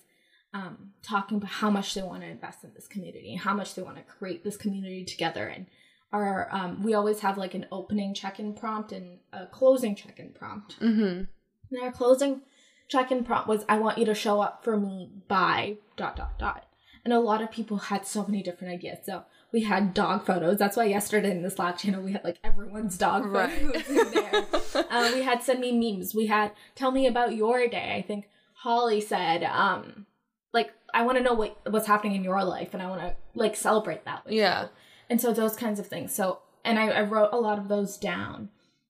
um, 0.52 0.90
talking 1.02 1.38
about 1.38 1.50
how 1.50 1.70
much 1.70 1.94
they 1.94 2.02
want 2.02 2.22
to 2.22 2.28
invest 2.28 2.64
in 2.64 2.74
this 2.74 2.88
community 2.88 3.36
how 3.36 3.54
much 3.54 3.74
they 3.74 3.82
want 3.82 3.96
to 3.96 4.02
create 4.02 4.42
this 4.42 4.56
community 4.56 5.04
together. 5.04 5.46
And 5.46 5.66
our 6.12 6.48
um, 6.50 6.82
we 6.82 6.94
always 6.94 7.20
have 7.20 7.38
like 7.38 7.54
an 7.54 7.66
opening 7.70 8.14
check-in 8.14 8.54
prompt 8.54 8.92
and 8.92 9.18
a 9.32 9.46
closing 9.46 9.94
check-in 9.94 10.30
prompt. 10.32 10.78
Mm-hmm. 10.80 11.24
And 11.72 11.82
our 11.82 11.92
closing 11.92 12.42
check-in 12.88 13.24
prompt 13.24 13.48
was, 13.48 13.64
"I 13.68 13.78
want 13.78 13.98
you 13.98 14.04
to 14.06 14.14
show 14.14 14.40
up 14.40 14.64
for 14.64 14.76
me 14.76 15.10
by 15.28 15.76
dot 15.96 16.16
dot 16.16 16.38
dot." 16.38 16.66
And 17.04 17.14
a 17.14 17.20
lot 17.20 17.40
of 17.42 17.50
people 17.50 17.78
had 17.78 18.06
so 18.06 18.24
many 18.26 18.42
different 18.42 18.74
ideas. 18.74 18.98
So 19.06 19.24
we 19.52 19.62
had 19.62 19.94
dog 19.94 20.26
photos. 20.26 20.58
That's 20.58 20.76
why 20.76 20.84
yesterday 20.84 21.30
in 21.30 21.42
the 21.42 21.50
Slack 21.50 21.78
channel 21.78 22.02
we 22.02 22.12
had 22.12 22.24
like 22.24 22.38
everyone's 22.44 22.98
dog 22.98 23.24
Right. 23.24 23.50
photos 23.50 23.88
in 23.88 24.10
there. 24.10 24.44
uh, 24.90 25.10
we 25.14 25.22
had 25.22 25.42
send 25.42 25.60
me 25.60 25.72
memes. 25.72 26.14
We 26.14 26.26
had 26.26 26.52
tell 26.74 26.90
me 26.90 27.06
about 27.06 27.34
your 27.34 27.66
day. 27.68 27.94
I 27.96 28.02
think 28.02 28.28
Holly 28.54 29.00
said, 29.00 29.44
um, 29.44 30.06
like 30.52 30.72
I 30.92 31.02
want 31.04 31.16
to 31.18 31.24
know 31.24 31.34
what 31.34 31.56
what's 31.70 31.86
happening 31.86 32.16
in 32.16 32.24
your 32.24 32.42
life, 32.44 32.74
and 32.74 32.82
I 32.82 32.88
want 32.88 33.00
to 33.00 33.14
like 33.34 33.56
celebrate 33.56 34.04
that. 34.04 34.24
With 34.26 34.34
Yeah. 34.34 34.62
you. 34.64 34.68
And 35.10 35.20
so 35.20 35.34
those 35.34 35.56
kinds 35.56 35.78
of 35.78 35.86
things. 35.88 36.14
So 36.14 36.38
and 36.64 36.78
I, 36.78 36.88
I 36.88 37.02
wrote 37.02 37.30
a 37.32 37.40
lot 37.40 37.58
of 37.58 37.68
those 37.68 37.98
down, 37.98 38.48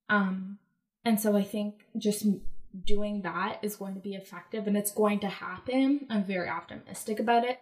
um, 0.08 0.58
and 1.04 1.18
so 1.18 1.36
I 1.36 1.42
think 1.42 1.86
just 1.98 2.26
doing 2.84 3.22
that 3.22 3.58
is 3.62 3.74
going 3.74 3.94
to 3.94 4.00
be 4.00 4.14
effective, 4.14 4.68
and 4.68 4.76
it's 4.76 4.92
going 4.92 5.18
to 5.20 5.28
happen. 5.28 6.06
I'm 6.10 6.24
very 6.24 6.48
optimistic 6.48 7.18
about 7.18 7.44
it. 7.44 7.58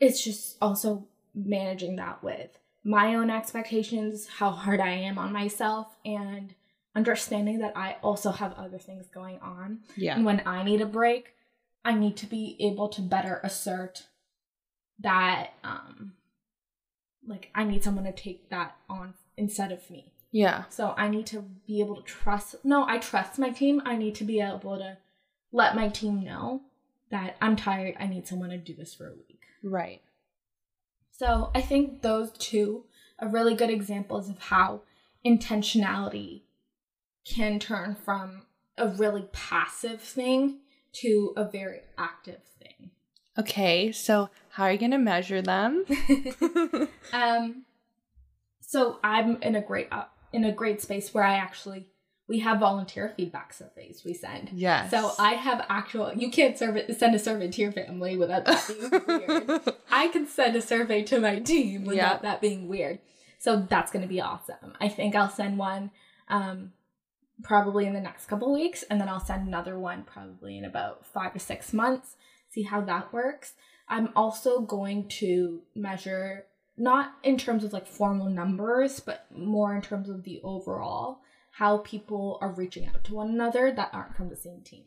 It's 0.00 0.24
just 0.24 0.56
also 0.62 1.06
managing 1.34 1.96
that 1.96 2.22
with 2.22 2.58
my 2.84 3.14
own 3.14 3.30
expectations, 3.30 4.26
how 4.38 4.50
hard 4.50 4.80
I 4.80 4.90
am 4.90 5.18
on 5.18 5.32
myself, 5.32 5.88
and 6.04 6.54
understanding 6.94 7.58
that 7.58 7.76
I 7.76 7.96
also 8.02 8.30
have 8.30 8.52
other 8.54 8.78
things 8.78 9.06
going 9.08 9.38
on. 9.40 9.80
Yeah. 9.96 10.14
And 10.14 10.24
when 10.24 10.42
I 10.46 10.62
need 10.62 10.80
a 10.80 10.86
break, 10.86 11.34
I 11.84 11.94
need 11.94 12.16
to 12.18 12.26
be 12.26 12.56
able 12.60 12.88
to 12.90 13.00
better 13.00 13.40
assert 13.42 14.06
that 15.00 15.54
um 15.64 16.12
like 17.26 17.50
I 17.54 17.64
need 17.64 17.84
someone 17.84 18.04
to 18.04 18.12
take 18.12 18.50
that 18.50 18.76
on 18.88 19.14
instead 19.36 19.72
of 19.72 19.88
me. 19.90 20.12
Yeah. 20.30 20.64
So 20.70 20.94
I 20.96 21.08
need 21.08 21.26
to 21.26 21.42
be 21.66 21.80
able 21.80 21.96
to 21.96 22.02
trust 22.02 22.56
no, 22.64 22.86
I 22.86 22.98
trust 22.98 23.38
my 23.38 23.50
team. 23.50 23.82
I 23.84 23.96
need 23.96 24.14
to 24.16 24.24
be 24.24 24.40
able 24.40 24.78
to 24.78 24.98
let 25.52 25.76
my 25.76 25.88
team 25.88 26.24
know 26.24 26.62
that 27.10 27.36
I'm 27.40 27.56
tired. 27.56 27.94
I 28.00 28.06
need 28.06 28.26
someone 28.26 28.50
to 28.50 28.58
do 28.58 28.74
this 28.74 28.94
for 28.94 29.06
a 29.06 29.14
week. 29.14 29.40
Right. 29.62 30.00
So 31.10 31.50
I 31.54 31.60
think 31.60 32.02
those 32.02 32.32
two 32.32 32.84
are 33.18 33.28
really 33.28 33.54
good 33.54 33.70
examples 33.70 34.28
of 34.28 34.38
how 34.38 34.80
intentionality 35.24 36.42
can 37.24 37.58
turn 37.60 37.94
from 37.94 38.42
a 38.76 38.88
really 38.88 39.28
passive 39.32 40.00
thing 40.00 40.58
to 40.92 41.32
a 41.36 41.44
very 41.44 41.80
active 41.96 42.40
thing. 42.58 42.90
Okay, 43.38 43.92
so 43.92 44.28
how 44.52 44.64
are 44.64 44.72
you 44.72 44.78
going 44.78 44.90
to 44.92 44.98
measure 44.98 45.42
them? 45.42 45.84
um 47.12 47.64
so 48.60 48.98
I'm 49.04 49.40
in 49.42 49.54
a 49.56 49.60
great 49.60 49.88
uh, 49.92 50.04
in 50.32 50.44
a 50.44 50.52
great 50.52 50.80
space 50.80 51.12
where 51.12 51.24
I 51.24 51.34
actually 51.36 51.88
we 52.28 52.38
have 52.38 52.60
volunteer 52.60 53.12
feedback 53.16 53.52
surveys 53.52 54.02
we 54.06 54.14
send. 54.14 54.50
Yes. 54.54 54.90
So 54.90 55.12
I 55.18 55.32
have 55.32 55.66
actual. 55.68 56.12
You 56.14 56.30
can't 56.30 56.56
send 56.56 57.14
a 57.14 57.18
survey 57.18 57.48
to 57.50 57.60
your 57.60 57.72
family 57.72 58.16
without 58.16 58.44
that 58.46 58.66
being 58.68 58.90
weird. 59.46 59.74
I 59.90 60.08
can 60.08 60.26
send 60.26 60.56
a 60.56 60.62
survey 60.62 61.02
to 61.02 61.20
my 61.20 61.40
team 61.40 61.84
without 61.84 61.96
Yeah. 61.96 62.18
that 62.22 62.40
being 62.40 62.68
weird. 62.68 63.00
So 63.38 63.66
that's 63.68 63.90
going 63.90 64.02
to 64.02 64.08
be 64.08 64.20
awesome. 64.20 64.72
I 64.80 64.88
think 64.88 65.14
I'll 65.16 65.28
send 65.28 65.58
one 65.58 65.90
um, 66.28 66.72
probably 67.42 67.86
in 67.86 67.92
the 67.92 68.00
next 68.00 68.26
couple 68.26 68.50
weeks, 68.52 68.84
and 68.84 69.00
then 69.00 69.08
I'll 69.08 69.20
send 69.20 69.46
another 69.46 69.78
one 69.78 70.04
probably 70.04 70.56
in 70.56 70.64
about 70.64 71.04
five 71.04 71.32
to 71.34 71.40
six 71.40 71.72
months. 71.72 72.14
See 72.48 72.62
how 72.62 72.80
that 72.82 73.12
works. 73.12 73.54
I'm 73.88 74.10
also 74.16 74.60
going 74.60 75.08
to 75.20 75.62
measure 75.74 76.46
not 76.76 77.12
in 77.22 77.36
terms 77.36 77.64
of 77.64 77.72
like 77.72 77.86
formal 77.86 78.28
numbers, 78.28 79.00
but 79.00 79.26
more 79.36 79.74
in 79.74 79.82
terms 79.82 80.08
of 80.08 80.24
the 80.24 80.40
overall 80.42 81.20
how 81.56 81.78
people 81.78 82.38
are 82.40 82.50
reaching 82.52 82.86
out 82.86 83.04
to 83.04 83.14
one 83.14 83.28
another 83.28 83.70
that 83.70 83.90
aren't 83.92 84.16
from 84.16 84.30
the 84.30 84.36
same 84.36 84.62
team. 84.62 84.84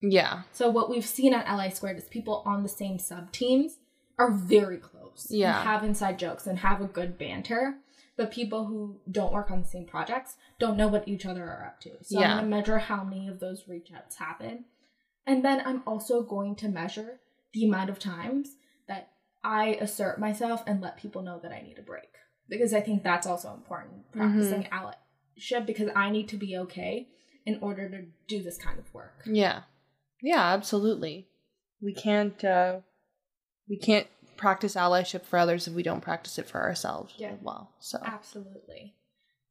yeah. 0.00 0.42
So 0.52 0.68
what 0.68 0.90
we've 0.90 1.06
seen 1.06 1.32
at 1.34 1.46
Ally 1.46 1.68
Squared 1.68 1.98
is 1.98 2.04
people 2.08 2.42
on 2.44 2.62
the 2.64 2.68
same 2.68 2.98
sub 2.98 3.30
teams 3.30 3.78
are 4.18 4.30
very 4.32 4.78
close. 4.78 5.28
Yeah. 5.30 5.58
And 5.60 5.68
have 5.68 5.84
inside 5.84 6.18
jokes 6.18 6.46
and 6.48 6.58
have 6.58 6.80
a 6.80 6.86
good 6.86 7.16
banter. 7.16 7.76
But 8.16 8.32
people 8.32 8.66
who 8.66 9.00
don't 9.10 9.32
work 9.32 9.50
on 9.50 9.62
the 9.62 9.68
same 9.68 9.86
projects 9.86 10.36
don't 10.58 10.76
know 10.76 10.88
what 10.88 11.06
each 11.08 11.24
other 11.24 11.44
are 11.44 11.64
up 11.68 11.80
to. 11.82 11.90
So 12.02 12.18
Yeah. 12.20 12.32
I'm 12.32 12.36
gonna 12.38 12.56
measure 12.56 12.78
how 12.78 13.04
many 13.04 13.28
of 13.28 13.38
those 13.38 13.68
reach 13.68 13.90
outs 13.96 14.16
happen. 14.16 14.64
And 15.26 15.44
then 15.44 15.62
I'm 15.64 15.82
also 15.86 16.22
going 16.22 16.56
to 16.56 16.68
measure 16.68 17.20
the 17.52 17.64
amount 17.66 17.90
of 17.90 17.98
times 17.98 18.56
that 18.88 19.10
I 19.42 19.78
assert 19.80 20.18
myself 20.20 20.62
and 20.66 20.80
let 20.80 20.96
people 20.96 21.22
know 21.22 21.38
that 21.42 21.52
I 21.52 21.62
need 21.62 21.78
a 21.78 21.82
break. 21.82 22.08
Because 22.48 22.72
I 22.74 22.80
think 22.80 23.02
that's 23.02 23.26
also 23.26 23.54
important, 23.54 24.10
practicing 24.12 24.64
allyship 24.64 25.66
because 25.66 25.88
I 25.94 26.10
need 26.10 26.28
to 26.30 26.36
be 26.36 26.56
okay 26.58 27.08
in 27.46 27.58
order 27.62 27.88
to 27.88 28.02
do 28.26 28.42
this 28.42 28.58
kind 28.58 28.78
of 28.78 28.92
work. 28.92 29.22
Yeah. 29.24 29.62
Yeah, 30.20 30.40
absolutely. 30.52 31.28
We 31.80 31.94
can't 31.94 32.44
uh 32.44 32.80
we 33.68 33.78
can't 33.78 34.06
practice 34.36 34.74
allyship 34.74 35.24
for 35.24 35.38
others 35.38 35.68
if 35.68 35.74
we 35.74 35.82
don't 35.82 36.00
practice 36.00 36.38
it 36.38 36.48
for 36.48 36.60
ourselves 36.60 37.14
Yeah. 37.16 37.28
as 37.30 37.38
well. 37.40 37.70
So 37.78 37.98
Absolutely. 38.04 38.94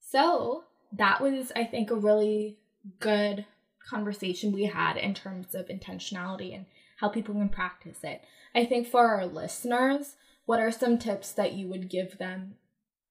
So 0.02 0.64
that 0.94 1.22
was, 1.22 1.52
I 1.56 1.64
think, 1.64 1.92
a 1.92 1.96
really 1.96 2.58
good 3.00 3.46
conversation 3.90 4.52
we 4.52 4.66
had 4.66 4.98
in 4.98 5.14
terms 5.14 5.54
of 5.56 5.68
intentionality 5.68 6.56
and 6.56 6.66
how 7.00 7.10
people 7.10 7.34
can 7.34 7.50
practice 7.50 8.00
it. 8.04 8.22
I 8.54 8.66
think 8.66 8.88
for 8.88 9.08
our 9.08 9.26
listeners, 9.26 10.16
what 10.46 10.60
are 10.60 10.72
some 10.72 10.98
tips 10.98 11.32
that 11.34 11.54
you 11.54 11.68
would 11.68 11.90
give 11.90 12.18
them 12.18 12.56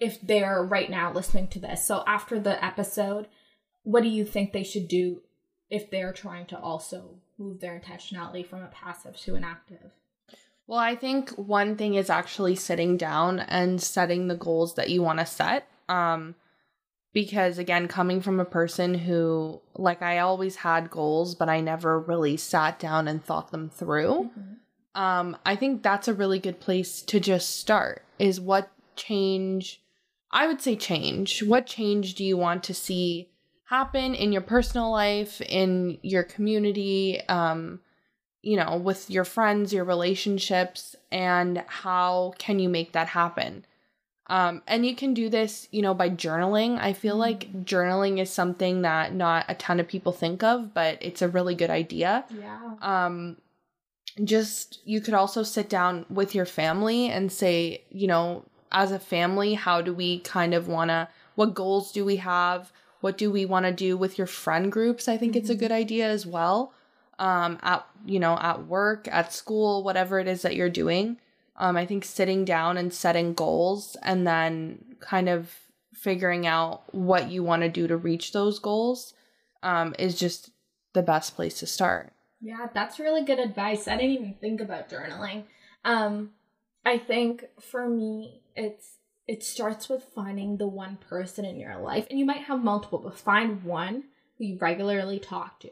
if 0.01 0.21
they're 0.21 0.63
right 0.63 0.91
now 0.91 1.13
listening 1.13 1.49
to 1.49 1.59
this? 1.59 1.87
So 1.87 2.03
after 2.07 2.39
the 2.39 2.63
episode, 2.65 3.29
what 3.85 4.03
do 4.03 4.09
you 4.09 4.25
think 4.25 4.53
they 4.53 4.65
should 4.65 4.89
do 4.89 5.23
if 5.71 5.91
they're 5.91 6.13
trying 6.13 6.47
to 6.47 6.59
also 6.59 7.21
move 7.39 7.61
their 7.61 7.79
intentionality 7.79 8.45
from 8.45 8.63
a 8.63 8.69
passive 8.69 9.17
to 9.19 9.35
an 9.37 9.45
active? 9.45 9.93
Well, 10.67 10.79
I 10.79 10.97
think 10.97 11.31
one 11.31 11.77
thing 11.77 11.95
is 11.95 12.11
actually 12.11 12.57
sitting 12.57 12.99
down 12.99 13.41
and 13.41 13.81
setting 13.81 14.29
the 14.29 14.37
goals 14.37 14.75
that 14.75 14.91
you 14.91 15.03
want 15.03 15.19
to 15.19 15.27
set. 15.27 15.67
Um, 15.89 16.35
because 17.13 17.59
again, 17.59 17.89
coming 17.89 18.21
from 18.21 18.39
a 18.39 18.45
person 18.45 18.95
who, 18.95 19.61
like, 19.75 20.03
I 20.03 20.19
always 20.19 20.57
had 20.57 20.91
goals, 20.91 21.35
but 21.35 21.49
I 21.49 21.61
never 21.61 21.99
really 21.99 22.37
sat 22.37 22.79
down 22.79 23.09
and 23.09 23.25
thought 23.25 23.51
them 23.51 23.71
through. 23.71 24.31
Um, 24.95 25.37
I 25.47 25.57
think 25.57 25.83
that's 25.83 26.09
a 26.09 26.15
really 26.15 26.39
good 26.39 26.61
place 26.61 27.03
to 27.03 27.21
just 27.21 27.59
start. 27.61 28.05
Is 28.19 28.41
what 28.41 28.71
change? 28.97 29.81
I 30.31 30.47
would 30.47 30.61
say 30.61 30.77
change. 30.77 31.43
What 31.43 31.67
change 31.67 32.15
do 32.15 32.25
you 32.25 32.37
want 32.37 32.65
to 32.65 32.75
see 32.75 33.31
happen 33.65 34.15
in 34.15 34.33
your 34.33 34.43
personal 34.43 34.91
life, 34.91 35.41
in 35.41 35.99
your 36.03 36.23
community? 36.23 37.21
Um, 37.29 37.81
you 38.43 38.57
know, 38.57 38.77
with 38.77 39.11
your 39.11 39.25
friends, 39.25 39.73
your 39.73 39.85
relationships, 39.85 40.95
and 41.11 41.65
how 41.67 42.35
can 42.39 42.59
you 42.59 42.69
make 42.69 42.93
that 42.93 43.09
happen? 43.09 43.65
Um, 44.29 44.63
and 44.67 44.85
you 44.85 44.95
can 44.95 45.15
do 45.15 45.29
this, 45.31 45.69
you 45.71 45.81
know, 45.81 45.95
by 45.95 46.11
journaling. 46.11 46.79
I 46.79 46.93
feel 46.93 47.17
like 47.17 47.65
journaling 47.65 48.21
is 48.21 48.31
something 48.31 48.83
that 48.83 49.15
not 49.15 49.47
a 49.49 49.55
ton 49.55 49.81
of 49.81 49.89
people 49.89 50.13
think 50.13 50.43
of, 50.43 50.75
but 50.75 50.99
it's 51.01 51.23
a 51.23 51.29
really 51.29 51.55
good 51.55 51.71
idea. 51.71 52.25
Yeah. 52.39 52.75
Um, 52.83 53.39
just 54.23 54.81
you 54.85 55.01
could 55.01 55.15
also 55.15 55.43
sit 55.43 55.69
down 55.69 56.05
with 56.11 56.35
your 56.35 56.45
family 56.45 57.09
and 57.09 57.33
say, 57.33 57.85
you 57.91 58.07
know, 58.07 58.45
as 58.71 58.93
a 58.93 58.99
family, 58.99 59.55
how 59.55 59.81
do 59.81 59.95
we 59.95 60.19
kind 60.21 60.53
of 60.53 60.69
want 60.69 60.91
to, 60.91 61.09
what 61.35 61.55
goals 61.55 61.93
do 61.93 62.05
we 62.05 62.17
have? 62.17 62.71
What 63.01 63.17
do 63.17 63.31
we 63.31 63.47
want 63.47 63.65
to 63.65 63.73
do 63.73 63.97
with 63.97 64.19
your 64.19 64.27
friend 64.27 64.71
groups? 64.71 65.09
I 65.09 65.17
think 65.17 65.37
it's 65.37 65.51
a 65.51 65.55
good 65.55 65.73
idea 65.73 66.07
as 66.09 66.27
well 66.27 66.75
um 67.19 67.59
at 67.63 67.85
you 68.07 68.21
know 68.21 68.39
at 68.41 68.67
work 68.67 69.09
at 69.11 69.33
school 69.33 69.83
whatever 69.83 70.19
it 70.21 70.29
is 70.29 70.43
that 70.43 70.55
you're 70.55 70.71
doing 70.71 71.17
um 71.59 71.77
i 71.77 71.85
think 71.85 72.05
sitting 72.05 72.45
down 72.45 72.77
and 72.77 72.93
setting 72.93 73.35
goals 73.35 73.97
and 74.03 74.27
then 74.27 74.79
kind 75.01 75.29
of 75.29 75.55
figuring 75.93 76.47
out 76.47 76.83
what 76.95 77.31
you 77.31 77.43
want 77.43 77.63
to 77.63 77.69
do 77.69 77.87
to 77.87 77.97
reach 77.97 78.33
those 78.33 78.59
goals 78.59 79.15
um 79.63 79.95
is 79.99 80.19
just 80.19 80.51
the 80.95 81.03
best 81.03 81.35
place 81.37 81.59
to 81.59 81.67
start 81.67 82.13
Yeah, 82.41 82.69
that's 82.73 82.99
really 82.99 83.25
good 83.25 83.39
advice. 83.39 83.89
I 83.89 83.97
didn't 83.97 84.13
even 84.13 84.35
think 84.41 84.61
about 84.61 84.89
journaling. 84.89 85.45
Um, 85.85 86.31
I 86.85 86.99
think 86.99 87.45
for 87.61 87.89
me, 87.89 88.43
it's 88.55 88.97
it 89.27 89.45
starts 89.45 89.89
with 89.89 90.03
finding 90.15 90.57
the 90.57 90.69
one 90.69 90.97
person 90.97 91.45
in 91.45 91.59
your 91.59 91.79
life, 91.79 92.07
and 92.09 92.19
you 92.19 92.25
might 92.25 92.45
have 92.45 92.63
multiple, 92.63 92.99
but 92.99 93.19
find 93.19 93.65
one 93.65 94.05
who 94.39 94.45
you 94.45 94.59
regularly 94.59 95.19
talk 95.19 95.61
to, 95.61 95.71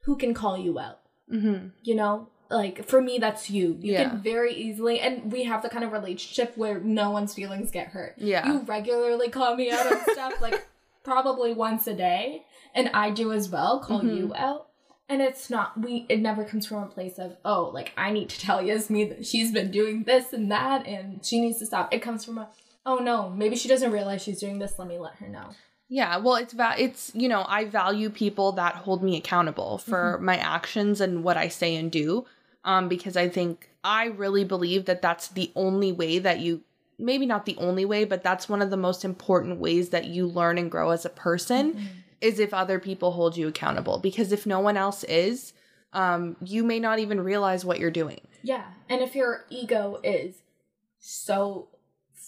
who 0.00 0.16
can 0.16 0.34
call 0.34 0.58
you 0.58 0.78
out. 0.78 1.00
mm-hmm. 1.32 1.68
You 1.82 1.94
know, 1.94 2.28
like 2.50 2.86
for 2.86 3.00
me, 3.00 3.18
that's 3.18 3.50
you. 3.50 3.76
You 3.80 3.92
Yeah. 3.92 4.08
can 4.10 4.22
very 4.22 4.52
easily, 4.54 5.00
and 5.00 5.32
we 5.32 5.44
have 5.44 5.62
the 5.62 5.68
kind 5.68 5.84
of 5.84 5.92
relationship 5.92 6.56
where 6.56 6.78
no 6.80 7.10
one's 7.10 7.34
feelings 7.34 7.70
get 7.70 7.88
hurt. 7.88 8.14
Yeah. 8.18 8.46
You 8.46 8.58
regularly 8.60 9.28
call 9.30 9.56
me 9.56 9.70
out 9.70 9.86
on 9.90 10.00
stuff, 10.12 10.40
like 10.40 10.66
probably 11.02 11.52
once 11.54 11.86
a 11.86 11.94
day, 11.94 12.44
and 12.74 12.90
I 12.94 13.10
do 13.10 13.32
as 13.32 13.48
well, 13.48 13.80
call 13.80 14.00
Mhm. 14.02 14.16
you 14.16 14.32
out. 14.36 14.68
And 15.08 15.20
it's 15.20 15.50
not 15.50 15.78
we. 15.80 16.06
It 16.08 16.20
never 16.20 16.44
comes 16.44 16.66
from 16.66 16.82
a 16.82 16.86
place 16.86 17.18
of 17.18 17.36
oh, 17.44 17.70
like 17.74 17.92
I 17.96 18.10
need 18.10 18.30
to 18.30 18.40
tell 18.40 18.62
Yasmin 18.66 19.10
that 19.10 19.26
she's 19.26 19.52
been 19.52 19.70
doing 19.70 20.04
this 20.04 20.32
and 20.32 20.50
that, 20.50 20.86
and 20.86 21.24
she 21.24 21.40
needs 21.40 21.58
to 21.58 21.66
stop. 21.66 21.92
It 21.92 22.00
comes 22.00 22.24
from 22.24 22.38
a 22.38 22.48
oh 22.86 22.96
no, 22.96 23.28
maybe 23.30 23.54
she 23.56 23.68
doesn't 23.68 23.92
realize 23.92 24.22
she's 24.22 24.40
doing 24.40 24.58
this. 24.58 24.78
Let 24.78 24.88
me 24.88 24.98
let 24.98 25.16
her 25.16 25.28
know. 25.28 25.50
Yeah, 25.88 26.16
well, 26.16 26.36
it's 26.36 26.52
va- 26.52 26.76
it's 26.78 27.12
you 27.14 27.28
know 27.28 27.44
I 27.48 27.66
value 27.66 28.10
people 28.10 28.52
that 28.52 28.74
hold 28.74 29.02
me 29.02 29.16
accountable 29.16 29.78
for 29.78 30.18
my 30.18 30.36
actions 30.38 31.00
and 31.00 31.22
what 31.22 31.36
I 31.36 31.48
say 31.48 31.76
and 31.76 31.90
do, 31.90 32.26
um, 32.64 32.88
because 32.88 33.16
I 33.16 33.28
think 33.28 33.68
I 33.82 34.06
really 34.06 34.44
believe 34.44 34.86
that 34.86 35.02
that's 35.02 35.28
the 35.28 35.52
only 35.54 35.92
way 35.92 36.18
that 36.18 36.40
you 36.40 36.62
maybe 36.98 37.26
not 37.26 37.44
the 37.44 37.56
only 37.58 37.84
way, 37.84 38.04
but 38.04 38.22
that's 38.22 38.48
one 38.48 38.62
of 38.62 38.70
the 38.70 38.76
most 38.76 39.04
important 39.04 39.58
ways 39.58 39.90
that 39.90 40.06
you 40.06 40.26
learn 40.26 40.58
and 40.58 40.70
grow 40.70 40.90
as 40.90 41.04
a 41.04 41.10
person 41.10 41.90
is 42.20 42.38
if 42.38 42.54
other 42.54 42.78
people 42.78 43.12
hold 43.12 43.36
you 43.36 43.48
accountable. 43.48 43.98
Because 43.98 44.32
if 44.32 44.46
no 44.46 44.60
one 44.60 44.76
else 44.76 45.04
is, 45.04 45.52
um, 45.92 46.36
you 46.40 46.64
may 46.64 46.78
not 46.78 46.98
even 46.98 47.20
realize 47.20 47.64
what 47.64 47.78
you're 47.78 47.90
doing. 47.90 48.20
Yeah, 48.42 48.64
and 48.88 49.00
if 49.02 49.14
your 49.14 49.44
ego 49.50 50.00
is 50.02 50.36
so 50.98 51.68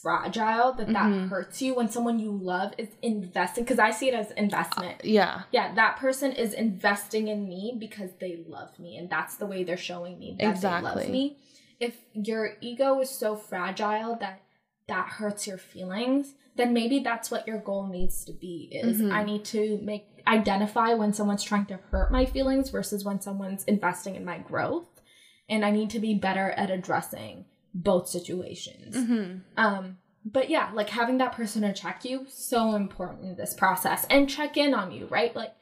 fragile 0.03 0.73
that 0.75 0.89
that 0.89 1.07
Mhm. 1.13 1.29
hurts 1.29 1.61
you 1.63 1.75
when 1.75 1.89
someone 1.89 2.19
you 2.19 2.31
love 2.31 2.75
is 2.79 2.89
investing, 3.03 3.65
because 3.65 3.79
I 3.79 3.91
see 3.91 4.09
it 4.09 4.15
as 4.15 4.31
investment. 4.33 5.05
Yeah, 5.05 5.43
yeah, 5.53 5.75
that 5.75 5.97
person 5.97 6.33
is 6.33 6.53
investing 6.53 7.29
in 7.29 7.49
me 7.49 7.75
because 7.79 8.13
they 8.21 8.37
love 8.49 8.79
me, 8.79 8.97
and 8.97 9.09
that's 9.11 9.37
the 9.37 9.47
way 9.47 9.65
they're 9.65 9.77
showing 9.77 10.19
me 10.19 10.33
that 10.33 10.39
they 10.39 10.51
Exactly. 10.51 10.89
love 11.03 11.09
me. 11.11 11.37
If 11.81 11.97
your 12.15 12.57
ego 12.61 13.01
is 13.01 13.11
so 13.11 13.37
fragile 13.37 14.17
that 14.17 14.41
that 14.89 15.09
hurts 15.09 15.47
your 15.49 15.59
feelings, 15.59 16.35
then 16.55 16.73
maybe 16.73 17.01
that's 17.01 17.29
what 17.31 17.47
your 17.47 17.59
goal 17.59 17.87
needs 17.89 18.25
to 18.25 18.33
be. 18.33 18.69
Is 18.73 19.03
Mhm. 19.03 19.13
I 19.13 19.25
need 19.25 19.45
to 19.47 19.79
make 19.83 20.23
identify 20.29 20.95
when 20.95 21.13
someone's 21.13 21.43
trying 21.43 21.67
to 21.67 21.77
hurt 21.91 22.11
my 22.11 22.25
feelings 22.25 22.71
versus 22.71 23.05
when 23.05 23.21
someone's 23.21 23.63
investing 23.65 24.15
in 24.17 24.25
my 24.25 24.39
growth. 24.39 24.87
and 25.49 25.65
I 25.65 25.71
need 25.71 25.91
to 25.91 26.01
be 26.01 26.13
better 26.15 26.51
at 26.51 26.73
addressing 26.73 27.45
both 27.83 28.09
situations. 28.09 28.97
Mm-hmm. 28.97 29.39
Um, 29.57 29.99
but 30.24 30.51
yeah, 30.51 30.70
like 30.74 30.91
having 30.91 31.18
that 31.18 31.33
person 31.33 31.62
to 31.62 31.72
check 31.72 32.05
you 32.05 32.27
so 32.29 32.74
important 32.74 33.24
in 33.24 33.37
this 33.37 33.55
process 33.55 34.07
and 34.11 34.29
check 34.29 34.57
in 34.57 34.74
on 34.74 34.91
you, 34.91 35.07
right? 35.07 35.35
Like 35.35 35.55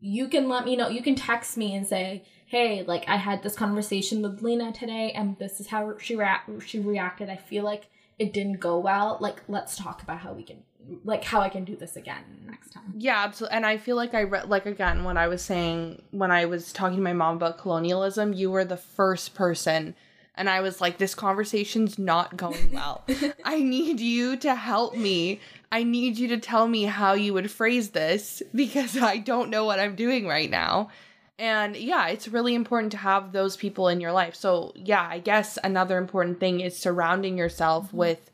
you 0.00 0.28
can 0.28 0.48
let 0.48 0.64
me 0.64 0.76
know. 0.76 0.88
You 0.88 1.02
can 1.02 1.14
text 1.14 1.56
me 1.56 1.74
and 1.74 1.86
say, 1.86 2.24
"Hey, 2.46 2.82
like 2.82 3.08
I 3.08 3.16
had 3.16 3.42
this 3.42 3.54
conversation 3.54 4.22
with 4.22 4.42
Lena 4.42 4.72
today, 4.72 5.12
and 5.12 5.38
this 5.38 5.60
is 5.60 5.68
how 5.68 5.96
she 5.98 6.16
rea- 6.16 6.60
she 6.64 6.78
reacted. 6.80 7.28
I 7.28 7.36
feel 7.36 7.64
like 7.64 7.88
it 8.18 8.32
didn't 8.32 8.60
go 8.60 8.78
well. 8.78 9.18
Like 9.20 9.42
let's 9.48 9.76
talk 9.76 10.02
about 10.02 10.18
how 10.18 10.32
we 10.32 10.42
can 10.42 10.62
like 11.04 11.24
how 11.24 11.40
I 11.40 11.48
can 11.48 11.64
do 11.64 11.76
this 11.76 11.96
again 11.96 12.24
next 12.46 12.72
time. 12.72 12.94
Yeah, 12.96 13.22
absolutely. 13.22 13.56
And 13.56 13.66
I 13.66 13.76
feel 13.76 13.96
like 13.96 14.14
I 14.14 14.22
read 14.22 14.48
like 14.48 14.66
again 14.66 15.04
when 15.04 15.16
I 15.16 15.28
was 15.28 15.42
saying 15.42 16.02
when 16.10 16.30
I 16.30 16.46
was 16.46 16.72
talking 16.72 16.96
to 16.96 17.02
my 17.02 17.12
mom 17.12 17.36
about 17.36 17.58
colonialism, 17.58 18.32
you 18.32 18.50
were 18.50 18.64
the 18.64 18.76
first 18.76 19.34
person 19.34 19.94
and 20.34 20.48
I 20.48 20.60
was 20.60 20.80
like 20.80 20.98
this 20.98 21.14
conversation's 21.14 21.98
not 21.98 22.36
going 22.36 22.72
well. 22.72 23.04
I 23.44 23.60
need 23.60 24.00
you 24.00 24.36
to 24.38 24.54
help 24.54 24.96
me. 24.96 25.40
I 25.70 25.82
need 25.82 26.18
you 26.18 26.28
to 26.28 26.38
tell 26.38 26.66
me 26.66 26.84
how 26.84 27.14
you 27.14 27.34
would 27.34 27.50
phrase 27.50 27.90
this 27.90 28.42
because 28.54 28.96
I 28.96 29.18
don't 29.18 29.50
know 29.50 29.64
what 29.64 29.80
I'm 29.80 29.94
doing 29.94 30.26
right 30.26 30.50
now. 30.50 30.90
And 31.38 31.76
yeah, 31.76 32.08
it's 32.08 32.28
really 32.28 32.54
important 32.54 32.92
to 32.92 32.98
have 32.98 33.32
those 33.32 33.56
people 33.56 33.88
in 33.88 34.00
your 34.00 34.12
life. 34.12 34.34
So, 34.34 34.72
yeah, 34.76 35.06
I 35.08 35.18
guess 35.18 35.58
another 35.64 35.98
important 35.98 36.38
thing 36.40 36.60
is 36.60 36.78
surrounding 36.78 37.36
yourself 37.36 37.88
mm-hmm. 37.88 37.96
with 37.96 38.30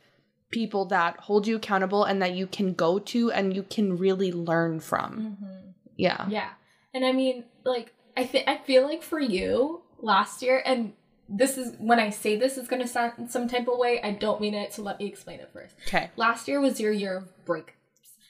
people 0.51 0.87
that 0.87 1.19
hold 1.21 1.47
you 1.47 1.57
accountable 1.57 2.05
and 2.05 2.21
that 2.23 2.35
you 2.35 2.47
can 2.47 2.75
go 2.75 2.99
to 2.99 3.31
and 3.33 3.55
you 3.55 3.63
can 3.63 3.97
really 3.97 4.33
learn 4.33 4.81
from. 4.81 5.39
Mm-hmm. 5.41 5.71
Yeah. 5.97 6.27
Yeah. 6.29 6.51
And 6.93 7.05
I 7.05 7.13
mean, 7.13 7.45
like, 7.65 7.95
I 8.17 8.27
think 8.27 8.49
I 8.49 8.57
feel 8.59 8.83
like 8.83 9.03
for 9.03 9.21
you 9.21 9.83
last 10.01 10.43
year, 10.43 10.63
and 10.65 10.93
this 11.29 11.59
is 11.59 11.75
when 11.79 12.01
I 12.01 12.11
say 12.11 12.37
this 12.37 12.57
is 12.57 12.69
going 12.69 12.81
to 12.81 12.89
sound 12.89 13.31
some 13.31 13.49
type 13.49 13.69
of 13.69 13.79
way, 13.79 14.01
I 14.03 14.13
don't 14.13 14.41
mean 14.41 14.55
it, 14.55 14.73
so 14.73 14.83
let 14.83 14.99
me 14.99 15.07
explain 15.07 15.41
it 15.41 15.51
first. 15.53 15.75
Okay. 15.87 16.11
Last 16.17 16.49
year 16.49 16.61
was 16.61 16.81
your 16.81 16.93
year 16.93 17.19
of 17.19 17.45
breakups. 17.45 17.73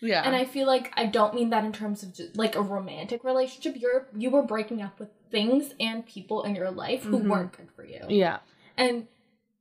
Yeah. 0.01 0.23
And 0.25 0.35
I 0.35 0.45
feel 0.45 0.67
like 0.67 0.93
I 0.97 1.07
don't 1.07 1.35
mean 1.35 1.51
that 1.51 1.65
in 1.65 1.73
terms 1.73 2.03
of 2.03 2.15
just 2.15 2.37
like 2.37 2.55
a 2.55 2.63
romantic 2.63 3.25
relationship. 3.25 3.81
You're 3.81 4.07
you 4.17 4.31
were 4.31 4.43
breaking 4.43 4.81
up 4.81 4.99
with 5.01 5.09
things 5.31 5.75
and 5.81 6.07
people 6.07 6.45
in 6.45 6.55
your 6.55 6.71
life 6.71 7.03
who 7.03 7.19
mm-hmm. 7.19 7.29
weren't 7.29 7.57
good 7.57 7.69
for 7.75 7.85
you. 7.85 8.01
Yeah. 8.09 8.39
And 8.77 9.09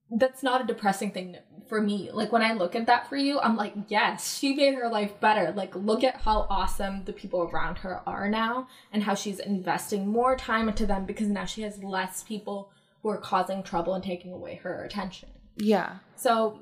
that's 0.10 0.44
not 0.44 0.62
a 0.62 0.66
depressing 0.66 1.12
thing 1.12 1.38
for 1.68 1.82
me. 1.82 2.10
Like 2.14 2.32
when 2.32 2.42
I 2.42 2.54
look 2.54 2.76
at 2.76 2.86
that 2.86 3.10
for 3.10 3.18
you, 3.18 3.40
I'm 3.40 3.58
like, 3.58 3.74
yes, 3.88 4.38
she 4.38 4.54
made 4.54 4.76
her 4.76 4.90
life 4.90 5.20
better. 5.20 5.52
Like 5.52 5.76
look 5.76 6.04
at 6.04 6.22
how 6.22 6.48
awesome 6.50 7.04
the 7.06 7.14
people 7.14 7.42
around 7.42 7.80
her 7.80 8.02
are 8.08 8.30
now 8.30 8.68
and 8.94 9.04
how 9.04 9.16
she's 9.16 9.40
investing 9.40 10.08
more 10.08 10.36
time 10.36 10.70
into 10.70 10.86
them 10.86 11.06
because 11.06 11.28
now 11.28 11.46
she 11.46 11.64
has 11.64 11.84
less 11.84 12.24
people 12.24 12.72
who 13.08 13.14
are 13.14 13.18
causing 13.18 13.64
trouble 13.64 13.93
and 13.93 14.03
taking 14.03 14.34
away 14.34 14.55
her 14.55 14.84
attention. 14.84 15.30
Yeah. 15.55 15.99
So 16.18 16.60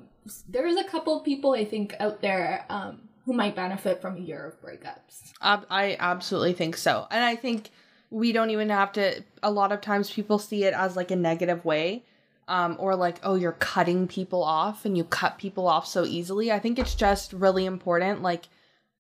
there's 0.48 0.76
a 0.76 0.84
couple 0.84 1.18
of 1.18 1.26
people 1.26 1.54
I 1.54 1.66
think 1.66 1.96
out 2.00 2.22
there 2.22 2.66
um, 2.70 3.10
who 3.26 3.34
might 3.34 3.56
benefit 3.56 4.00
from 4.00 4.18
a 4.18 4.20
year 4.20 4.46
of 4.46 4.62
breakups. 4.62 5.34
I 5.42 5.98
absolutely 6.00 6.54
think 6.54 6.78
so. 6.78 7.08
And 7.10 7.24
I 7.24 7.36
think 7.36 7.72
we 8.12 8.32
don't 8.32 8.52
even 8.52 8.70
have 8.70 8.92
to 8.92 9.24
a 9.42 9.50
lot 9.50 9.72
of 9.72 9.82
times 9.82 10.12
people 10.12 10.38
see 10.38 10.66
it 10.66 10.76
as 10.76 10.96
like 10.96 11.10
a 11.10 11.16
negative 11.16 11.66
way 11.66 12.04
um, 12.48 12.76
or 12.80 12.96
like, 12.96 13.18
oh, 13.24 13.34
you're 13.34 13.54
cutting 13.54 14.08
people 14.08 14.44
off 14.44 14.86
and 14.86 14.96
you 14.96 15.04
cut 15.04 15.40
people 15.40 15.68
off 15.68 15.88
so 15.88 16.06
easily. 16.06 16.52
I 16.52 16.60
think 16.60 16.78
it's 16.78 16.94
just 16.94 17.34
really 17.34 17.66
important. 17.66 18.22
Like, 18.22 18.50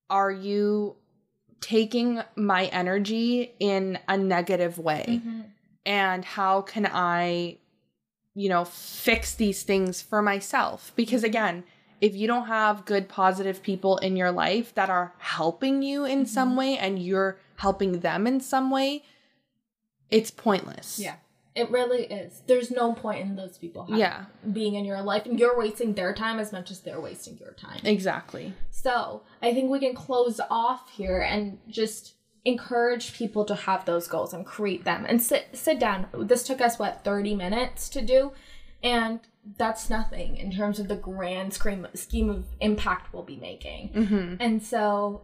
are 0.09 0.31
you 0.31 0.95
taking 1.61 2.23
my 2.35 2.65
energy 2.65 3.53
in 3.59 3.99
a 4.07 4.17
negative 4.17 4.79
way? 4.79 5.05
Mm-hmm. 5.07 5.41
And 5.85 6.25
how 6.25 6.61
can 6.61 6.85
I, 6.91 7.57
you 8.33 8.49
know, 8.49 8.65
fix 8.65 9.35
these 9.35 9.63
things 9.63 10.01
for 10.01 10.21
myself? 10.21 10.91
Because 10.95 11.23
again, 11.23 11.63
if 12.01 12.15
you 12.15 12.27
don't 12.27 12.47
have 12.47 12.85
good, 12.85 13.07
positive 13.07 13.63
people 13.63 13.97
in 13.97 14.15
your 14.15 14.31
life 14.31 14.73
that 14.75 14.89
are 14.89 15.13
helping 15.17 15.81
you 15.81 16.05
in 16.05 16.19
mm-hmm. 16.19 16.27
some 16.27 16.55
way 16.55 16.77
and 16.77 16.99
you're 16.99 17.39
helping 17.57 17.99
them 17.99 18.27
in 18.27 18.39
some 18.39 18.69
way, 18.69 19.03
it's 20.09 20.31
pointless. 20.31 20.99
Yeah. 20.99 21.15
It 21.55 21.71
really 21.71 22.03
is. 22.03 22.41
There's 22.47 22.69
no 22.69 22.91
point 22.91 23.21
in 23.21 23.37
those 23.37 23.57
people 23.57 23.87
yeah. 23.87 24.25
being 24.51 24.75
in 24.75 24.83
your 24.83 25.01
life 25.01 25.25
and 25.25 25.39
you're 25.39 25.57
wasting 25.57 25.93
their 25.93 26.13
time 26.13 26.37
as 26.37 26.51
much 26.51 26.69
as 26.69 26.81
they're 26.81 26.99
wasting 26.99 27.37
your 27.37 27.53
time. 27.53 27.79
Exactly. 27.85 28.53
So, 28.71 29.21
I 29.41 29.53
think 29.53 29.71
we 29.71 29.79
can 29.79 29.95
close 29.95 30.41
off 30.49 30.91
here 30.91 31.21
and 31.21 31.57
just 31.69 32.14
encourage 32.45 33.13
people 33.13 33.43
to 33.43 33.55
have 33.55 33.85
those 33.85 34.07
goals 34.07 34.33
and 34.33 34.45
create 34.45 34.85
them 34.85 35.05
and 35.09 35.21
sit 35.21 35.47
sit 35.53 35.79
down. 35.79 36.07
This 36.13 36.43
took 36.43 36.61
us 36.61 36.77
what 36.77 37.03
30 37.03 37.35
minutes 37.35 37.89
to 37.89 38.01
do 38.01 38.31
and 38.83 39.19
that's 39.57 39.89
nothing 39.89 40.37
in 40.37 40.51
terms 40.51 40.79
of 40.79 40.87
the 40.87 40.95
grand 40.95 41.53
scheme 41.53 41.87
scheme 41.95 42.29
of 42.29 42.45
impact 42.61 43.13
we'll 43.13 43.23
be 43.23 43.37
making. 43.37 43.89
Mm-hmm. 43.89 44.35
And 44.39 44.61
so 44.61 45.23